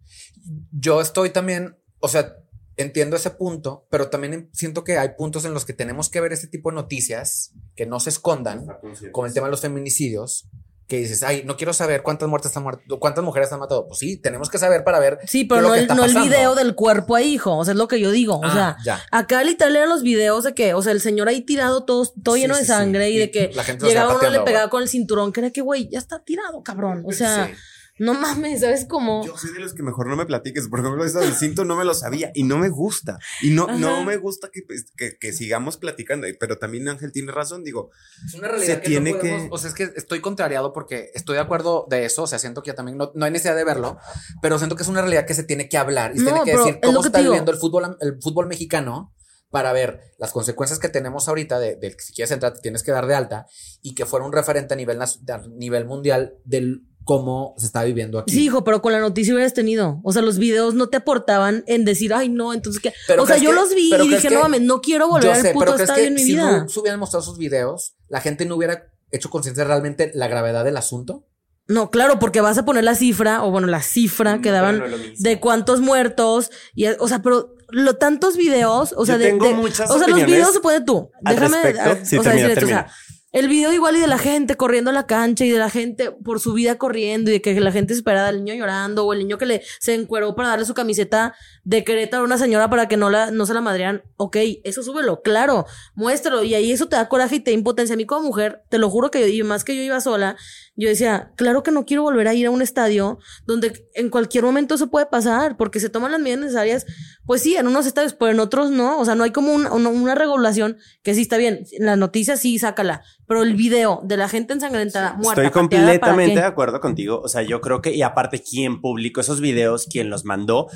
Yo 0.70 1.00
estoy 1.00 1.30
también, 1.30 1.76
o 1.98 2.08
sea, 2.08 2.36
entiendo 2.76 3.16
ese 3.16 3.30
punto, 3.30 3.86
pero 3.90 4.08
también 4.08 4.48
siento 4.52 4.84
que 4.84 4.98
hay 4.98 5.10
puntos 5.18 5.44
en 5.44 5.54
los 5.54 5.64
que 5.64 5.72
tenemos 5.72 6.08
que 6.08 6.20
ver 6.20 6.32
este 6.32 6.46
tipo 6.46 6.70
de 6.70 6.76
noticias 6.76 7.52
que 7.74 7.86
no 7.86 8.00
se 8.00 8.10
escondan, 8.10 8.66
como 9.12 9.26
el 9.26 9.32
tema 9.34 9.46
de 9.48 9.50
los 9.50 9.60
feminicidios, 9.60 10.48
que 10.88 10.98
dices, 10.98 11.22
ay, 11.24 11.42
no 11.44 11.56
quiero 11.56 11.72
saber 11.72 12.02
cuántas 12.02 12.28
muertes 12.28 12.56
han 12.56 12.62
muerto, 12.62 13.00
cuántas 13.00 13.24
mujeres 13.24 13.52
han 13.52 13.58
matado. 13.58 13.88
Pues 13.88 13.98
sí, 13.98 14.16
tenemos 14.18 14.48
que 14.50 14.58
saber 14.58 14.84
para 14.84 15.00
ver. 15.00 15.18
Sí, 15.26 15.44
pero 15.44 15.62
no 15.62 15.74
el, 15.74 15.88
no 15.88 16.04
el 16.04 16.14
video 16.14 16.54
del 16.54 16.74
cuerpo 16.76 17.16
ahí, 17.16 17.34
hijo. 17.34 17.56
O 17.56 17.64
sea, 17.64 17.72
es 17.72 17.78
lo 17.78 17.88
que 17.88 17.98
yo 17.98 18.10
digo. 18.12 18.36
o 18.36 18.44
Ah, 18.44 18.52
sea, 18.52 18.76
ya. 18.84 19.02
acá 19.10 19.42
literal 19.42 19.74
eran 19.74 19.88
los 19.88 20.02
videos 20.02 20.44
de 20.44 20.54
que, 20.54 20.74
o 20.74 20.82
sea, 20.82 20.92
el 20.92 21.00
señor 21.00 21.28
ahí 21.28 21.40
tirado 21.40 21.84
todo, 21.84 22.06
todo 22.22 22.36
Sí, 22.36 22.42
lleno 22.42 22.54
sí, 22.54 22.60
de 22.60 22.66
sangre 22.66 23.10
y 23.10 23.16
Y 23.16 23.18
de 23.18 23.30
que 23.32 23.50
la 23.54 23.64
gente 23.64 23.82
lo 23.84 23.88
llegaba 23.88 24.16
uno 24.16 24.30
le 24.30 24.40
pegaba 24.40 24.70
con 24.70 24.82
el 24.82 24.88
cinturón, 24.88 25.32
que 25.32 25.40
era 25.40 25.50
que, 25.50 25.60
güey, 25.60 25.88
ya 25.90 25.98
está 25.98 26.22
tirado, 26.22 26.62
cabrón. 26.62 27.02
O 27.04 27.12
sea. 27.12 27.50
No 27.98 28.14
mames, 28.14 28.60
¿sabes 28.60 28.86
cómo? 28.88 29.24
Yo 29.24 29.36
soy 29.38 29.52
de 29.52 29.60
los 29.60 29.74
que 29.74 29.82
mejor 29.82 30.06
no 30.08 30.16
me 30.16 30.26
platiques. 30.26 30.68
Por 30.68 30.80
ejemplo, 30.80 31.04
eso 31.04 31.20
del 31.20 31.34
cinto 31.34 31.64
no 31.64 31.76
me 31.76 31.84
lo 31.84 31.94
sabía 31.94 32.30
y 32.34 32.42
no 32.44 32.58
me 32.58 32.68
gusta. 32.68 33.18
Y 33.42 33.50
no, 33.50 33.66
no 33.78 34.04
me 34.04 34.16
gusta 34.16 34.50
que, 34.52 34.62
pues, 34.62 34.86
que, 34.96 35.16
que 35.18 35.32
sigamos 35.32 35.76
platicando. 35.76 36.26
Pero 36.38 36.58
también 36.58 36.88
Ángel 36.88 37.12
tiene 37.12 37.32
razón. 37.32 37.64
Digo, 37.64 37.90
Es 38.26 38.34
una 38.34 38.48
realidad 38.48 38.74
Se 38.74 38.80
que 38.80 38.86
tiene 38.88 39.12
no 39.12 39.18
podemos- 39.18 39.42
que- 39.44 39.48
O 39.50 39.58
sea, 39.58 39.68
es 39.70 39.74
que 39.74 39.90
estoy 39.96 40.20
contrariado 40.20 40.72
porque 40.72 41.10
estoy 41.14 41.36
de 41.36 41.40
acuerdo 41.42 41.86
de 41.88 42.04
eso. 42.04 42.24
O 42.24 42.26
sea, 42.26 42.38
siento 42.38 42.62
que 42.62 42.72
también 42.74 42.98
no, 42.98 43.12
no 43.14 43.24
hay 43.24 43.30
necesidad 43.30 43.56
de 43.56 43.64
verlo, 43.64 43.98
pero 44.42 44.58
siento 44.58 44.76
que 44.76 44.82
es 44.82 44.88
una 44.88 45.00
realidad 45.00 45.26
que 45.26 45.34
se 45.34 45.42
tiene 45.44 45.68
que 45.68 45.78
hablar 45.78 46.12
y 46.14 46.18
se 46.18 46.24
No, 46.24 46.30
tiene 46.42 46.44
que 46.44 46.56
decir 46.56 46.74
es 46.74 46.80
lo 46.82 46.88
cómo 46.88 47.00
que 47.02 47.08
está 47.08 47.20
viviendo 47.20 47.50
el 47.52 47.58
fútbol, 47.58 47.96
el 48.00 48.18
fútbol 48.20 48.46
mexicano 48.46 49.12
para 49.50 49.72
ver 49.72 50.00
las 50.18 50.32
consecuencias 50.32 50.78
que 50.80 50.88
tenemos 50.88 51.28
ahorita 51.28 51.58
de, 51.58 51.76
de 51.76 51.92
que 51.96 52.02
si 52.02 52.12
quieres 52.12 52.32
entrar 52.32 52.52
te 52.52 52.60
tienes 52.60 52.82
que 52.82 52.90
dar 52.90 53.06
de 53.06 53.14
alta 53.14 53.46
y 53.80 53.94
que 53.94 54.04
fuera 54.04 54.26
un 54.26 54.32
referente 54.32 54.74
a 54.74 54.76
nivel, 54.76 55.00
a 55.00 55.08
nivel 55.56 55.86
mundial 55.86 56.34
del 56.44 56.82
cómo 57.06 57.54
se 57.56 57.66
está 57.66 57.84
viviendo 57.84 58.18
aquí. 58.18 58.32
Sí, 58.34 58.44
hijo, 58.46 58.64
pero 58.64 58.82
con 58.82 58.92
la 58.92 58.98
noticia 58.98 59.32
hubieras 59.32 59.54
tenido. 59.54 60.00
O 60.02 60.12
sea, 60.12 60.22
los 60.22 60.38
videos 60.38 60.74
no 60.74 60.88
te 60.88 60.96
aportaban 60.96 61.62
en 61.68 61.84
decir, 61.84 62.12
ay, 62.12 62.28
no, 62.28 62.52
entonces 62.52 62.82
qué. 62.82 62.92
Pero 63.06 63.22
o 63.22 63.26
sea, 63.26 63.36
yo 63.36 63.50
que- 63.50 63.54
los 63.56 63.74
vi 63.76 63.94
y 63.94 64.08
dije, 64.08 64.28
que- 64.28 64.34
no 64.34 64.40
mames, 64.42 64.62
no 64.62 64.80
quiero 64.80 65.06
volver 65.08 65.24
Yo 65.30 65.32
al 65.32 65.40
sé, 65.42 65.52
puto 65.52 65.66
pero 65.72 65.76
estadio 65.78 66.02
que 66.02 66.08
en 66.08 66.14
mi 66.14 66.20
si 66.20 66.32
vida. 66.32 66.58
no 66.64 66.68
se 66.68 66.80
hubieran 66.80 66.98
mostrado 66.98 67.24
sus 67.24 67.38
videos, 67.38 67.94
la 68.08 68.20
gente 68.20 68.44
no 68.44 68.56
hubiera 68.56 68.88
hecho 69.12 69.30
conciencia 69.30 69.62
realmente 69.62 70.10
la 70.14 70.26
gravedad 70.26 70.64
del 70.64 70.76
asunto. 70.76 71.24
No, 71.68 71.90
claro, 71.90 72.18
porque 72.18 72.40
vas 72.40 72.58
a 72.58 72.64
poner 72.64 72.82
la 72.82 72.94
cifra, 72.96 73.44
o 73.44 73.50
bueno, 73.52 73.68
la 73.68 73.82
cifra 73.82 74.40
que 74.40 74.48
No, 74.50 74.54
daban 74.56 74.78
no 74.78 74.86
de 75.18 75.40
cuántos 75.40 75.80
muertos, 75.80 76.50
y, 76.74 76.86
o 76.86 77.06
sea, 77.08 77.22
pero 77.22 77.54
lo 77.70 77.94
tantos 77.96 78.36
videos, 78.36 78.94
o 78.96 79.04
sea, 79.06 79.16
Yo 79.16 79.18
de, 79.20 79.26
tengo 79.30 79.46
de- 79.46 79.54
muchas 79.54 79.90
o 79.90 79.98
sea, 79.98 80.06
los 80.08 80.24
videos 80.24 80.52
se 80.52 80.60
puede 80.60 80.80
tú. 80.80 81.10
al 81.24 81.34
Déjame, 81.34 81.62
respecto. 81.62 81.90
a- 81.90 82.04
Sí, 82.04 82.18
o 82.18 82.22
sea, 82.22 82.32
termina, 82.32 82.48
decir 82.48 82.50
esto, 82.50 82.52
o 82.52 82.68
termina. 82.68 82.88
sea, 82.88 82.96
el 83.36 83.48
video 83.48 83.70
igual 83.70 83.94
y 83.96 84.00
de 84.00 84.06
la 84.06 84.16
gente 84.16 84.56
corriendo 84.56 84.88
a 84.88 84.94
la 84.94 85.06
cancha 85.06 85.44
y 85.44 85.50
de 85.50 85.58
la 85.58 85.68
gente 85.68 86.10
por 86.10 86.40
su 86.40 86.54
vida 86.54 86.78
corriendo 86.78 87.30
y 87.30 87.34
de 87.34 87.42
que 87.42 87.60
la 87.60 87.70
gente 87.70 87.92
espera 87.92 88.28
al 88.28 88.42
niño 88.42 88.54
llorando 88.54 89.04
o 89.04 89.12
el 89.12 89.18
niño 89.18 89.36
que 89.36 89.44
le 89.44 89.62
se 89.78 89.92
encueró 89.92 90.34
para 90.34 90.48
darle 90.48 90.64
su 90.64 90.72
camiseta 90.72 91.34
de 91.62 91.84
Querétaro 91.84 92.22
a 92.22 92.24
una 92.24 92.38
señora 92.38 92.70
para 92.70 92.88
que 92.88 92.96
no 92.96 93.10
la 93.10 93.30
no 93.30 93.44
se 93.44 93.52
la 93.52 93.60
madrean. 93.60 94.02
Ok, 94.16 94.38
eso 94.64 94.82
súbelo, 94.82 95.20
claro, 95.20 95.66
muéstralo 95.94 96.44
y 96.44 96.54
ahí 96.54 96.72
eso 96.72 96.88
te 96.88 96.96
da 96.96 97.10
coraje 97.10 97.36
y 97.36 97.40
te 97.40 97.52
impotencia. 97.52 97.92
A 97.92 97.98
mí 97.98 98.06
como 98.06 98.28
mujer, 98.28 98.62
te 98.70 98.78
lo 98.78 98.88
juro 98.88 99.10
que 99.10 99.20
yo, 99.20 99.26
y 99.26 99.42
más 99.42 99.64
que 99.64 99.76
yo 99.76 99.82
iba 99.82 100.00
sola, 100.00 100.38
yo 100.76 100.88
decía, 100.88 101.32
claro 101.36 101.62
que 101.62 101.70
no 101.70 101.86
quiero 101.86 102.02
volver 102.02 102.28
a 102.28 102.34
ir 102.34 102.46
a 102.46 102.50
un 102.50 102.60
estadio 102.60 103.18
donde 103.46 103.88
en 103.94 104.10
cualquier 104.10 104.44
momento 104.44 104.74
eso 104.74 104.88
puede 104.88 105.06
pasar 105.06 105.56
porque 105.56 105.80
se 105.80 105.88
toman 105.88 106.12
las 106.12 106.20
medidas 106.20 106.40
necesarias. 106.40 106.86
Pues 107.24 107.42
sí, 107.42 107.56
en 107.56 107.66
unos 107.66 107.86
estadios, 107.86 108.12
pero 108.12 108.32
en 108.32 108.40
otros 108.40 108.70
no. 108.70 108.98
O 108.98 109.04
sea, 109.04 109.14
no 109.14 109.24
hay 109.24 109.30
como 109.30 109.52
una, 109.54 109.72
una, 109.72 110.14
regulación 110.14 110.76
que 111.02 111.14
sí 111.14 111.22
está 111.22 111.38
bien. 111.38 111.64
La 111.78 111.96
noticia 111.96 112.36
sí, 112.36 112.58
sácala. 112.58 113.02
Pero 113.26 113.42
el 113.42 113.54
video 113.54 114.00
de 114.04 114.16
la 114.18 114.28
gente 114.28 114.52
ensangrentada, 114.52 115.14
muerta, 115.14 115.42
Estoy 115.42 115.62
pateada, 115.62 115.86
¿para 115.86 116.12
completamente 116.12 116.40
de 116.40 116.46
acuerdo 116.46 116.80
contigo. 116.80 117.20
O 117.24 117.28
sea, 117.28 117.42
yo 117.42 117.60
creo 117.60 117.80
que, 117.80 117.94
y 117.94 118.02
aparte, 118.02 118.42
quien 118.42 118.80
publicó 118.80 119.22
esos 119.22 119.40
videos, 119.40 119.86
quien 119.90 120.10
los 120.10 120.24
mandó, 120.24 120.68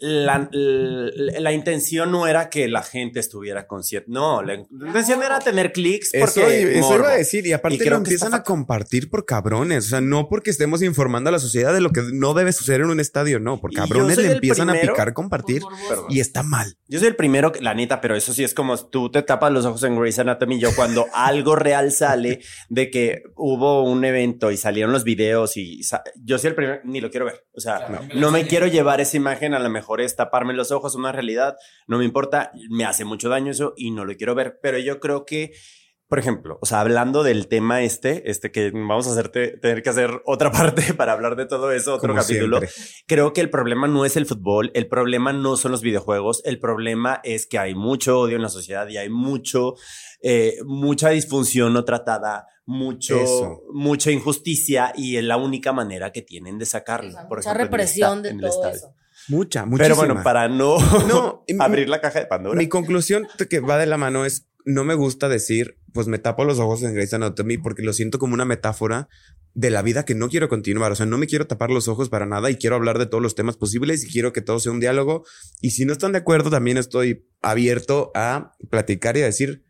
la, 0.00 0.48
la, 0.52 1.40
la 1.40 1.52
intención 1.52 2.10
no 2.10 2.26
era 2.26 2.48
que 2.50 2.68
la 2.68 2.82
gente 2.82 3.20
estuviera 3.20 3.66
consciente. 3.66 4.06
No, 4.10 4.42
la 4.42 4.54
intención 4.54 5.22
era 5.22 5.38
tener 5.40 5.72
clics 5.72 6.14
Eso, 6.14 6.40
porque. 6.40 6.78
eso 6.78 6.88
morbo. 6.88 7.04
iba 7.04 7.12
a 7.12 7.16
decir, 7.16 7.46
y 7.46 7.52
aparte 7.52 7.76
Y 7.76 7.78
creo 7.78 7.90
lo 7.90 7.96
está 7.98 8.08
empiezan 8.10 8.34
a 8.34 8.42
compartir 8.42 9.10
por 9.10 9.24
cabrones. 9.26 9.86
O 9.86 9.88
sea, 9.90 10.00
no 10.00 10.28
porque 10.28 10.50
estemos 10.50 10.82
informando 10.82 11.28
a 11.28 11.32
la 11.32 11.38
sociedad 11.38 11.72
de 11.74 11.80
lo 11.80 11.90
que 11.90 12.02
no 12.12 12.34
debe 12.34 12.52
suceder 12.52 12.80
en 12.82 12.90
un 12.90 13.00
estadio, 13.00 13.38
no. 13.40 13.60
Por 13.60 13.72
cabrones 13.72 14.16
le 14.18 14.32
empiezan 14.32 14.68
primero- 14.68 14.92
a 14.92 14.94
picar 14.96 15.12
compartir 15.14 15.62
y 16.08 16.20
está 16.20 16.42
mal. 16.42 16.76
Yo 16.88 16.98
soy 16.98 17.08
el 17.08 17.16
primero, 17.16 17.52
que, 17.52 17.60
la 17.60 17.74
neta, 17.74 18.00
pero 18.00 18.16
eso 18.16 18.32
sí 18.32 18.42
es 18.44 18.54
como 18.54 18.76
tú 18.88 19.10
te 19.10 19.22
tapas 19.22 19.52
los 19.52 19.64
ojos 19.64 19.82
en 19.84 19.98
Grey's 19.98 20.18
Anatomy. 20.18 20.58
Yo 20.58 20.74
cuando 20.74 21.06
algo 21.14 21.56
real 21.56 21.92
sale 21.92 22.40
de 22.68 22.90
que 22.90 23.22
hubo 23.36 23.82
un 23.84 24.04
evento 24.04 24.50
y 24.50 24.56
salieron 24.56 24.92
los 24.92 25.04
videos 25.04 25.56
y 25.56 25.80
yo 26.22 26.38
soy 26.38 26.48
el 26.50 26.54
primero, 26.54 26.80
ni 26.84 27.00
lo 27.00 27.10
quiero 27.10 27.26
ver. 27.26 27.44
O 27.54 27.60
sea, 27.60 28.08
no, 28.14 28.30
me 28.30 28.46
quiero 28.46 28.66
llevar 28.66 29.00
esa 29.00 29.16
imagen. 29.16 29.54
A 29.54 29.58
lo 29.58 29.68
mejor 29.70 29.89
es 29.98 30.14
taparme 30.14 30.54
los 30.54 30.70
ojos, 30.70 30.94
una 30.94 31.10
realidad. 31.10 31.56
No 31.88 31.98
me 31.98 32.04
importa, 32.04 32.52
me 32.70 32.84
hace 32.84 33.04
mucho 33.04 33.28
daño 33.28 33.50
eso 33.50 33.72
y 33.76 33.90
no 33.90 34.04
lo 34.04 34.14
quiero 34.16 34.36
ver. 34.36 34.60
Pero 34.62 34.78
yo 34.78 35.00
creo 35.00 35.24
que 35.24 35.52
por 36.10 36.18
ejemplo, 36.18 36.58
o 36.60 36.66
sea, 36.66 36.80
hablando 36.80 37.22
del 37.22 37.46
tema 37.46 37.82
este, 37.82 38.28
este 38.28 38.50
que 38.50 38.72
vamos 38.72 39.06
a 39.06 39.12
hacerte, 39.12 39.56
tener 39.58 39.80
que 39.80 39.90
hacer 39.90 40.20
otra 40.26 40.50
parte 40.52 40.92
para 40.92 41.12
hablar 41.12 41.36
de 41.36 41.46
todo 41.46 41.70
eso, 41.70 41.94
otro 41.94 42.08
Como 42.08 42.20
capítulo. 42.20 42.58
siempre. 42.58 43.04
Creo 43.06 43.32
que 43.32 43.40
el 43.40 43.48
problema 43.48 43.86
no 43.86 44.04
es 44.04 44.16
el 44.16 44.26
fútbol, 44.26 44.72
el 44.74 44.88
problema 44.88 45.32
no 45.32 45.56
son 45.56 45.70
los 45.70 45.82
videojuegos, 45.82 46.42
el 46.44 46.58
problema 46.58 47.20
es 47.22 47.46
que 47.46 47.60
hay 47.60 47.76
mucho 47.76 48.18
odio 48.18 48.34
en 48.34 48.42
la 48.42 48.48
sociedad 48.48 48.88
y 48.88 48.96
hay 48.96 49.08
mucho, 49.08 49.74
eh, 50.20 50.56
mucha 50.66 51.10
disfunción 51.10 51.72
no 51.72 51.84
tratada, 51.84 52.44
mucho, 52.66 53.20
Eso. 53.20 53.62
mucha 53.72 54.10
injusticia 54.10 54.92
y 54.96 55.16
es 55.16 55.22
la 55.22 55.36
única 55.36 55.72
manera 55.72 56.10
que 56.10 56.22
tienen 56.22 56.58
de 56.58 56.66
sacarlo. 56.66 57.12
Por 57.28 57.38
Mucha 57.38 57.50
ejemplo, 57.50 57.50
en 57.52 57.60
el 57.60 57.68
represión 57.68 58.22
de 58.22 58.34
todo 58.34 58.68
eso. 58.68 58.94
Mucha, 59.30 59.64
muchísima. 59.64 59.94
Pero 59.94 59.96
bueno, 59.96 60.22
para 60.22 60.48
no, 60.48 60.76
abrir 61.60 61.88
la 61.88 62.00
caja 62.00 62.18
de 62.18 62.26
Pandora. 62.26 62.58
Mi 62.58 62.68
conclusión 62.68 63.26
que 63.48 63.60
va 63.60 63.78
de 63.78 63.86
la 63.86 63.96
mano 63.96 64.24
es, 64.24 64.48
no 64.64 64.84
me 64.84 64.94
gusta 64.94 65.28
decir, 65.28 65.78
pues 65.92 66.06
me 66.08 66.18
tapo 66.18 66.44
los 66.44 66.58
ojos 66.58 66.82
en 66.82 66.92
Grey's 66.92 67.14
Anatomy 67.14 67.56
porque 67.58 67.82
lo 67.82 67.92
siento 67.92 68.18
como 68.18 68.34
una 68.34 68.44
metáfora 68.44 69.08
de 69.54 69.70
la 69.70 69.82
vida 69.82 70.04
que 70.04 70.14
no 70.14 70.28
quiero 70.28 70.48
continuar. 70.48 70.92
O 70.92 70.94
sea, 70.94 71.06
no 71.06 71.18
me 71.18 71.26
quiero 71.26 71.46
tapar 71.46 71.70
los 71.70 71.88
ojos 71.88 72.08
para 72.08 72.26
nada 72.26 72.50
y 72.50 72.56
quiero 72.56 72.76
hablar 72.76 72.98
de 72.98 73.06
todos 73.06 73.22
los 73.22 73.34
temas 73.34 73.56
posibles 73.56 74.04
y 74.04 74.08
quiero 74.10 74.32
que 74.32 74.42
todo 74.42 74.60
sea 74.60 74.72
un 74.72 74.80
diálogo. 74.80 75.24
Y 75.60 75.70
si 75.70 75.84
no 75.84 75.92
están 75.92 76.12
de 76.12 76.18
acuerdo, 76.18 76.50
también 76.50 76.76
estoy 76.76 77.26
abierto 77.42 78.10
a 78.14 78.52
platicar 78.70 79.16
y 79.16 79.22
a 79.22 79.26
decir, 79.26 79.50
"Mm, 79.50 79.60
mm, 79.60 79.69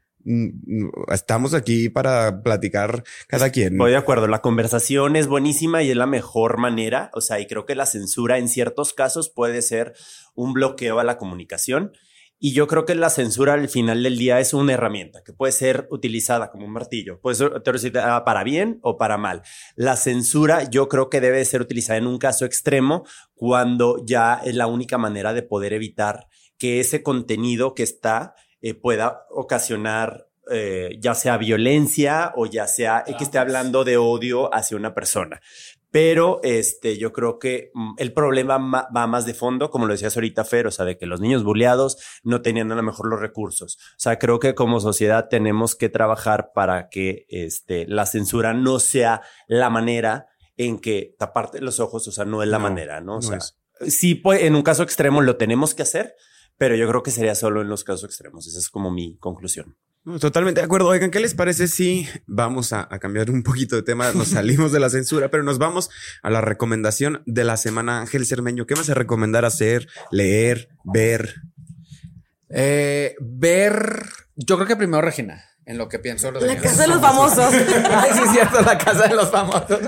estamos 1.13 1.55
aquí 1.55 1.89
para 1.89 2.43
platicar 2.43 3.05
cada 3.27 3.51
quien. 3.51 3.77
Voy 3.79 3.93
de 3.93 3.97
acuerdo, 3.97 4.27
la 4.27 4.43
conversación 4.43 5.17
es 5.17 5.27
buenísima 5.27 5.83
y 5.83 5.91
es 5.91 5.97
la 5.97 6.07
mejor 6.07 6.59
manera, 6.59 7.11
o 7.15 7.21
sea, 7.21 7.41
y 7.41 7.47
creo 7.47 7.67
que 7.67 7.75
la 7.75 7.87
censura 7.87 8.39
en 8.39 8.49
ciertos 8.49 8.93
casos 8.93 9.31
puede 9.31 9.63
ser 9.63 9.95
un 10.35 10.53
bloqueo 10.53 10.99
a 10.99 11.05
la 11.05 11.19
comunicación. 11.19 11.93
Y 12.43 12.55
yo 12.55 12.67
creo 12.67 12.87
que 12.87 12.95
la 12.95 13.11
censura 13.11 13.53
al 13.53 13.69
final 13.69 14.03
del 14.03 14.17
día 14.17 14.41
es 14.41 14.55
una 14.55 14.73
herramienta 14.73 15.23
que 15.23 15.35
puede 15.35 15.53
ser 15.53 15.87
utilizada 15.91 16.51
como 16.51 16.65
un 16.65 16.73
martillo, 16.73 17.21
puede 17.21 17.37
ser 17.37 17.53
utilizada 17.53 18.25
para 18.25 18.45
bien 18.45 18.79
o 18.81 18.97
para 18.97 19.19
mal. 19.19 19.43
La 19.77 19.95
censura 19.97 20.63
yo 20.71 20.89
creo 20.89 21.11
que 21.11 21.21
debe 21.21 21.45
ser 21.45 21.61
utilizada 21.61 21.99
en 21.99 22.07
un 22.07 22.17
caso 22.17 22.47
extremo 22.47 23.05
cuando 23.35 24.03
ya 24.07 24.41
es 24.43 24.55
la 24.55 24.69
única 24.69 24.97
manera 24.97 25.35
de 25.35 25.43
poder 25.43 25.75
evitar 25.75 26.29
que 26.57 26.81
ese 26.81 27.03
contenido 27.03 27.75
que 27.75 27.83
está 27.83 28.35
eh, 28.61 28.75
pueda 28.75 29.27
ocasionar 29.31 30.27
eh, 30.51 30.97
ya 30.99 31.15
sea 31.15 31.37
violencia 31.37 32.33
o 32.35 32.47
ya 32.47 32.67
sea 32.67 33.05
eh, 33.07 33.15
que 33.17 33.25
esté 33.25 33.39
hablando 33.39 33.85
de 33.85 33.97
odio 33.99 34.53
hacia 34.55 34.77
una 34.77 34.95
persona. 34.95 35.41
Pero 35.93 36.41
este, 36.45 36.99
yo 36.99 37.13
creo 37.13 37.39
que 37.41 37.71
mm, 37.75 37.95
el 37.99 38.13
problema 38.13 38.59
ma- 38.59 38.89
va 38.97 39.07
más 39.09 39.27
de 39.27 39.35
fondo, 39.35 39.71
como 39.71 39.87
lo 39.87 39.93
decías 39.93 40.17
ahorita, 40.17 40.45
Fer, 40.45 40.67
o 40.69 40.71
sea, 40.71 40.85
de 40.85 40.97
que 40.99 41.07
los 41.07 41.21
niños 41.21 41.43
bulleados 41.45 41.99
no 42.23 42.43
tenían 42.43 42.71
a 42.71 42.77
lo 42.77 42.83
mejor 42.83 43.09
los 43.09 43.21
recursos. 43.21 43.77
O 43.77 43.99
sea, 43.99 44.19
creo 44.19 44.39
que 44.41 44.55
como 44.55 44.79
sociedad 44.81 45.29
tenemos 45.29 45.75
que 45.75 45.89
trabajar 45.89 46.53
para 46.55 46.89
que 46.89 47.27
este, 47.29 47.87
la 47.89 48.07
censura 48.07 48.53
no 48.55 48.79
sea 48.79 49.23
la 49.49 49.69
manera 49.71 50.27
en 50.57 50.79
que 50.79 51.15
taparte 51.19 51.61
los 51.61 51.81
ojos, 51.81 52.07
o 52.07 52.13
sea, 52.13 52.25
no 52.25 52.43
es 52.43 52.49
la 52.49 52.59
No, 52.59 52.65
manera, 52.65 53.01
¿no? 53.01 53.15
O 53.15 53.17
no 53.17 53.23
sea, 53.23 53.39
es. 53.39 53.59
sí, 53.93 54.15
pues, 54.15 54.43
en 54.43 54.55
un 54.55 54.63
caso 54.63 54.83
extremo 54.85 55.23
lo 55.23 55.37
tenemos 55.37 55.75
que 55.75 55.83
hacer, 55.83 56.15
pero 56.61 56.77
yo 56.77 56.87
creo 56.87 57.03
que 57.03 57.11
sería 57.11 57.35
solo 57.35 57.63
en 57.63 57.71
los 57.71 57.85
casos 57.85 58.05
extremos. 58.05 58.47
Esa 58.47 58.59
es 58.59 58.69
como 58.69 58.91
mi 58.91 59.17
conclusión. 59.17 59.79
Totalmente 60.21 60.61
de 60.61 60.67
acuerdo. 60.67 60.89
Oigan, 60.89 61.11
¿qué 61.11 61.19
les 61.19 61.33
parece 61.33 61.69
si 61.69 62.07
vamos 62.27 62.75
a, 62.75 62.87
a 62.91 62.99
cambiar 62.99 63.31
un 63.31 63.43
poquito 63.43 63.77
de 63.77 63.83
tema? 63.83 64.13
Nos 64.13 64.29
salimos 64.37 64.71
de 64.71 64.79
la 64.79 64.91
censura, 64.91 65.31
pero 65.31 65.43
nos 65.43 65.57
vamos 65.57 65.89
a 66.23 66.29
la 66.29 66.43
recomendación 66.43 67.23
de 67.25 67.45
la 67.45 67.57
semana. 67.57 68.01
Ángel 68.01 68.27
Cermeño, 68.27 68.67
¿qué 68.67 68.75
vas 68.75 68.91
a 68.91 68.95
recomendar 68.95 69.47
hacer, 69.47 69.89
leer, 70.11 70.69
ver? 70.85 71.37
Eh, 72.51 73.15
ver, 73.21 74.05
yo 74.37 74.57
creo 74.57 74.69
que 74.69 74.77
primero 74.77 75.01
Regina, 75.01 75.43
en 75.67 75.79
lo 75.79 75.89
que 75.89 75.99
pienso. 75.99 76.31
los 76.31 76.43
La 76.43 76.57
casa 76.57 76.83
de 76.83 76.89
los 76.89 77.01
famosos. 77.01 77.53
Ay, 77.55 78.11
sí, 78.15 78.21
es 78.25 78.31
cierto, 78.33 78.61
la 78.63 78.79
casa 78.79 79.09
de 79.09 79.15
los 79.15 79.31
famosos. 79.31 79.81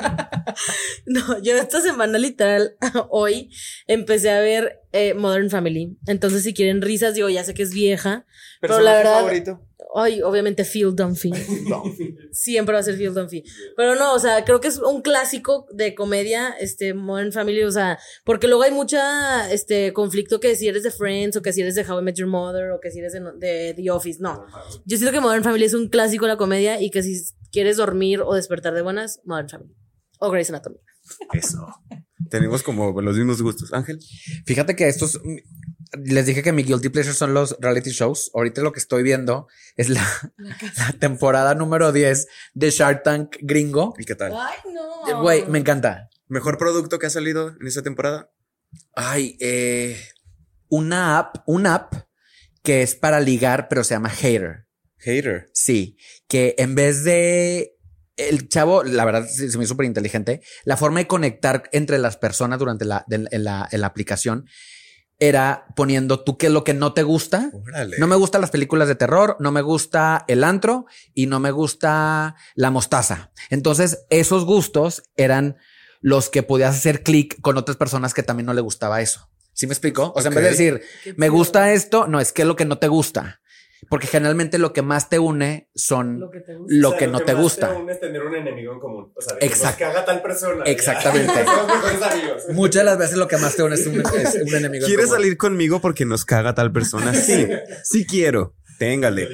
No, 1.07 1.39
yo 1.43 1.57
esta 1.57 1.81
semana 1.81 2.19
literal, 2.19 2.77
hoy, 3.11 3.51
empecé 3.87 4.31
a 4.31 4.41
ver 4.41 4.81
eh, 4.93 5.15
Modern 5.15 5.51
Family. 5.51 5.97
Entonces, 6.07 6.43
si 6.43 6.55
quieren 6.55 6.83
risas, 6.83 7.15
digo, 7.15 7.29
ya 7.29 7.45
sé 7.45 7.55
que 7.55 7.63
es 7.63 7.73
vieja, 7.73 8.27
pero 8.61 8.81
la 8.81 8.93
verdad, 8.93 9.57
ay, 9.95 10.23
obviamente 10.23 10.65
Phil 10.65 10.95
Dunphy. 10.95 11.33
Siempre 12.33 12.75
va 12.75 12.81
a 12.81 12.83
ser 12.83 12.97
Phil 12.97 13.15
Dunphy. 13.15 13.43
Pero 13.77 13.95
no, 13.95 14.15
o 14.15 14.19
sea, 14.19 14.45
creo 14.45 14.61
que 14.61 14.69
es 14.69 14.79
un 14.79 15.03
clásico 15.03 15.67
de 15.73 15.95
comedia, 15.95 16.51
este, 16.61 16.95
Modern 16.95 17.33
Family, 17.33 17.63
o 17.65 17.71
sea, 17.71 17.99
porque 18.25 18.49
luego 18.49 18.63
hay 18.63 18.73
mucha, 18.73 19.51
este, 19.53 19.93
conflicto 19.93 20.41
que 20.41 20.57
si 20.57 20.69
eres 20.69 20.83
de 20.83 20.91
Friends, 20.91 21.37
o 21.37 21.43
que 21.43 21.53
si 21.53 21.61
eres 21.61 21.75
de 21.75 21.83
How 21.83 22.01
I 22.01 22.03
Met 22.03 22.17
Your 22.17 22.29
Mother, 22.29 22.71
o 22.73 22.81
que 22.81 22.91
si 22.91 23.01
eres 23.01 23.13
de, 23.13 23.21
de 23.39 23.75
The 23.75 23.91
Office, 23.91 24.19
no. 24.21 24.47
Yo 24.85 24.97
siento 24.97 25.13
que 25.13 25.21
Modern 25.21 25.45
Family 25.45 25.65
es 25.65 25.75
un 25.75 25.89
clásico 25.89 26.27
de 26.27 26.33
la 26.33 26.39
comedia 26.39 26.81
y 26.81 26.91
que 26.91 27.03
si 27.03 27.15
quieres 27.51 27.77
dormir 27.77 28.21
o 28.21 28.35
despertar 28.35 28.75
de 28.75 28.83
buenas, 28.83 29.21
Modern 29.25 29.49
Family. 29.49 29.75
O 30.19 30.31
Grey's 30.31 30.51
Anatomy. 30.51 30.77
Eso. 31.33 31.67
Tenemos 32.31 32.63
como 32.63 33.01
los 33.01 33.17
mismos 33.17 33.43
gustos. 33.43 33.73
Ángel. 33.73 33.99
Fíjate 34.47 34.77
que 34.77 34.89
estos, 34.89 35.21
les 36.05 36.27
dije 36.27 36.43
que 36.43 36.53
mi 36.53 36.63
guilty 36.63 36.89
pleasure 36.89 37.15
son 37.15 37.35
los 37.35 37.57
reality 37.61 37.91
shows. 37.91 38.31
Ahorita 38.35 38.63
lo 38.63 38.73
que 38.73 38.81
estoy 38.81 39.03
viendo 39.03 39.47
es 39.77 39.89
la, 39.89 40.07
la 40.37 40.93
temporada 41.01 41.55
número 41.55 41.93
10 41.93 42.27
de 42.55 42.71
Shark 42.71 43.03
Tank 43.03 43.37
gringo. 43.41 43.95
¿Y 43.99 44.05
qué 44.05 44.15
tal? 44.15 44.33
Ay, 44.35 44.59
no. 44.73 45.23
Güey, 45.23 45.47
me 45.47 45.59
encanta. 45.59 46.09
¿Mejor 46.29 46.57
producto 46.59 46.99
que 46.99 47.07
ha 47.07 47.11
salido 47.11 47.49
en 47.61 47.67
esta 47.67 47.83
temporada? 47.83 48.31
Ay, 48.95 49.37
eh, 49.41 50.01
una 50.69 51.19
app, 51.19 51.37
una 51.47 51.75
app 51.75 51.95
que 52.63 52.83
es 52.83 52.95
para 52.95 53.21
ligar, 53.21 53.69
pero 53.69 53.85
se 53.85 53.95
llama 53.95 54.09
Hater. 54.09 54.67
Hater. 54.99 55.51
Sí, 55.53 55.99
que 56.29 56.55
en 56.59 56.75
vez 56.75 57.05
de 57.05 57.77
el 58.17 58.49
chavo, 58.49 58.85
la 58.85 59.05
verdad 59.05 59.27
se 59.27 59.51
se 59.51 59.59
me 59.59 59.65
hizo 59.65 59.73
súper 59.75 59.87
inteligente, 59.87 60.43
la 60.65 60.77
forma 60.77 61.01
de 61.01 61.07
conectar 61.07 61.65
entre 61.73 61.99
las 61.99 62.17
personas 62.17 62.59
durante 62.59 62.85
la, 62.85 63.05
de- 63.09 63.27
en 63.31 63.45
la, 63.45 63.69
en 63.73 63.81
la 63.81 63.87
aplicación 63.89 64.47
era 65.23 65.67
poniendo 65.77 66.19
tú 66.19 66.37
qué 66.37 66.47
es 66.47 66.53
lo 66.53 66.65
que 66.65 66.75
no 66.75 66.95
te 66.95 67.05
gusta. 67.05 67.49
Órale. 67.53 67.97
No 68.01 68.09
me 68.09 68.17
gustan 68.17 68.41
las 68.41 68.51
películas 68.51 68.89
de 68.89 68.97
terror, 68.97 69.37
no 69.39 69.53
me 69.53 69.63
gusta 69.63 70.25
el 70.27 70.43
antro 70.43 70.87
y 71.15 71.27
no 71.27 71.39
me 71.39 71.53
gusta 71.53 72.35
la 72.57 72.73
mostaza. 72.73 73.31
Entonces, 73.49 74.05
esos 74.11 74.45
gustos 74.45 75.05
eran 75.17 75.59
los 76.01 76.29
que 76.29 76.43
podías 76.43 76.75
hacer 76.75 77.05
clic 77.05 77.41
con 77.41 77.57
otras 77.57 77.77
personas 77.77 78.15
que 78.15 78.25
también 78.25 78.47
no 78.47 78.53
le 78.53 78.63
gustaba 78.63 79.01
eso. 79.01 79.31
¿Sí 79.53 79.69
me 79.69 79.75
explico? 79.75 80.13
O 80.17 80.21
sea, 80.21 80.31
en 80.31 80.35
vez 80.35 80.43
de 80.43 80.51
decir, 80.51 80.83
me 81.17 81.29
gusta 81.29 81.73
esto, 81.73 82.09
no, 82.09 82.19
es 82.19 82.33
que 82.33 82.43
es 82.43 82.49
lo 82.49 82.57
que 82.57 82.65
no 82.65 82.79
te 82.79 82.89
gusta. 82.89 83.42
Porque 83.89 84.07
generalmente 84.07 84.59
lo 84.59 84.73
que 84.73 84.81
más 84.83 85.09
te 85.09 85.19
une 85.19 85.69
son 85.75 86.19
Lo 86.21 86.31
que 86.31 86.41
te 86.41 86.55
gusta. 86.57 86.75
lo 86.77 86.97
que 86.97 87.07
no 87.09 87.21
te 87.21 87.35
gusta. 87.35 87.77
es 87.91 88.01
tener 88.01 88.23
un 88.23 88.35
enemigo 88.35 88.73
en 88.73 88.81
común. 88.81 89.13
O 89.15 89.21
sea, 89.21 89.77
que 89.77 89.85
haga 89.85 90.05
tal 90.05 90.23
persona. 90.23 90.65
Exactamente. 90.65 91.33
Muchas 92.53 92.81
de 92.81 92.85
las 92.85 92.99
veces 92.99 93.17
lo 93.17 93.29
que 93.29 93.37
más 93.37 93.55
te 93.57 93.63
une 93.63 93.75
es 93.75 93.87
un, 93.87 94.01
es 94.01 94.35
un 94.43 94.55
enemigo. 94.55 94.85
en 94.85 94.89
¿Quieres 94.89 95.07
común. 95.07 95.19
salir 95.21 95.37
conmigo 95.37 95.81
porque 95.81 96.05
nos 96.05 96.25
caga 96.25 96.55
tal 96.55 96.73
persona? 96.73 97.13
Sí, 97.23 97.47
sí 97.85 98.07
quiero. 98.07 98.55
Téngale. 98.79 99.29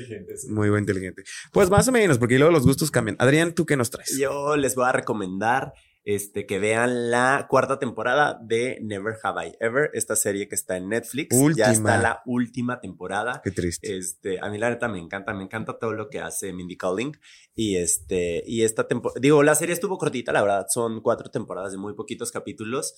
Muy 0.48 0.68
buen 0.68 0.82
inteligente. 0.82 1.22
Pues 1.52 1.70
más 1.70 1.88
o 1.88 1.92
menos, 1.92 2.18
porque 2.18 2.36
luego 2.38 2.52
los 2.52 2.64
gustos 2.64 2.90
cambian. 2.90 3.16
Adrián, 3.18 3.54
¿tú 3.54 3.64
qué 3.64 3.76
nos 3.76 3.90
traes? 3.90 4.16
Yo 4.18 4.56
les 4.56 4.74
voy 4.74 4.84
a 4.86 4.92
recomendar 4.92 5.72
este, 6.04 6.46
que 6.46 6.58
vean 6.58 7.10
la 7.10 7.46
cuarta 7.48 7.78
temporada 7.78 8.38
de 8.42 8.78
Never 8.82 9.16
Have 9.22 9.48
I 9.48 9.52
Ever, 9.60 9.90
esta 9.92 10.16
serie 10.16 10.48
que 10.48 10.54
está 10.54 10.76
en 10.76 10.88
Netflix. 10.88 11.36
Última. 11.36 11.66
Ya 11.66 11.72
está 11.72 11.98
la 11.98 12.22
última 12.26 12.80
temporada. 12.80 13.40
Qué 13.44 13.50
triste. 13.50 13.96
Este, 13.96 14.38
a 14.40 14.48
mí 14.48 14.58
la 14.58 14.70
neta 14.70 14.88
me 14.88 14.98
encanta, 14.98 15.34
me 15.34 15.44
encanta 15.44 15.78
todo 15.78 15.92
lo 15.92 16.08
que 16.08 16.20
hace 16.20 16.52
Mindy 16.52 16.76
Kaling 16.76 17.16
y 17.54 17.76
este, 17.76 18.42
y 18.46 18.62
esta 18.62 18.86
temporada, 18.88 19.20
digo, 19.20 19.42
la 19.42 19.54
serie 19.54 19.74
estuvo 19.74 19.98
cortita, 19.98 20.32
la 20.32 20.42
verdad, 20.42 20.66
son 20.68 21.00
cuatro 21.00 21.30
temporadas 21.30 21.72
de 21.72 21.78
muy 21.78 21.94
poquitos 21.94 22.30
capítulos. 22.30 22.94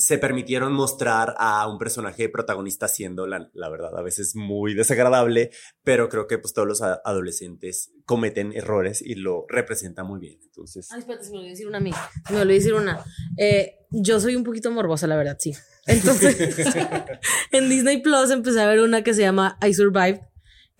Se 0.00 0.18
permitieron 0.18 0.72
mostrar 0.72 1.34
a 1.38 1.68
un 1.68 1.78
personaje 1.78 2.28
protagonista 2.28 2.88
siendo 2.88 3.26
la, 3.26 3.50
la 3.52 3.68
verdad, 3.68 3.96
a 3.96 4.02
veces 4.02 4.34
muy 4.34 4.74
desagradable, 4.74 5.50
pero 5.84 6.08
creo 6.08 6.26
que 6.26 6.38
pues 6.38 6.54
todos 6.54 6.66
los 6.66 6.82
adolescentes 6.82 7.92
cometen 8.06 8.52
errores 8.52 9.02
y 9.02 9.14
lo 9.14 9.44
representa 9.48 10.02
muy 10.04 10.20
bien. 10.20 10.38
Entonces, 10.42 10.88
Ay, 10.90 11.00
espérate, 11.00 11.24
se 11.24 11.32
me 11.32 11.38
olvidó 11.38 11.50
decir 11.50 11.68
una 11.68 11.78
a 11.78 11.80
mí. 11.80 11.92
Se 12.26 12.32
me 12.32 12.40
olvidó 12.40 12.58
decir 12.58 12.74
una. 12.74 13.04
Eh, 13.36 13.74
yo 13.90 14.20
soy 14.20 14.36
un 14.36 14.44
poquito 14.44 14.70
morbosa, 14.70 15.06
la 15.06 15.16
verdad, 15.16 15.36
sí. 15.38 15.52
Entonces, 15.86 16.36
en 17.52 17.68
Disney 17.68 18.02
Plus 18.02 18.30
empecé 18.30 18.60
a 18.60 18.66
ver 18.66 18.80
una 18.80 19.02
que 19.02 19.14
se 19.14 19.22
llama 19.22 19.58
I 19.62 19.74
Survived, 19.74 20.20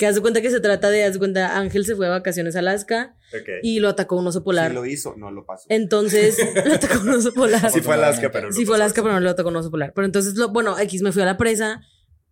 que 0.00 0.06
hace 0.06 0.22
cuenta 0.22 0.40
que 0.40 0.50
se 0.50 0.60
trata 0.60 0.88
de, 0.88 1.04
hace 1.04 1.18
cuenta, 1.18 1.58
Ángel 1.58 1.84
se 1.84 1.94
fue 1.94 2.06
de 2.06 2.10
vacaciones 2.10 2.56
a 2.56 2.60
Alaska 2.60 3.16
y 3.62 3.80
lo 3.80 3.90
atacó 3.90 4.16
un 4.16 4.26
oso 4.26 4.42
polar. 4.42 4.70
Si 4.70 4.74
lo 4.74 4.86
hizo, 4.86 5.14
no 5.18 5.30
lo 5.30 5.44
pasó. 5.44 5.66
Entonces, 5.68 6.38
lo 6.64 6.72
atacó 6.72 7.02
un 7.02 7.10
oso 7.10 7.34
polar. 7.34 7.70
sí 7.70 7.82
fue 7.82 7.96
Alaska, 7.96 8.30
pero 8.32 8.46
no 8.46 8.52
Sí 8.54 8.64
fue 8.64 8.72
pasó 8.72 8.82
Alaska, 8.84 9.02
pero 9.02 9.12
no 9.12 9.20
lo 9.20 9.28
atacó 9.28 9.50
un 9.50 9.56
oso 9.56 9.70
polar. 9.70 9.92
Pero 9.94 10.06
entonces, 10.06 10.36
lo, 10.36 10.48
bueno, 10.48 10.78
X 10.78 11.02
me 11.02 11.12
fui 11.12 11.20
a 11.20 11.26
la 11.26 11.36
presa. 11.36 11.82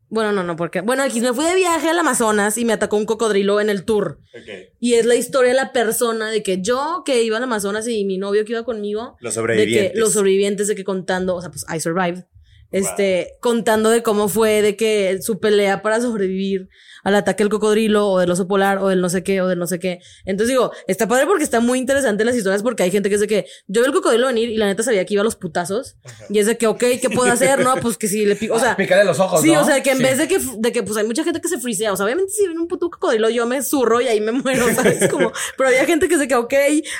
Bueno, 0.08 0.32
no, 0.32 0.44
no, 0.44 0.56
porque. 0.56 0.80
Bueno, 0.80 1.04
X 1.04 1.22
me 1.22 1.34
fui 1.34 1.44
de 1.44 1.54
viaje 1.56 1.90
al 1.90 1.98
Amazonas 1.98 2.56
y 2.56 2.64
me 2.64 2.72
atacó 2.72 2.96
un 2.96 3.04
cocodrilo 3.04 3.60
en 3.60 3.68
el 3.68 3.84
tour. 3.84 4.18
Ok. 4.34 4.48
Y 4.80 4.94
es 4.94 5.04
la 5.04 5.16
historia 5.16 5.50
de 5.50 5.56
la 5.56 5.74
persona 5.74 6.30
de 6.30 6.42
que 6.42 6.62
yo 6.62 7.02
que 7.04 7.22
iba 7.22 7.36
al 7.36 7.42
Amazonas 7.42 7.86
y 7.86 8.06
mi 8.06 8.16
novio 8.16 8.46
que 8.46 8.52
iba 8.52 8.64
conmigo, 8.64 9.18
Los 9.20 9.34
de 9.34 9.40
sobrevivientes. 9.42 9.92
que 9.92 9.98
los 9.98 10.14
sobrevivientes 10.14 10.68
de 10.68 10.74
que 10.74 10.84
contando, 10.84 11.36
o 11.36 11.42
sea, 11.42 11.50
pues 11.50 11.66
I 11.68 11.80
survived. 11.80 12.24
Este, 12.70 13.36
contando 13.40 13.88
de 13.90 14.02
cómo 14.02 14.28
fue, 14.28 14.62
de 14.62 14.76
que 14.76 15.20
su 15.22 15.38
pelea 15.40 15.80
para 15.82 16.00
sobrevivir 16.00 16.68
al 17.08 17.14
ataque 17.16 17.42
del 17.42 17.50
cocodrilo 17.50 18.08
o 18.08 18.18
del 18.20 18.30
oso 18.30 18.46
polar 18.46 18.78
o 18.78 18.88
del 18.88 19.00
no 19.00 19.08
sé 19.08 19.22
qué 19.22 19.40
o 19.42 19.48
del 19.48 19.58
no 19.58 19.66
sé 19.66 19.78
qué. 19.78 20.00
Entonces 20.24 20.48
digo, 20.54 20.72
está 20.86 21.08
padre 21.08 21.26
porque 21.26 21.44
está 21.44 21.60
muy 21.60 21.78
interesante 21.78 22.24
las 22.24 22.36
historias 22.36 22.62
porque 22.62 22.82
hay 22.82 22.90
gente 22.90 23.08
que 23.08 23.14
es 23.16 23.20
de 23.20 23.26
que 23.26 23.46
yo 23.66 23.80
vi 23.82 23.86
el 23.88 23.92
cocodrilo 23.92 24.26
venir 24.26 24.48
y 24.50 24.56
la 24.56 24.66
neta 24.66 24.82
sabía 24.82 25.04
que 25.04 25.14
iba 25.14 25.20
a 25.22 25.24
los 25.24 25.36
putazos 25.36 25.96
y 26.28 26.38
es 26.38 26.46
de 26.46 26.56
que, 26.58 26.66
ok, 26.66 26.84
¿qué 27.00 27.10
puedo 27.12 27.32
hacer? 27.32 27.60
No, 27.60 27.74
pues 27.76 27.96
que 27.98 28.08
si 28.08 28.24
le 28.26 28.36
pico, 28.36 28.54
o 28.54 28.60
sea, 28.60 28.76
Pícale 28.76 29.04
los 29.04 29.18
ojos. 29.18 29.40
Sí, 29.42 29.52
¿no? 29.52 29.62
o 29.62 29.64
sea, 29.64 29.82
que 29.82 29.90
en 29.90 29.96
Sí. 29.98 30.02
vez 30.02 30.18
de 30.18 30.28
que, 30.28 30.38
de 30.58 30.72
que 30.72 30.82
pues 30.82 30.96
hay 30.96 31.04
mucha 31.06 31.24
gente 31.24 31.40
que 31.40 31.48
se 31.48 31.58
frisea. 31.58 31.92
O 31.92 31.96
sea, 31.96 32.04
obviamente 32.06 32.30
si 32.32 32.44
viene 32.46 32.60
un 32.60 32.68
puto 32.68 32.90
cocodrilo, 32.90 33.30
yo 33.30 33.46
me 33.46 33.62
zurro 33.62 34.00
y 34.00 34.08
ahí 34.08 34.20
me 34.20 34.32
muero, 34.32 34.66
¿sabes? 34.74 35.08
Como, 35.08 35.32
pero 35.56 35.68
había 35.70 35.84
gente 35.86 36.08
que 36.08 36.18
se 36.18 36.28
queda, 36.28 36.40
ok, 36.40 36.54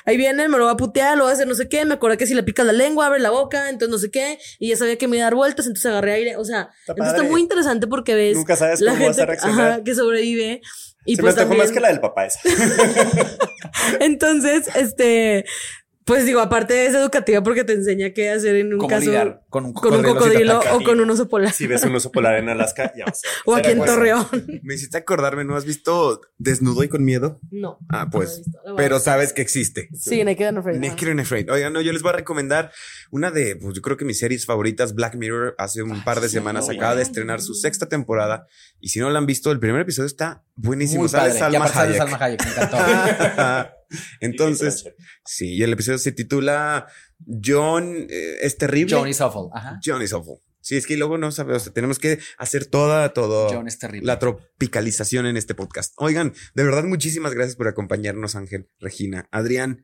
ahí 0.04 0.16
viene, 0.16 0.48
me 0.48 0.58
lo 0.58 0.64
va 0.64 0.72
a 0.72 0.76
putear, 0.76 1.16
lo 1.18 1.24
va 1.24 1.30
a 1.30 1.32
hacer 1.34 1.46
no 1.46 1.54
sé 1.54 1.68
qué. 1.68 1.84
Me 1.84 1.94
acuerdo 1.94 2.16
que 2.16 2.26
si 2.26 2.34
le 2.34 2.42
picas 2.42 2.64
la 2.66 2.72
lengua, 2.72 3.06
abre 3.06 3.18
la 3.20 3.30
boca, 3.30 3.68
entonces 3.68 3.90
no 3.90 3.98
sé 3.98 4.10
qué. 4.10 4.38
Y 4.58 4.68
ya 4.70 4.76
sabía 4.76 4.96
que 4.96 5.06
me 5.08 5.16
iba 5.16 5.24
a 5.24 5.26
dar 5.26 5.34
vueltas, 5.34 5.66
entonces 5.66 5.86
agarré 5.86 6.12
aire. 6.14 6.36
O 6.36 6.44
sea, 6.44 6.70
entonces 6.86 7.14
está 7.14 7.22
muy 7.28 7.40
interesante 7.40 7.86
porque 7.86 8.14
ves 8.14 8.36
Nunca 8.36 8.56
sabes 8.56 8.80
la 8.80 8.92
cómo 8.92 9.06
vas 9.06 9.16
gente 9.16 9.22
a 9.22 9.26
reaccionar. 9.26 9.70
ajá, 9.72 9.84
que 9.84 9.94
sobrevive. 9.98 10.60
Y 11.04 11.16
Se 11.16 11.22
pues 11.22 11.34
me 11.34 11.42
también, 11.42 11.62
más 11.62 11.72
que 11.72 11.80
la 11.80 11.88
del 11.88 12.00
papá 12.00 12.26
esa. 12.26 12.40
entonces, 14.00 14.68
este, 14.74 15.44
pues 16.08 16.24
digo, 16.24 16.40
aparte 16.40 16.86
es 16.86 16.94
educativa 16.94 17.42
porque 17.42 17.64
te 17.64 17.74
enseña 17.74 18.14
qué 18.14 18.30
hacer 18.30 18.56
en 18.56 18.72
un 18.72 18.78
¿Cómo 18.78 18.88
caso 18.88 19.04
lidiar 19.04 19.42
con 19.50 19.66
un 19.66 19.74
con 19.74 19.92
un 19.92 20.02
cocodrilo 20.02 20.62
si 20.62 20.66
cocodrilo 20.66 20.76
o 20.76 20.82
con 20.82 21.00
un 21.00 21.10
oso 21.10 21.28
polar. 21.28 21.52
si 21.52 21.66
ves 21.66 21.84
un 21.84 21.94
oso 21.94 22.10
polar 22.10 22.36
en 22.36 22.48
Alaska, 22.48 22.94
ya 22.96 23.04
vas 23.04 23.22
a 23.22 23.28
ver. 23.28 23.36
O 23.44 23.54
aquí 23.54 23.70
en 23.72 23.84
Torreón. 23.84 24.26
Me 24.62 24.74
hiciste 24.74 24.96
acordarme, 24.96 25.44
¿no 25.44 25.54
has 25.54 25.66
visto 25.66 26.22
Desnudo 26.38 26.82
y 26.82 26.88
con 26.88 27.04
miedo? 27.04 27.40
No. 27.50 27.78
Ah, 27.90 27.98
no 27.98 28.00
lo 28.04 28.06
he 28.06 28.10
pues, 28.10 28.42
pero 28.78 29.00
sabes 29.00 29.34
que 29.34 29.42
existe. 29.42 29.90
Sí, 29.94 30.24
Naked 30.24 30.46
and 30.46 30.58
Afraid. 30.58 30.78
Naked 30.80 31.08
and 31.08 31.20
Afraid. 31.20 31.50
Oigan, 31.50 31.74
no, 31.74 31.82
yo 31.82 31.92
les 31.92 32.00
voy 32.00 32.10
a 32.10 32.16
recomendar 32.16 32.72
una 33.10 33.30
de, 33.30 33.56
pues 33.56 33.74
yo 33.74 33.82
creo 33.82 33.98
que 33.98 34.06
mis 34.06 34.18
series 34.18 34.46
favoritas, 34.46 34.94
Black 34.94 35.14
Mirror, 35.14 35.56
hace 35.58 35.82
un 35.82 36.02
par 36.04 36.22
de 36.22 36.30
semanas 36.30 36.70
acaba 36.70 36.96
de 36.96 37.02
estrenar 37.02 37.42
su 37.42 37.52
sexta 37.52 37.86
temporada. 37.86 38.46
Y 38.80 38.88
si 38.88 38.98
no 38.98 39.10
la 39.10 39.18
han 39.18 39.26
visto, 39.26 39.52
el 39.52 39.60
primer 39.60 39.82
episodio 39.82 40.06
está 40.06 40.42
buenísimo. 40.54 41.02
Muy 41.02 41.10
Sale 41.10 41.34
padre. 41.34 41.38
Salma 41.38 41.66
Hayek. 41.66 41.96
Salma 41.98 42.16
Hayek, 42.18 42.44
me 42.46 42.50
encantó. 42.50 43.72
Entonces, 44.20 44.84
sí, 45.24 45.54
y 45.54 45.62
el 45.62 45.72
episodio 45.72 45.98
se 45.98 46.12
titula 46.12 46.86
John 47.44 48.06
eh, 48.08 48.38
es 48.40 48.56
terrible. 48.56 48.94
John 48.94 49.08
is 49.08 49.20
awful. 49.20 49.50
Ajá. 49.52 49.80
John 49.84 50.02
is 50.02 50.12
awful. 50.12 50.38
Sí, 50.60 50.76
es 50.76 50.86
que 50.86 50.96
luego 50.96 51.16
no 51.18 51.30
sabemos, 51.32 51.62
o 51.62 51.64
sea, 51.64 51.72
tenemos 51.72 51.98
que 51.98 52.18
hacer 52.36 52.66
toda, 52.66 53.12
todo. 53.14 53.48
John 53.50 53.68
es 53.68 53.78
terrible. 53.78 54.06
La 54.06 54.18
tropicalización 54.18 55.26
en 55.26 55.36
este 55.36 55.54
podcast. 55.54 55.94
Oigan, 55.96 56.34
de 56.54 56.64
verdad, 56.64 56.84
muchísimas 56.84 57.32
gracias 57.32 57.56
por 57.56 57.68
acompañarnos, 57.68 58.34
Ángel, 58.34 58.68
Regina, 58.78 59.28
Adrián. 59.30 59.82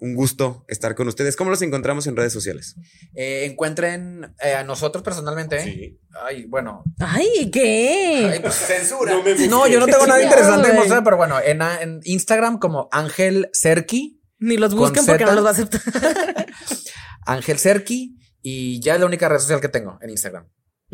Un 0.00 0.14
gusto 0.14 0.64
estar 0.68 0.94
con 0.94 1.08
ustedes. 1.08 1.34
¿Cómo 1.34 1.50
los 1.50 1.60
encontramos 1.62 2.06
en 2.06 2.14
redes 2.14 2.32
sociales? 2.32 2.76
Eh, 3.14 3.46
encuentren 3.50 4.32
eh, 4.44 4.54
a 4.54 4.62
nosotros 4.62 5.02
personalmente. 5.02 5.60
Sí. 5.62 6.00
Ay, 6.24 6.46
bueno. 6.46 6.84
Ay, 7.00 7.50
¿qué? 7.50 8.30
Ay, 8.32 8.40
pues, 8.40 8.54
Censura. 8.54 9.12
No, 9.12 9.22
me 9.24 9.34
no, 9.48 9.66
yo 9.66 9.80
no 9.80 9.86
tengo 9.86 10.06
nada 10.06 10.22
interesante 10.22 10.66
que 10.66 10.68
güey. 10.68 10.78
mostrar, 10.80 11.02
pero 11.02 11.16
bueno, 11.16 11.40
en, 11.40 11.62
en 11.62 12.00
Instagram 12.04 12.58
como 12.58 12.88
Ángel 12.92 13.48
Serki. 13.52 14.22
Ni 14.38 14.56
los 14.56 14.74
busquen 14.74 15.04
porque 15.04 15.24
no 15.24 15.34
los 15.34 15.44
va 15.44 15.48
a 15.48 15.52
aceptar. 15.52 15.80
Ángel 17.26 17.58
Serki. 17.58 18.16
Y 18.40 18.80
ya 18.80 18.94
es 18.94 19.00
la 19.00 19.06
única 19.06 19.28
red 19.28 19.38
social 19.40 19.60
que 19.60 19.68
tengo 19.68 19.98
en 20.00 20.10
Instagram. 20.10 20.46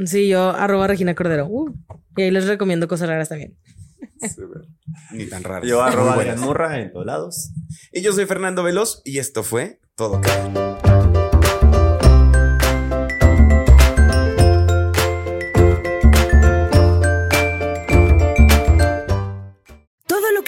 Sí, 0.06 0.28
yo 0.28 0.50
arroba 0.50 0.86
Regina 0.86 1.14
Cordero. 1.14 1.46
Uh, 1.46 1.72
y 2.16 2.22
ahí 2.22 2.30
les 2.30 2.46
recomiendo 2.46 2.88
cosas 2.88 3.08
raras 3.08 3.28
también. 3.28 3.56
Ni 5.12 5.26
tan 5.26 5.42
raro. 5.42 5.66
Yo 5.66 5.82
arroba 5.82 6.12
Muy 6.12 6.20
Adrián 6.20 6.36
buenas. 6.36 6.46
Murra 6.46 6.80
en 6.80 6.92
todos 6.92 7.06
lados. 7.06 7.50
Y 7.92 8.02
yo 8.02 8.12
soy 8.12 8.26
Fernando 8.26 8.62
Veloz 8.62 9.02
y 9.04 9.18
esto 9.18 9.42
fue 9.42 9.80
Todo. 9.96 10.20